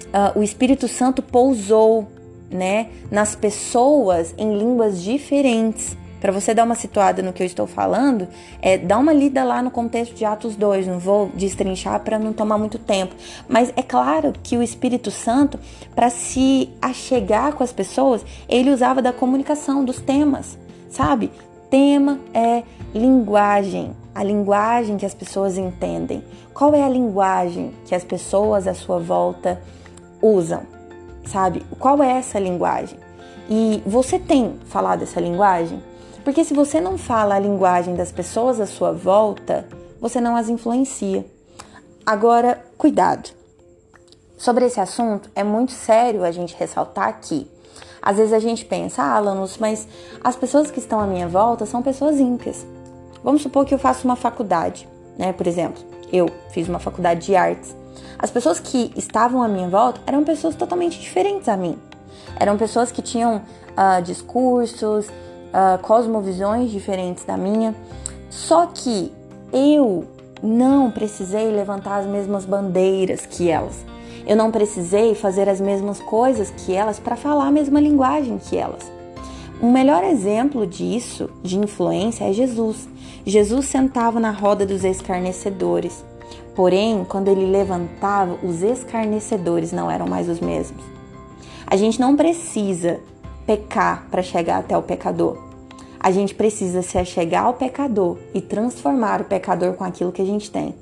uh, 0.07 0.39
o 0.39 0.43
Espírito 0.43 0.88
Santo 0.88 1.22
pousou, 1.22 2.07
né, 2.49 2.88
nas 3.11 3.36
pessoas 3.36 4.34
em 4.38 4.57
línguas 4.57 5.01
diferentes. 5.01 5.97
Para 6.22 6.32
você 6.32 6.53
dar 6.53 6.63
uma 6.63 6.76
situada 6.76 7.22
no 7.22 7.34
que 7.34 7.43
eu 7.43 7.45
estou 7.45 7.68
falando, 7.68 8.28
é, 8.61 8.78
dá 8.78 8.97
uma 8.97 9.13
lida 9.13 9.43
lá 9.43 9.61
no 9.61 9.70
contexto 9.70 10.16
de 10.16 10.26
Atos 10.26 10.55
2, 10.55 10.88
não 10.88 10.97
vou 10.97 11.30
destrinchar 11.36 11.99
para 11.99 12.18
não 12.18 12.34
tomar 12.34 12.57
muito 12.57 12.80
tempo. 12.80 13.13
Mas 13.47 13.72
é 13.76 13.84
claro 13.84 14.34
que 14.41 14.57
o 14.57 14.63
Espírito 14.63 15.11
Santo, 15.11 15.59
para 15.93 16.09
se 16.09 16.70
achegar 16.82 17.53
com 17.53 17.63
as 17.63 17.72
pessoas, 17.72 18.26
ele 18.49 18.72
usava 18.72 19.01
da 19.01 19.13
comunicação, 19.13 19.86
dos 19.86 19.99
temas 19.99 20.57
sabe? 20.95 21.32
Tema 21.70 22.20
é 22.34 22.63
linguagem, 22.93 23.91
a 24.16 24.24
linguagem 24.24 24.97
que 24.97 25.05
as 25.05 25.13
pessoas 25.13 25.57
entendem. 25.57 26.24
Qual 26.53 26.74
é 26.74 26.82
a 26.82 26.89
linguagem 26.89 27.74
que 27.86 27.93
as 27.93 28.03
pessoas 28.03 28.66
à 28.66 28.74
sua 28.74 28.97
volta 28.97 29.61
usam? 30.22 30.63
Sabe? 31.26 31.63
Qual 31.78 32.01
é 32.01 32.18
essa 32.18 32.39
linguagem? 32.39 32.97
E 33.49 33.84
você 33.86 34.18
tem 34.18 34.57
falado 34.68 35.03
essa 35.03 35.20
linguagem? 35.20 35.84
Porque 36.24 36.43
se 36.43 36.53
você 36.53 36.80
não 36.80 36.97
fala 36.97 37.36
a 37.36 37.39
linguagem 37.39 37.95
das 37.95 38.11
pessoas 38.11 38.59
à 38.59 38.66
sua 38.66 38.93
volta, 38.93 39.68
você 39.99 40.22
não 40.22 40.36
as 40.36 40.47
influencia. 40.47 41.26
Agora, 42.05 42.63
cuidado. 42.78 43.30
Sobre 44.38 44.66
esse 44.66 44.80
assunto, 44.80 45.30
é 45.36 45.43
muito 45.43 45.74
sério 45.74 46.24
a 46.24 46.32
gente 46.32 46.55
ressaltar 46.57 47.09
aqui 47.09 47.47
às 48.05 48.18
vezes 48.18 48.34
a 48.34 48.39
gente 48.39 48.63
pensa, 48.63 49.01
ah, 49.01 49.20
mas 49.59 49.88
as 50.24 50.36
pessoas 50.36 50.70
que 50.70 50.78
estão 50.78 50.99
à 50.99 51.07
minha 51.07 51.28
volta 51.28 51.66
são 51.66 51.82
pessoas 51.82 52.20
ímpias. 52.20 52.63
Vamos 53.26 53.41
supor 53.41 53.65
que 53.65 53.73
eu 53.73 53.80
faço 53.80 54.05
uma 54.05 54.15
faculdade, 54.15 54.88
né? 55.17 55.34
Por 55.34 55.47
exemplo, 55.47 55.84
eu 56.13 56.30
fiz 56.51 56.69
uma 56.69 56.78
faculdade 56.78 57.26
de 57.26 57.36
artes. 57.36 57.76
As 58.19 58.30
pessoas 58.30 58.59
que 58.59 58.91
estavam 58.95 59.41
à 59.41 59.47
minha 59.47 59.67
volta 59.67 59.99
eram 60.05 60.23
pessoas 60.23 60.53
totalmente 60.53 60.99
diferentes 60.99 61.49
a 61.49 61.57
mim. 61.57 61.76
Eram 62.39 62.55
pessoas 62.55 62.91
que 62.91 63.01
tinham 63.01 63.38
uh, 63.38 63.99
discursos, 64.03 65.07
uh, 65.07 65.82
cosmovisões 65.82 66.69
diferentes 66.69 67.26
da 67.26 67.36
minha. 67.36 67.73
Só 68.30 68.67
que 68.67 69.11
eu 69.51 70.05
não 70.43 70.91
precisei 70.91 71.49
levantar 71.49 72.01
as 72.01 72.05
mesmas 72.05 72.45
bandeiras 72.45 73.26
que 73.26 73.49
elas. 73.49 73.84
Eu 74.28 74.36
não 74.36 74.51
precisei 74.51 75.15
fazer 75.15 75.49
as 75.49 75.59
mesmas 75.59 75.99
coisas 75.99 76.51
que 76.51 76.76
elas 76.76 76.99
para 76.99 77.15
falar 77.15 77.47
a 77.47 77.51
mesma 77.51 77.80
linguagem 77.80 78.38
que 78.38 78.55
elas. 78.55 78.84
Um 79.59 79.71
melhor 79.71 80.03
exemplo 80.03 80.67
disso, 80.67 81.28
de 81.41 81.57
influência, 81.57 82.26
é 82.26 82.32
Jesus. 82.32 82.88
Jesus 83.26 83.65
sentava 83.65 84.19
na 84.19 84.32
roda 84.32 84.65
dos 84.65 84.84
escarnecedores. 84.84 86.03
Porém, 86.55 87.03
quando 87.03 87.28
ele 87.28 87.45
levantava, 87.45 88.38
os 88.43 88.61
escarnecedores 88.61 89.71
não 89.71 89.89
eram 89.89 90.07
mais 90.07 90.30
os 90.30 90.39
mesmos. 90.39 90.84
A 91.65 91.76
gente 91.76 91.99
não 91.99 92.15
precisa 92.15 92.99
pecar 93.45 94.07
para 94.09 94.21
chegar 94.21 94.59
até 94.59 94.78
o 94.78 94.84
pecador. 94.84 95.38
A 95.99 96.11
gente 96.11 96.36
precisa 96.36 96.82
se 96.82 96.97
achegar 96.97 97.45
ao 97.45 97.55
pecador 97.55 98.17
e 98.34 98.39
transformar 98.39 99.21
o 99.21 99.26
pecador 99.26 99.73
com 99.73 99.84
aquilo 99.84 100.11
que 100.11 100.21
a 100.21 100.26
gente 100.26 100.51
tem. 100.51 100.76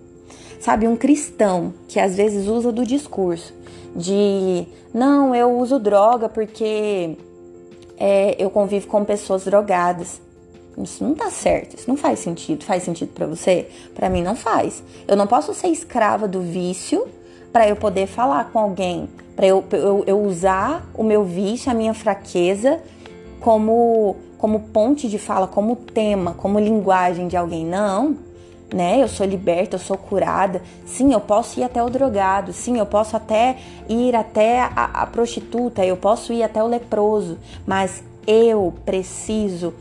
Sabe, 0.59 0.87
um 0.87 0.95
cristão 0.95 1.73
que 1.87 1.99
às 1.99 2.15
vezes 2.15 2.47
usa 2.47 2.71
do 2.71 2.85
discurso 2.85 3.53
de 3.95 4.65
não, 4.93 5.33
eu 5.33 5.57
uso 5.57 5.79
droga 5.79 6.27
porque 6.27 7.17
é, 7.97 8.35
eu 8.37 8.49
convivo 8.49 8.87
com 8.87 9.03
pessoas 9.03 9.45
drogadas. 9.45 10.21
Isso 10.77 11.03
não 11.03 11.13
tá 11.13 11.29
certo, 11.29 11.75
isso 11.75 11.87
não 11.87 11.97
faz 11.97 12.19
sentido. 12.19 12.63
Faz 12.63 12.83
sentido 12.83 13.13
para 13.13 13.27
você? 13.27 13.67
Para 13.93 14.09
mim 14.09 14.21
não 14.21 14.35
faz. 14.35 14.83
Eu 15.07 15.15
não 15.15 15.27
posso 15.27 15.53
ser 15.53 15.67
escrava 15.67 16.27
do 16.27 16.41
vício 16.41 17.07
para 17.51 17.67
eu 17.67 17.75
poder 17.75 18.07
falar 18.07 18.51
com 18.51 18.57
alguém, 18.57 19.07
para 19.35 19.45
eu, 19.45 19.63
eu, 19.71 20.03
eu 20.07 20.21
usar 20.21 20.89
o 20.95 21.03
meu 21.03 21.23
vício, 21.23 21.71
a 21.71 21.73
minha 21.75 21.93
fraqueza 21.93 22.81
como 23.39 24.15
como 24.39 24.59
ponte 24.59 25.07
de 25.07 25.17
fala, 25.17 25.47
como 25.47 25.73
tema, 25.75 26.33
como 26.33 26.59
linguagem 26.59 27.29
de 27.29 27.37
alguém. 27.37 27.65
Não 27.65 28.17
né? 28.73 29.01
Eu 29.01 29.07
sou 29.07 29.25
liberta, 29.25 29.75
eu 29.75 29.79
sou 29.79 29.97
curada. 29.97 30.61
Sim, 30.85 31.13
eu 31.13 31.21
posso 31.21 31.59
ir 31.59 31.63
até 31.63 31.81
o 31.81 31.89
drogado. 31.89 32.51
Sim, 32.51 32.77
eu 32.77 32.85
posso 32.85 33.15
até 33.15 33.57
ir 33.87 34.15
até 34.15 34.61
a, 34.61 35.01
a 35.03 35.05
prostituta. 35.05 35.85
Eu 35.85 35.95
posso 35.95 36.33
ir 36.33 36.43
até 36.43 36.61
o 36.61 36.67
leproso. 36.67 37.37
Mas 37.65 38.03
eu 38.25 38.73
preciso 38.83 39.73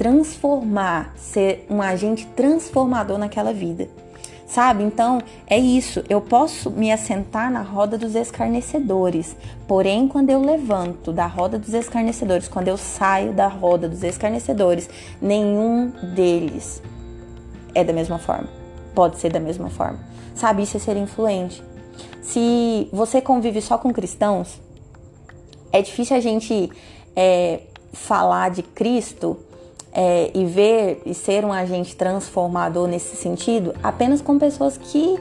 transformar, 0.00 1.12
ser 1.14 1.66
um 1.68 1.82
agente 1.82 2.26
transformador 2.28 3.18
naquela 3.18 3.52
vida. 3.52 3.86
Sabe? 4.46 4.82
Então, 4.82 5.20
é 5.46 5.58
isso. 5.58 6.02
Eu 6.08 6.22
posso 6.22 6.70
me 6.70 6.90
assentar 6.90 7.52
na 7.52 7.60
roda 7.60 7.98
dos 7.98 8.14
escarnecedores. 8.14 9.36
Porém, 9.68 10.08
quando 10.08 10.30
eu 10.30 10.40
levanto 10.40 11.12
da 11.12 11.26
roda 11.26 11.58
dos 11.58 11.74
escarnecedores, 11.74 12.48
quando 12.48 12.68
eu 12.68 12.78
saio 12.78 13.34
da 13.34 13.46
roda 13.46 13.90
dos 13.90 14.02
escarnecedores, 14.02 14.88
nenhum 15.20 15.90
deles 16.14 16.82
é 17.74 17.84
da 17.84 17.92
mesma 17.92 18.18
forma. 18.18 18.48
Pode 18.94 19.18
ser 19.18 19.30
da 19.30 19.38
mesma 19.38 19.68
forma. 19.68 19.98
Sabe, 20.34 20.62
isso 20.62 20.78
é 20.78 20.80
ser 20.80 20.96
influente. 20.96 21.62
Se 22.22 22.88
você 22.90 23.20
convive 23.20 23.60
só 23.60 23.76
com 23.76 23.92
cristãos, 23.92 24.62
é 25.70 25.82
difícil 25.82 26.16
a 26.16 26.20
gente 26.20 26.72
é, 27.14 27.60
falar 27.92 28.50
de 28.50 28.62
Cristo 28.62 29.36
é, 29.92 30.30
e 30.34 30.44
ver 30.44 31.02
e 31.04 31.14
ser 31.14 31.44
um 31.44 31.52
agente 31.52 31.96
transformador 31.96 32.86
nesse 32.86 33.16
sentido 33.16 33.74
apenas 33.82 34.20
com 34.20 34.38
pessoas 34.38 34.78
que, 34.78 35.18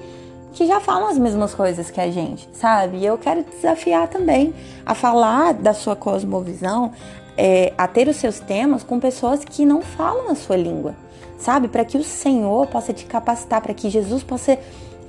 que 0.53 0.67
já 0.67 0.79
falam 0.79 1.09
as 1.09 1.17
mesmas 1.17 1.53
coisas 1.53 1.89
que 1.89 1.99
a 1.99 2.09
gente, 2.11 2.47
sabe? 2.53 2.97
E 2.97 3.05
eu 3.05 3.17
quero 3.17 3.43
te 3.43 3.51
desafiar 3.51 4.07
também 4.07 4.53
a 4.85 4.93
falar 4.93 5.53
da 5.53 5.73
sua 5.73 5.95
cosmovisão, 5.95 6.91
é, 7.37 7.73
a 7.77 7.87
ter 7.87 8.07
os 8.07 8.17
seus 8.17 8.39
temas 8.39 8.83
com 8.83 8.99
pessoas 8.99 9.43
que 9.43 9.65
não 9.65 9.81
falam 9.81 10.29
a 10.29 10.35
sua 10.35 10.57
língua 10.57 10.95
sabe? 11.39 11.69
Para 11.69 11.85
que 11.85 11.97
o 11.97 12.03
Senhor 12.03 12.67
possa 12.67 12.93
te 12.93 13.05
capacitar, 13.05 13.61
para 13.61 13.73
que 13.73 13.89
Jesus 13.89 14.21
possa 14.21 14.59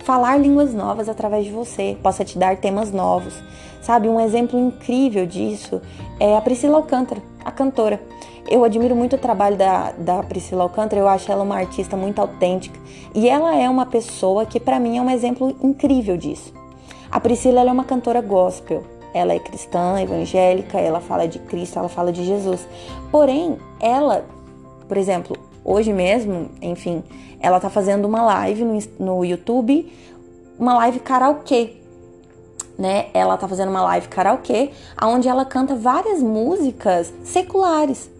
falar 0.05 0.37
línguas 0.39 0.75
novas 0.75 1.09
através 1.09 1.45
de 1.45 1.51
você, 1.51 1.97
possa 2.03 2.25
te 2.25 2.39
dar 2.39 2.57
temas 2.57 2.93
novos, 2.93 3.35
sabe? 3.83 4.09
Um 4.09 4.21
exemplo 4.21 4.59
incrível 4.59 5.27
disso 5.27 5.81
é 6.19 6.37
a 6.37 6.41
Priscila 6.41 6.77
Alcântara, 6.77 7.23
a 7.45 7.51
cantora. 7.51 8.01
Eu 8.49 8.65
admiro 8.65 8.97
muito 8.97 9.17
o 9.17 9.19
trabalho 9.19 9.57
da, 9.57 9.93
da 9.93 10.23
Priscila 10.23 10.65
Alcântara, 10.65 11.01
eu 11.01 11.09
acho 11.09 11.31
ela 11.31 11.45
uma 11.45 11.57
artista 11.57 11.97
muito 11.97 12.19
autêntica 12.21 12.79
e 13.15 13.29
ela 13.29 13.55
é 13.55 13.69
uma 13.69 13.87
pessoa 13.87 14.47
que, 14.47 14.59
para 14.59 14.81
mim, 14.81 14.99
é 14.99 15.03
um 15.03 15.11
exemplo 15.11 15.57
incrível 15.63 16.17
disso. 16.17 16.53
A 17.11 17.21
Priscila 17.21 17.61
é 17.61 17.73
uma 17.73 17.85
cantora 17.85 18.21
gospel, 18.21 18.83
ela 19.13 19.33
é 19.33 19.39
cristã, 19.39 20.01
evangélica, 20.01 20.79
ela 20.79 21.01
fala 21.01 21.27
de 21.27 21.39
Cristo, 21.41 21.79
ela 21.79 21.89
fala 21.89 22.13
de 22.13 22.25
Jesus. 22.25 22.67
Porém, 23.11 23.59
ela, 23.81 24.25
por 24.89 24.97
exemplo, 24.97 25.37
Hoje 25.65 25.93
mesmo, 25.93 26.51
enfim, 26.63 27.03
ela 27.41 27.61
tá 27.61 27.69
fazendo 27.69 28.07
uma 28.07 28.23
live 28.23 28.65
no, 28.65 28.79
no 28.99 29.25
YouTube, 29.25 29.93
uma 30.59 30.75
live 30.75 31.01
karaokê, 31.01 31.77
né? 32.79 33.07
Ela 33.13 33.37
tá 33.37 33.47
fazendo 33.47 33.69
uma 33.71 33.83
live 33.83 34.09
karaokê, 34.09 34.71
onde 35.03 35.29
ela 35.29 35.45
canta 35.45 35.75
várias 35.75 36.23
músicas 36.23 37.13
seculares. 37.23 38.11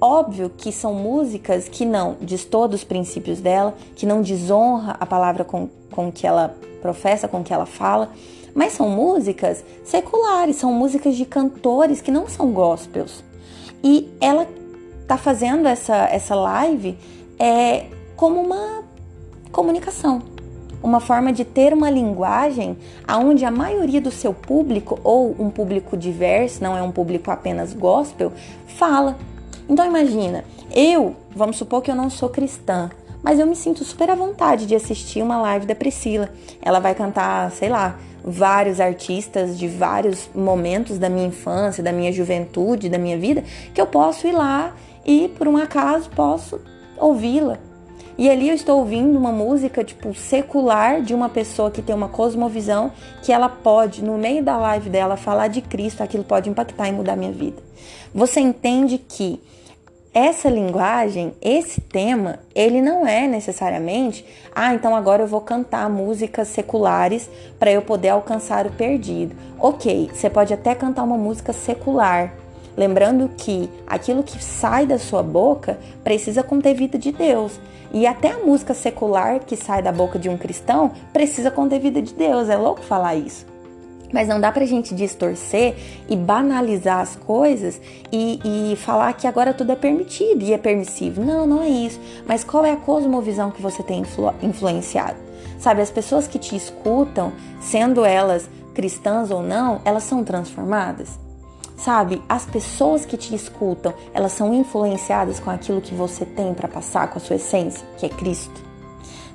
Óbvio 0.00 0.50
que 0.50 0.72
são 0.72 0.92
músicas 0.92 1.68
que 1.68 1.86
não 1.86 2.16
diz 2.20 2.44
todos 2.44 2.80
os 2.80 2.84
princípios 2.84 3.40
dela, 3.40 3.74
que 3.94 4.04
não 4.04 4.20
desonra 4.20 4.96
a 4.98 5.06
palavra 5.06 5.44
com, 5.44 5.68
com 5.92 6.10
que 6.10 6.26
ela 6.26 6.56
professa, 6.80 7.28
com 7.28 7.44
que 7.44 7.54
ela 7.54 7.66
fala, 7.66 8.10
mas 8.52 8.72
são 8.72 8.88
músicas 8.88 9.64
seculares, 9.84 10.56
são 10.56 10.72
músicas 10.72 11.14
de 11.14 11.24
cantores 11.24 12.00
que 12.00 12.10
não 12.10 12.28
são 12.28 12.50
gospels. 12.50 13.22
E 13.82 14.10
ela 14.20 14.46
tá 15.06 15.16
fazendo 15.16 15.66
essa, 15.66 15.96
essa 16.06 16.34
live 16.34 16.96
é, 17.38 17.86
como 18.16 18.40
uma 18.40 18.82
comunicação, 19.50 20.22
uma 20.82 21.00
forma 21.00 21.32
de 21.32 21.44
ter 21.44 21.72
uma 21.72 21.90
linguagem 21.90 22.76
aonde 23.06 23.44
a 23.44 23.50
maioria 23.50 24.00
do 24.00 24.10
seu 24.10 24.32
público 24.32 24.98
ou 25.04 25.34
um 25.38 25.50
público 25.50 25.96
diverso, 25.96 26.62
não 26.62 26.76
é 26.76 26.82
um 26.82 26.90
público 26.90 27.30
apenas 27.30 27.72
gospel, 27.72 28.32
fala. 28.66 29.16
Então 29.68 29.86
imagina, 29.86 30.44
eu, 30.74 31.14
vamos 31.34 31.56
supor 31.56 31.82
que 31.82 31.90
eu 31.90 31.94
não 31.94 32.10
sou 32.10 32.28
cristã, 32.28 32.90
mas 33.22 33.38
eu 33.38 33.46
me 33.46 33.54
sinto 33.54 33.84
super 33.84 34.10
à 34.10 34.14
vontade 34.14 34.66
de 34.66 34.74
assistir 34.74 35.22
uma 35.22 35.40
live 35.40 35.66
da 35.66 35.74
Priscila. 35.74 36.28
Ela 36.60 36.80
vai 36.80 36.94
cantar, 36.94 37.50
sei 37.52 37.68
lá, 37.68 37.96
vários 38.24 38.80
artistas 38.80 39.58
de 39.58 39.68
vários 39.68 40.28
momentos 40.34 40.98
da 40.98 41.08
minha 41.08 41.26
infância, 41.26 41.82
da 41.82 41.92
minha 41.92 42.12
juventude, 42.12 42.88
da 42.88 42.98
minha 42.98 43.18
vida, 43.18 43.44
que 43.72 43.80
eu 43.80 43.86
posso 43.86 44.26
ir 44.26 44.32
lá 44.32 44.74
e 45.04 45.28
por 45.28 45.48
um 45.48 45.56
acaso 45.56 46.10
posso 46.10 46.60
ouvi-la. 46.96 47.58
E 48.18 48.28
ali 48.28 48.48
eu 48.48 48.54
estou 48.54 48.78
ouvindo 48.78 49.18
uma 49.18 49.32
música 49.32 49.82
tipo 49.82 50.14
secular 50.14 51.00
de 51.00 51.14
uma 51.14 51.28
pessoa 51.28 51.70
que 51.70 51.80
tem 51.80 51.94
uma 51.94 52.08
cosmovisão 52.08 52.92
que 53.22 53.32
ela 53.32 53.48
pode 53.48 54.04
no 54.04 54.18
meio 54.18 54.42
da 54.42 54.56
live 54.56 54.90
dela 54.90 55.16
falar 55.16 55.48
de 55.48 55.62
Cristo, 55.62 56.02
aquilo 56.02 56.22
pode 56.22 56.50
impactar 56.50 56.88
e 56.88 56.92
mudar 56.92 57.16
minha 57.16 57.32
vida. 57.32 57.62
Você 58.14 58.38
entende 58.40 58.98
que 58.98 59.40
essa 60.14 60.50
linguagem, 60.50 61.32
esse 61.40 61.80
tema, 61.80 62.40
ele 62.54 62.82
não 62.82 63.06
é 63.06 63.26
necessariamente, 63.26 64.26
ah, 64.54 64.74
então 64.74 64.94
agora 64.94 65.22
eu 65.22 65.26
vou 65.26 65.40
cantar 65.40 65.88
músicas 65.88 66.48
seculares 66.48 67.30
para 67.58 67.72
eu 67.72 67.80
poder 67.80 68.10
alcançar 68.10 68.66
o 68.66 68.72
perdido. 68.72 69.34
Ok, 69.58 70.10
você 70.12 70.28
pode 70.28 70.52
até 70.52 70.74
cantar 70.74 71.02
uma 71.04 71.16
música 71.16 71.54
secular, 71.54 72.34
lembrando 72.76 73.30
que 73.36 73.68
aquilo 73.86 74.22
que 74.22 74.42
sai 74.42 74.86
da 74.86 74.98
sua 74.98 75.22
boca 75.22 75.78
precisa 76.02 76.42
conter 76.42 76.74
vida 76.74 76.98
de 76.98 77.12
Deus. 77.12 77.60
E 77.92 78.06
até 78.06 78.30
a 78.30 78.38
música 78.38 78.72
secular 78.72 79.40
que 79.40 79.54
sai 79.54 79.82
da 79.82 79.92
boca 79.92 80.18
de 80.18 80.28
um 80.28 80.38
cristão 80.38 80.92
precisa 81.12 81.50
conter 81.50 81.78
vida 81.78 82.00
de 82.00 82.14
Deus. 82.14 82.48
É 82.48 82.56
louco 82.56 82.80
falar 82.80 83.14
isso. 83.16 83.46
Mas 84.12 84.28
não 84.28 84.40
dá 84.40 84.52
pra 84.52 84.66
gente 84.66 84.94
distorcer 84.94 85.74
e 86.08 86.14
banalizar 86.14 87.00
as 87.00 87.16
coisas 87.16 87.80
e, 88.12 88.72
e, 88.72 88.76
falar 88.76 89.14
que 89.14 89.26
agora 89.26 89.54
tudo 89.54 89.72
é 89.72 89.76
permitido 89.76 90.42
e 90.42 90.52
é 90.52 90.58
permissivo. 90.58 91.24
Não, 91.24 91.46
não 91.46 91.62
é 91.62 91.68
isso. 91.68 91.98
Mas 92.26 92.44
qual 92.44 92.64
é 92.64 92.72
a 92.72 92.76
cosmovisão 92.76 93.50
que 93.50 93.62
você 93.62 93.82
tem 93.82 94.00
influ 94.00 94.32
influenciado? 94.42 95.16
Sabe, 95.58 95.80
as 95.80 95.90
pessoas 95.90 96.26
que 96.26 96.38
te 96.38 96.54
escutam, 96.54 97.32
sendo 97.60 98.04
elas 98.04 98.50
cristãs 98.74 99.30
ou 99.30 99.42
não, 99.42 99.80
elas 99.84 100.02
são 100.02 100.22
transformadas. 100.24 101.18
Sabe, 101.84 102.22
as 102.28 102.46
pessoas 102.46 103.04
que 103.04 103.16
te 103.16 103.34
escutam, 103.34 103.92
elas 104.14 104.32
são 104.32 104.54
influenciadas 104.54 105.40
com 105.40 105.50
aquilo 105.50 105.80
que 105.80 105.94
você 105.94 106.24
tem 106.24 106.54
para 106.54 106.68
passar, 106.68 107.08
com 107.08 107.18
a 107.18 107.20
sua 107.20 107.36
essência, 107.36 107.86
que 107.98 108.06
é 108.06 108.08
Cristo 108.08 108.72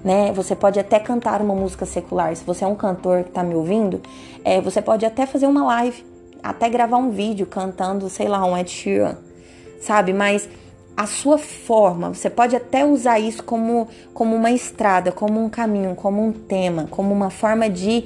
né? 0.04 0.32
Você 0.34 0.56
pode 0.56 0.80
até 0.80 1.00
cantar 1.00 1.41
uma 1.41 1.54
música 1.54 1.86
secular. 1.86 2.36
Se 2.36 2.43
você 2.45 2.64
é 2.64 2.68
um 2.68 2.76
cantor 2.76 3.24
que 3.24 3.30
está 3.30 3.43
me 3.43 3.56
ouvindo, 3.56 4.02
é, 4.43 4.62
você 4.62 4.82
pode 4.82 5.06
até 5.06 5.26
fazer 5.26 5.48
uma 5.48 5.66
live, 5.66 6.06
até 6.41 6.70
gravar 6.70 6.95
um 6.98 7.10
vídeo 7.10 7.45
cantando, 7.45 8.10
sei 8.10 8.28
lá, 8.28 8.45
um 8.45 8.58
Ed 8.58 8.70
Sheeran, 8.70 9.18
sabe? 9.82 10.14
Mas 10.14 10.48
a 10.95 11.06
sua 11.06 11.38
forma, 11.38 12.14
você 12.14 12.30
pode 12.30 12.56
até 12.56 12.86
usar 12.86 13.20
isso 13.20 13.43
como, 13.43 13.88
como 14.14 14.36
uma 14.36 14.50
estrada, 14.50 15.12
como 15.12 15.43
um 15.43 15.50
caminho, 15.50 15.93
como 15.95 16.26
um 16.26 16.32
tema, 16.32 16.88
como 16.89 17.14
uma 17.14 17.30
forma 17.30 17.70
de 17.70 18.06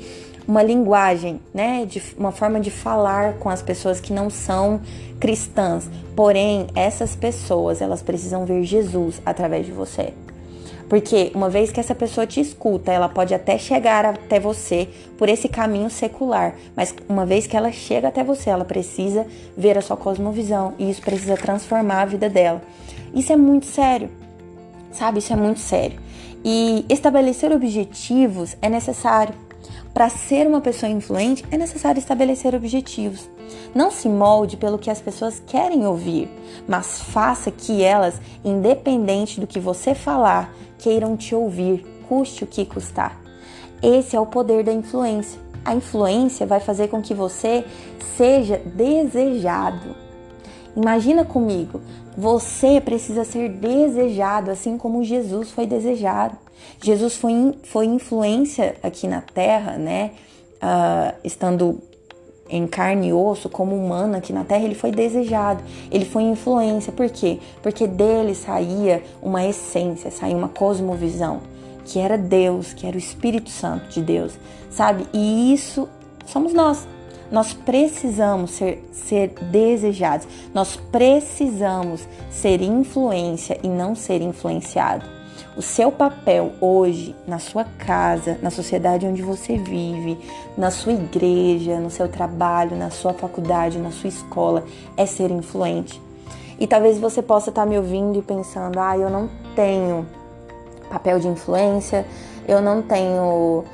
uma 0.51 0.61
linguagem, 0.61 1.39
né, 1.53 1.85
de 1.85 2.03
uma 2.17 2.33
forma 2.33 2.59
de 2.59 2.69
falar 2.69 3.35
com 3.35 3.47
as 3.47 3.61
pessoas 3.61 4.01
que 4.01 4.11
não 4.11 4.29
são 4.29 4.81
cristãs. 5.17 5.89
Porém, 6.13 6.67
essas 6.75 7.15
pessoas, 7.15 7.81
elas 7.81 8.01
precisam 8.01 8.45
ver 8.45 8.61
Jesus 8.65 9.21
através 9.25 9.65
de 9.65 9.71
você. 9.71 10.13
Porque 10.89 11.31
uma 11.33 11.49
vez 11.49 11.71
que 11.71 11.79
essa 11.79 11.95
pessoa 11.95 12.27
te 12.27 12.41
escuta, 12.41 12.91
ela 12.91 13.07
pode 13.07 13.33
até 13.33 13.57
chegar 13.57 14.05
até 14.05 14.41
você 14.41 14.89
por 15.17 15.29
esse 15.29 15.47
caminho 15.47 15.89
secular, 15.89 16.53
mas 16.75 16.93
uma 17.07 17.25
vez 17.25 17.47
que 17.47 17.55
ela 17.55 17.71
chega 17.71 18.09
até 18.09 18.21
você, 18.21 18.49
ela 18.49 18.65
precisa 18.65 19.25
ver 19.55 19.77
a 19.77 19.81
sua 19.81 19.95
cosmovisão 19.95 20.73
e 20.77 20.89
isso 20.89 21.01
precisa 21.01 21.37
transformar 21.37 22.01
a 22.01 22.05
vida 22.05 22.29
dela. 22.29 22.61
Isso 23.15 23.31
é 23.31 23.37
muito 23.37 23.67
sério, 23.67 24.09
sabe? 24.91 25.19
Isso 25.19 25.31
é 25.31 25.37
muito 25.37 25.61
sério. 25.61 25.97
E 26.43 26.85
estabelecer 26.89 27.53
objetivos 27.53 28.57
é 28.61 28.67
necessário. 28.67 29.33
Para 29.93 30.07
ser 30.09 30.47
uma 30.47 30.61
pessoa 30.61 30.89
influente, 30.89 31.45
é 31.51 31.57
necessário 31.57 31.99
estabelecer 31.99 32.55
objetivos. 32.55 33.29
Não 33.75 33.91
se 33.91 34.07
molde 34.07 34.55
pelo 34.55 34.79
que 34.79 34.89
as 34.89 35.01
pessoas 35.01 35.41
querem 35.45 35.85
ouvir, 35.85 36.29
mas 36.67 37.01
faça 37.01 37.51
que 37.51 37.83
elas, 37.83 38.15
independente 38.43 39.39
do 39.39 39.47
que 39.47 39.59
você 39.59 39.93
falar, 39.93 40.53
queiram 40.79 41.17
te 41.17 41.35
ouvir, 41.35 41.85
custe 42.07 42.45
o 42.45 42.47
que 42.47 42.65
custar. 42.65 43.19
Esse 43.83 44.15
é 44.15 44.19
o 44.19 44.25
poder 44.25 44.63
da 44.63 44.71
influência. 44.71 45.39
A 45.65 45.75
influência 45.75 46.45
vai 46.45 46.61
fazer 46.61 46.87
com 46.87 47.01
que 47.01 47.13
você 47.13 47.65
seja 48.15 48.57
desejado. 48.57 49.95
Imagina 50.75 51.25
comigo, 51.25 51.81
você 52.17 52.81
precisa 52.81 53.23
ser 53.23 53.49
desejado, 53.49 54.51
assim 54.51 54.77
como 54.77 55.03
Jesus 55.03 55.51
foi 55.51 55.65
desejado. 55.65 56.37
Jesus 56.81 57.15
foi, 57.15 57.53
foi 57.63 57.85
influência 57.85 58.75
aqui 58.83 59.07
na 59.07 59.21
Terra, 59.21 59.77
né? 59.77 60.11
Uh, 60.61 61.15
estando 61.23 61.81
em 62.51 62.67
carne 62.67 63.07
e 63.07 63.13
osso, 63.13 63.49
como 63.49 63.75
humano 63.75 64.17
aqui 64.17 64.33
na 64.33 64.43
Terra, 64.43 64.65
ele 64.65 64.75
foi 64.75 64.91
desejado, 64.91 65.63
ele 65.89 66.03
foi 66.05 66.23
influência. 66.23 66.91
Por 66.91 67.09
quê? 67.09 67.39
Porque 67.63 67.87
dele 67.87 68.35
saía 68.35 69.01
uma 69.21 69.45
essência, 69.45 70.11
saía 70.11 70.35
uma 70.35 70.49
cosmovisão, 70.49 71.41
que 71.85 71.97
era 71.97 72.17
Deus, 72.17 72.73
que 72.73 72.85
era 72.85 72.95
o 72.95 72.99
Espírito 72.99 73.49
Santo 73.49 73.87
de 73.89 74.01
Deus, 74.01 74.33
sabe? 74.69 75.07
E 75.13 75.53
isso 75.53 75.87
somos 76.25 76.53
nós. 76.53 76.85
Nós 77.31 77.53
precisamos 77.53 78.51
ser, 78.51 78.83
ser 78.91 79.29
desejados, 79.49 80.27
nós 80.53 80.75
precisamos 80.75 82.05
ser 82.29 82.61
influência 82.61 83.57
e 83.63 83.69
não 83.69 83.95
ser 83.95 84.21
influenciado. 84.21 85.05
O 85.55 85.61
seu 85.61 85.91
papel 85.91 86.51
hoje 86.59 87.15
na 87.27 87.39
sua 87.39 87.63
casa, 87.63 88.37
na 88.41 88.49
sociedade 88.49 89.05
onde 89.05 89.21
você 89.21 89.57
vive, 89.57 90.17
na 90.57 90.71
sua 90.71 90.93
igreja, 90.93 91.79
no 91.79 91.89
seu 91.89 92.07
trabalho, 92.07 92.75
na 92.75 92.89
sua 92.89 93.13
faculdade, 93.13 93.77
na 93.77 93.91
sua 93.91 94.09
escola, 94.09 94.63
é 94.95 95.05
ser 95.05 95.31
influente. 95.31 96.01
E 96.59 96.67
talvez 96.67 96.99
você 96.99 97.21
possa 97.21 97.49
estar 97.49 97.65
me 97.65 97.77
ouvindo 97.77 98.19
e 98.19 98.21
pensando: 98.21 98.79
ah, 98.79 98.97
eu 98.97 99.09
não 99.09 99.29
tenho 99.55 100.05
papel 100.89 101.19
de 101.19 101.27
influência, 101.27 102.05
eu 102.47 102.61
não 102.61 102.81
tenho 102.81 103.65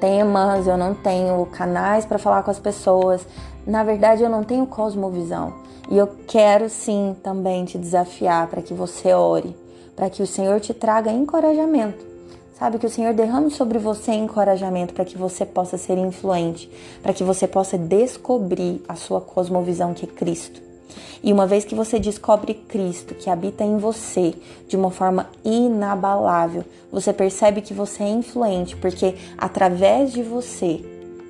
temas, 0.00 0.66
eu 0.66 0.76
não 0.76 0.94
tenho 0.94 1.44
canais 1.46 2.04
para 2.04 2.18
falar 2.18 2.42
com 2.42 2.50
as 2.50 2.58
pessoas. 2.58 3.26
Na 3.66 3.82
verdade, 3.84 4.22
eu 4.22 4.30
não 4.30 4.44
tenho 4.44 4.66
cosmovisão. 4.66 5.52
E 5.90 5.96
eu 5.96 6.08
quero 6.26 6.68
sim 6.68 7.16
também 7.22 7.64
te 7.64 7.78
desafiar 7.78 8.46
para 8.48 8.62
que 8.62 8.74
você 8.74 9.12
ore 9.12 9.54
para 9.96 10.10
que 10.10 10.22
o 10.22 10.26
Senhor 10.26 10.60
te 10.60 10.74
traga 10.74 11.10
encorajamento. 11.10 12.04
Sabe 12.58 12.78
que 12.78 12.86
o 12.86 12.90
Senhor 12.90 13.12
derrame 13.14 13.50
sobre 13.50 13.78
você 13.78 14.12
encorajamento 14.12 14.94
para 14.94 15.04
que 15.04 15.16
você 15.16 15.44
possa 15.44 15.76
ser 15.76 15.98
influente, 15.98 16.70
para 17.02 17.12
que 17.12 17.24
você 17.24 17.48
possa 17.48 17.76
descobrir 17.76 18.82
a 18.88 18.94
sua 18.94 19.20
cosmovisão 19.20 19.92
que 19.92 20.04
é 20.04 20.08
Cristo. 20.08 20.65
E 21.22 21.32
uma 21.32 21.46
vez 21.46 21.64
que 21.64 21.74
você 21.74 21.98
descobre 21.98 22.54
Cristo 22.54 23.14
que 23.14 23.28
habita 23.30 23.64
em 23.64 23.78
você 23.78 24.34
de 24.68 24.76
uma 24.76 24.90
forma 24.90 25.28
inabalável, 25.44 26.64
você 26.90 27.12
percebe 27.12 27.60
que 27.60 27.74
você 27.74 28.02
é 28.02 28.08
influente, 28.08 28.76
porque 28.76 29.14
através 29.36 30.12
de 30.12 30.22
você 30.22 30.84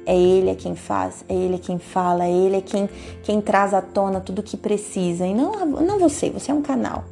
é 0.06 0.16
Ele 0.16 0.50
é 0.50 0.54
quem 0.54 0.76
faz, 0.76 1.24
é 1.28 1.34
Ele 1.34 1.56
é 1.56 1.58
quem 1.58 1.78
fala, 1.78 2.24
é 2.24 2.30
Ele 2.30 2.56
é 2.56 2.60
quem, 2.60 2.88
quem 3.22 3.40
traz 3.40 3.74
à 3.74 3.82
tona 3.82 4.20
tudo 4.20 4.38
o 4.38 4.42
que 4.42 4.56
precisa. 4.56 5.26
E 5.26 5.34
não, 5.34 5.66
não 5.66 5.98
você, 5.98 6.30
você 6.30 6.50
é 6.50 6.54
um 6.54 6.62
canal. 6.62 7.04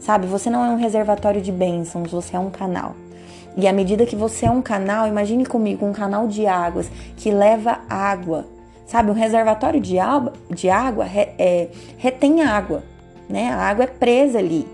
Sabe, 0.00 0.26
você 0.26 0.50
não 0.50 0.64
é 0.64 0.68
um 0.68 0.76
reservatório 0.76 1.40
de 1.40 1.52
bênçãos, 1.52 2.10
você 2.10 2.34
é 2.34 2.38
um 2.38 2.50
canal. 2.50 2.94
E 3.56 3.68
à 3.68 3.72
medida 3.72 4.06
que 4.06 4.16
você 4.16 4.46
é 4.46 4.50
um 4.50 4.62
canal, 4.62 5.06
imagine 5.06 5.44
comigo 5.44 5.86
um 5.86 5.92
canal 5.92 6.26
de 6.26 6.46
águas 6.46 6.90
que 7.16 7.30
leva 7.30 7.80
água. 7.88 8.46
Sabe, 8.86 9.10
um 9.10 9.14
reservatório 9.14 9.80
de 9.80 9.98
água, 9.98 10.32
de 10.50 10.68
água 10.68 11.06
é, 11.06 11.68
retém 11.96 12.42
água, 12.42 12.82
né? 13.28 13.50
A 13.50 13.56
água 13.56 13.84
é 13.84 13.86
presa 13.86 14.38
ali, 14.38 14.66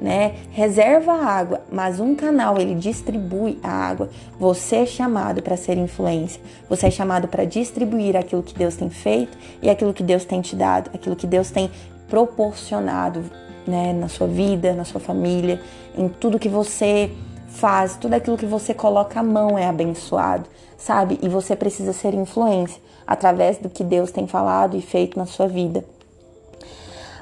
né? 0.00 0.34
Reserva 0.52 1.12
a 1.12 1.24
água, 1.24 1.62
mas 1.72 1.98
um 1.98 2.14
canal 2.14 2.56
ele 2.58 2.74
distribui 2.74 3.58
a 3.62 3.70
água. 3.70 4.10
Você 4.38 4.76
é 4.76 4.86
chamado 4.86 5.42
para 5.42 5.56
ser 5.56 5.76
influência. 5.76 6.40
Você 6.68 6.86
é 6.86 6.90
chamado 6.90 7.26
para 7.26 7.44
distribuir 7.44 8.16
aquilo 8.16 8.42
que 8.42 8.54
Deus 8.54 8.76
tem 8.76 8.90
feito 8.90 9.36
e 9.60 9.68
aquilo 9.68 9.92
que 9.92 10.02
Deus 10.02 10.24
tem 10.24 10.40
te 10.40 10.54
dado, 10.54 10.90
aquilo 10.94 11.16
que 11.16 11.26
Deus 11.26 11.50
tem 11.50 11.70
proporcionado 12.08 13.24
né, 13.66 13.92
na 13.92 14.08
sua 14.08 14.26
vida, 14.26 14.72
na 14.72 14.84
sua 14.84 15.00
família, 15.00 15.60
em 15.96 16.08
tudo 16.08 16.38
que 16.38 16.48
você 16.48 17.10
faz, 17.54 17.96
tudo 17.96 18.14
aquilo 18.14 18.36
que 18.36 18.46
você 18.46 18.74
coloca 18.74 19.20
a 19.20 19.22
mão 19.22 19.58
é 19.58 19.66
abençoado, 19.66 20.44
sabe? 20.76 21.18
E 21.22 21.28
você 21.28 21.54
precisa 21.54 21.92
ser 21.92 22.14
influência 22.14 22.80
através 23.06 23.58
do 23.58 23.68
que 23.68 23.84
Deus 23.84 24.10
tem 24.10 24.26
falado 24.26 24.76
e 24.76 24.82
feito 24.82 25.18
na 25.18 25.26
sua 25.26 25.46
vida. 25.46 25.84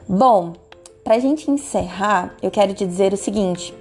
Bom, 0.09 0.55
para 1.05 1.19
gente 1.19 1.51
encerrar, 1.51 2.35
eu 2.43 2.51
quero 2.51 2.75
te 2.75 2.87
dizer 2.87 3.13
o 3.13 3.17
seguinte: 3.17 3.75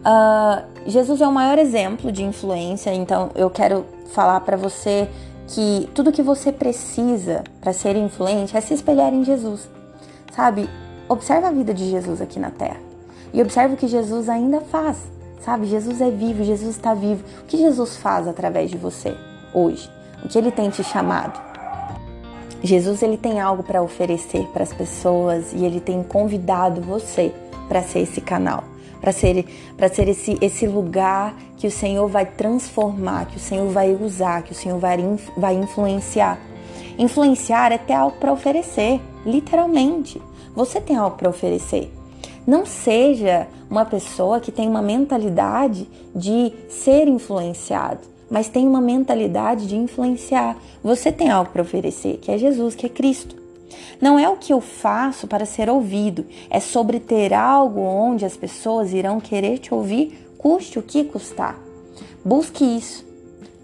uh, 0.00 0.64
Jesus 0.86 1.20
é 1.20 1.26
o 1.26 1.32
maior 1.32 1.58
exemplo 1.58 2.10
de 2.10 2.24
influência, 2.24 2.92
então 2.92 3.30
eu 3.34 3.48
quero 3.48 3.84
falar 4.12 4.40
para 4.40 4.56
você 4.56 5.08
que 5.46 5.88
tudo 5.94 6.12
que 6.12 6.22
você 6.22 6.52
precisa 6.52 7.44
para 7.60 7.72
ser 7.72 7.96
influente 7.96 8.56
é 8.56 8.60
se 8.60 8.74
espelhar 8.74 9.14
em 9.14 9.24
Jesus, 9.24 9.68
sabe? 10.34 10.68
Observa 11.08 11.48
a 11.48 11.52
vida 11.52 11.72
de 11.72 11.90
Jesus 11.90 12.20
aqui 12.20 12.38
na 12.38 12.50
Terra 12.50 12.80
e 13.32 13.40
observa 13.40 13.74
o 13.74 13.76
que 13.76 13.88
Jesus 13.88 14.28
ainda 14.28 14.60
faz, 14.60 14.98
sabe? 15.40 15.66
Jesus 15.66 16.00
é 16.00 16.10
vivo, 16.10 16.44
Jesus 16.44 16.76
está 16.76 16.94
vivo. 16.94 17.24
O 17.42 17.44
que 17.44 17.56
Jesus 17.56 17.96
faz 17.96 18.26
através 18.26 18.70
de 18.70 18.76
você 18.76 19.14
hoje? 19.52 19.90
O 20.24 20.28
que 20.28 20.38
ele 20.38 20.50
tem 20.50 20.70
te 20.70 20.82
chamado? 20.82 21.40
Jesus 22.62 23.02
ele 23.02 23.16
tem 23.16 23.40
algo 23.40 23.62
para 23.62 23.82
oferecer 23.82 24.44
para 24.52 24.62
as 24.62 24.72
pessoas 24.72 25.52
e 25.52 25.64
ele 25.64 25.80
tem 25.80 26.02
convidado 26.02 26.80
você 26.80 27.32
para 27.68 27.82
ser 27.82 28.00
esse 28.00 28.20
canal, 28.20 28.64
para 29.00 29.12
ser 29.12 29.46
para 29.76 29.88
ser 29.88 30.08
esse 30.08 30.36
esse 30.40 30.66
lugar 30.66 31.36
que 31.56 31.66
o 31.66 31.70
Senhor 31.70 32.08
vai 32.08 32.26
transformar, 32.26 33.26
que 33.26 33.36
o 33.36 33.40
Senhor 33.40 33.68
vai 33.70 33.94
usar, 33.94 34.42
que 34.42 34.52
o 34.52 34.54
Senhor 34.54 34.78
vai 34.78 34.98
vai 35.36 35.54
influenciar. 35.54 36.38
Influenciar 36.98 37.70
é 37.70 37.78
ter 37.78 37.92
algo 37.92 38.16
para 38.18 38.32
oferecer, 38.32 39.00
literalmente. 39.24 40.20
Você 40.54 40.80
tem 40.80 40.96
algo 40.96 41.16
para 41.16 41.28
oferecer. 41.28 41.92
Não 42.48 42.64
seja 42.64 43.46
uma 43.70 43.84
pessoa 43.84 44.40
que 44.40 44.50
tem 44.50 44.66
uma 44.66 44.82
mentalidade 44.82 45.86
de 46.16 46.50
ser 46.68 47.06
influenciado 47.06 48.18
mas 48.30 48.48
tem 48.48 48.66
uma 48.66 48.80
mentalidade 48.80 49.66
de 49.66 49.76
influenciar. 49.76 50.56
Você 50.82 51.10
tem 51.10 51.30
algo 51.30 51.50
para 51.50 51.62
oferecer, 51.62 52.18
que 52.18 52.30
é 52.30 52.36
Jesus, 52.36 52.74
que 52.74 52.86
é 52.86 52.88
Cristo. 52.88 53.36
Não 54.00 54.18
é 54.18 54.28
o 54.28 54.36
que 54.36 54.52
eu 54.52 54.60
faço 54.60 55.26
para 55.26 55.46
ser 55.46 55.68
ouvido, 55.68 56.26
é 56.50 56.60
sobre 56.60 57.00
ter 57.00 57.32
algo 57.32 57.80
onde 57.80 58.24
as 58.24 58.36
pessoas 58.36 58.92
irão 58.92 59.20
querer 59.20 59.58
te 59.58 59.72
ouvir, 59.72 60.30
custe 60.36 60.78
o 60.78 60.82
que 60.82 61.04
custar. 61.04 61.58
Busque 62.24 62.64
isso, 62.64 63.04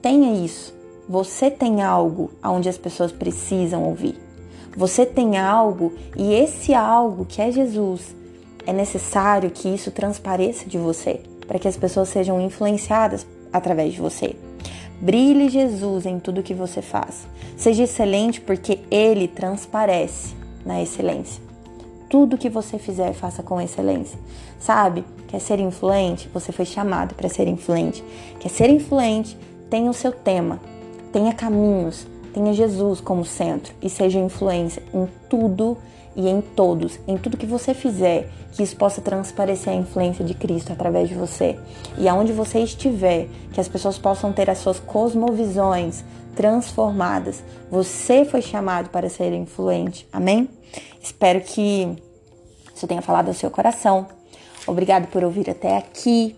tenha 0.00 0.32
isso. 0.44 0.74
Você 1.08 1.50
tem 1.50 1.82
algo 1.82 2.30
onde 2.42 2.68
as 2.68 2.78
pessoas 2.78 3.12
precisam 3.12 3.84
ouvir. 3.84 4.18
Você 4.76 5.04
tem 5.04 5.36
algo 5.36 5.92
e 6.16 6.32
esse 6.32 6.74
algo 6.74 7.24
que 7.24 7.40
é 7.40 7.52
Jesus, 7.52 8.16
é 8.66 8.72
necessário 8.72 9.50
que 9.50 9.68
isso 9.68 9.90
transpareça 9.90 10.68
de 10.68 10.78
você, 10.78 11.20
para 11.46 11.58
que 11.58 11.68
as 11.68 11.76
pessoas 11.76 12.08
sejam 12.08 12.40
influenciadas 12.40 13.26
através 13.52 13.92
de 13.92 14.00
você. 14.00 14.34
Brilhe 15.00 15.48
Jesus 15.48 16.06
em 16.06 16.18
tudo 16.18 16.42
que 16.42 16.54
você 16.54 16.80
faz. 16.80 17.26
Seja 17.56 17.82
excelente 17.82 18.40
porque 18.40 18.80
ele 18.90 19.28
transparece 19.28 20.34
na 20.64 20.82
excelência. 20.82 21.42
Tudo 22.08 22.38
que 22.38 22.48
você 22.48 22.78
fizer, 22.78 23.12
faça 23.12 23.42
com 23.42 23.60
excelência. 23.60 24.18
Sabe? 24.58 25.04
Quer 25.28 25.40
ser 25.40 25.58
influente? 25.58 26.30
Você 26.32 26.52
foi 26.52 26.64
chamado 26.64 27.14
para 27.14 27.28
ser 27.28 27.48
influente. 27.48 28.04
Quer 28.38 28.48
ser 28.48 28.70
influente? 28.70 29.36
Tenha 29.68 29.90
o 29.90 29.94
seu 29.94 30.12
tema, 30.12 30.60
tenha 31.12 31.32
caminhos, 31.32 32.06
tenha 32.32 32.52
Jesus 32.52 33.00
como 33.00 33.24
centro 33.24 33.74
e 33.82 33.90
seja 33.90 34.18
influência 34.18 34.82
em 34.92 35.08
tudo 35.28 35.76
e 36.16 36.28
em 36.28 36.40
todos, 36.40 36.98
em 37.08 37.16
tudo 37.16 37.36
que 37.36 37.46
você 37.46 37.74
fizer, 37.74 38.30
que 38.54 38.62
isso 38.62 38.76
possa 38.76 39.00
transparecer 39.00 39.72
a 39.72 39.76
influência 39.76 40.24
de 40.24 40.32
Cristo 40.32 40.72
através 40.72 41.08
de 41.08 41.14
você. 41.14 41.58
E 41.98 42.08
aonde 42.08 42.32
você 42.32 42.60
estiver, 42.60 43.28
que 43.52 43.60
as 43.60 43.68
pessoas 43.68 43.98
possam 43.98 44.32
ter 44.32 44.48
as 44.48 44.58
suas 44.58 44.78
cosmovisões 44.78 46.04
transformadas. 46.36 47.42
Você 47.70 48.24
foi 48.24 48.40
chamado 48.40 48.90
para 48.90 49.08
ser 49.08 49.32
influente. 49.32 50.06
Amém? 50.12 50.48
Espero 51.02 51.40
que 51.40 51.96
isso 52.74 52.86
tenha 52.86 53.02
falado 53.02 53.28
ao 53.28 53.34
seu 53.34 53.50
coração. 53.50 54.06
Obrigado 54.66 55.08
por 55.08 55.22
ouvir 55.24 55.50
até 55.50 55.76
aqui. 55.76 56.34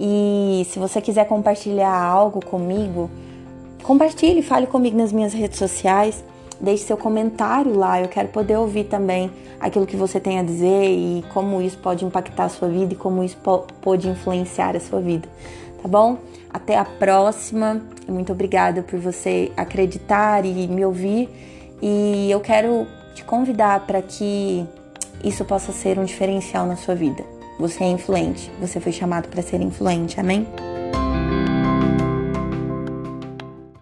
E 0.00 0.64
se 0.70 0.78
você 0.78 1.00
quiser 1.00 1.26
compartilhar 1.26 1.92
algo 1.92 2.44
comigo, 2.44 3.10
compartilhe, 3.82 4.42
fale 4.42 4.66
comigo 4.66 4.96
nas 4.96 5.12
minhas 5.12 5.32
redes 5.32 5.58
sociais. 5.58 6.22
Deixe 6.60 6.84
seu 6.84 6.96
comentário 6.96 7.76
lá, 7.76 8.00
eu 8.00 8.08
quero 8.08 8.28
poder 8.28 8.56
ouvir 8.56 8.84
também 8.84 9.30
aquilo 9.60 9.86
que 9.86 9.96
você 9.96 10.18
tem 10.18 10.38
a 10.38 10.42
dizer 10.42 10.90
e 10.90 11.24
como 11.32 11.62
isso 11.62 11.78
pode 11.78 12.04
impactar 12.04 12.44
a 12.44 12.48
sua 12.48 12.68
vida 12.68 12.94
e 12.94 12.96
como 12.96 13.22
isso 13.22 13.36
pode 13.80 14.08
influenciar 14.08 14.76
a 14.76 14.80
sua 14.80 15.00
vida, 15.00 15.28
tá 15.80 15.88
bom? 15.88 16.18
Até 16.50 16.76
a 16.76 16.84
próxima. 16.84 17.80
Muito 18.08 18.32
obrigada 18.32 18.82
por 18.82 18.98
você 18.98 19.52
acreditar 19.56 20.44
e 20.44 20.66
me 20.66 20.84
ouvir. 20.84 21.28
E 21.80 22.28
eu 22.30 22.40
quero 22.40 22.86
te 23.14 23.22
convidar 23.22 23.86
para 23.86 24.02
que 24.02 24.66
isso 25.22 25.44
possa 25.44 25.72
ser 25.72 25.98
um 25.98 26.04
diferencial 26.04 26.66
na 26.66 26.76
sua 26.76 26.94
vida. 26.94 27.24
Você 27.58 27.84
é 27.84 27.88
influente, 27.88 28.50
você 28.60 28.80
foi 28.80 28.92
chamado 28.92 29.28
para 29.28 29.42
ser 29.42 29.60
influente, 29.60 30.18
amém? 30.18 30.46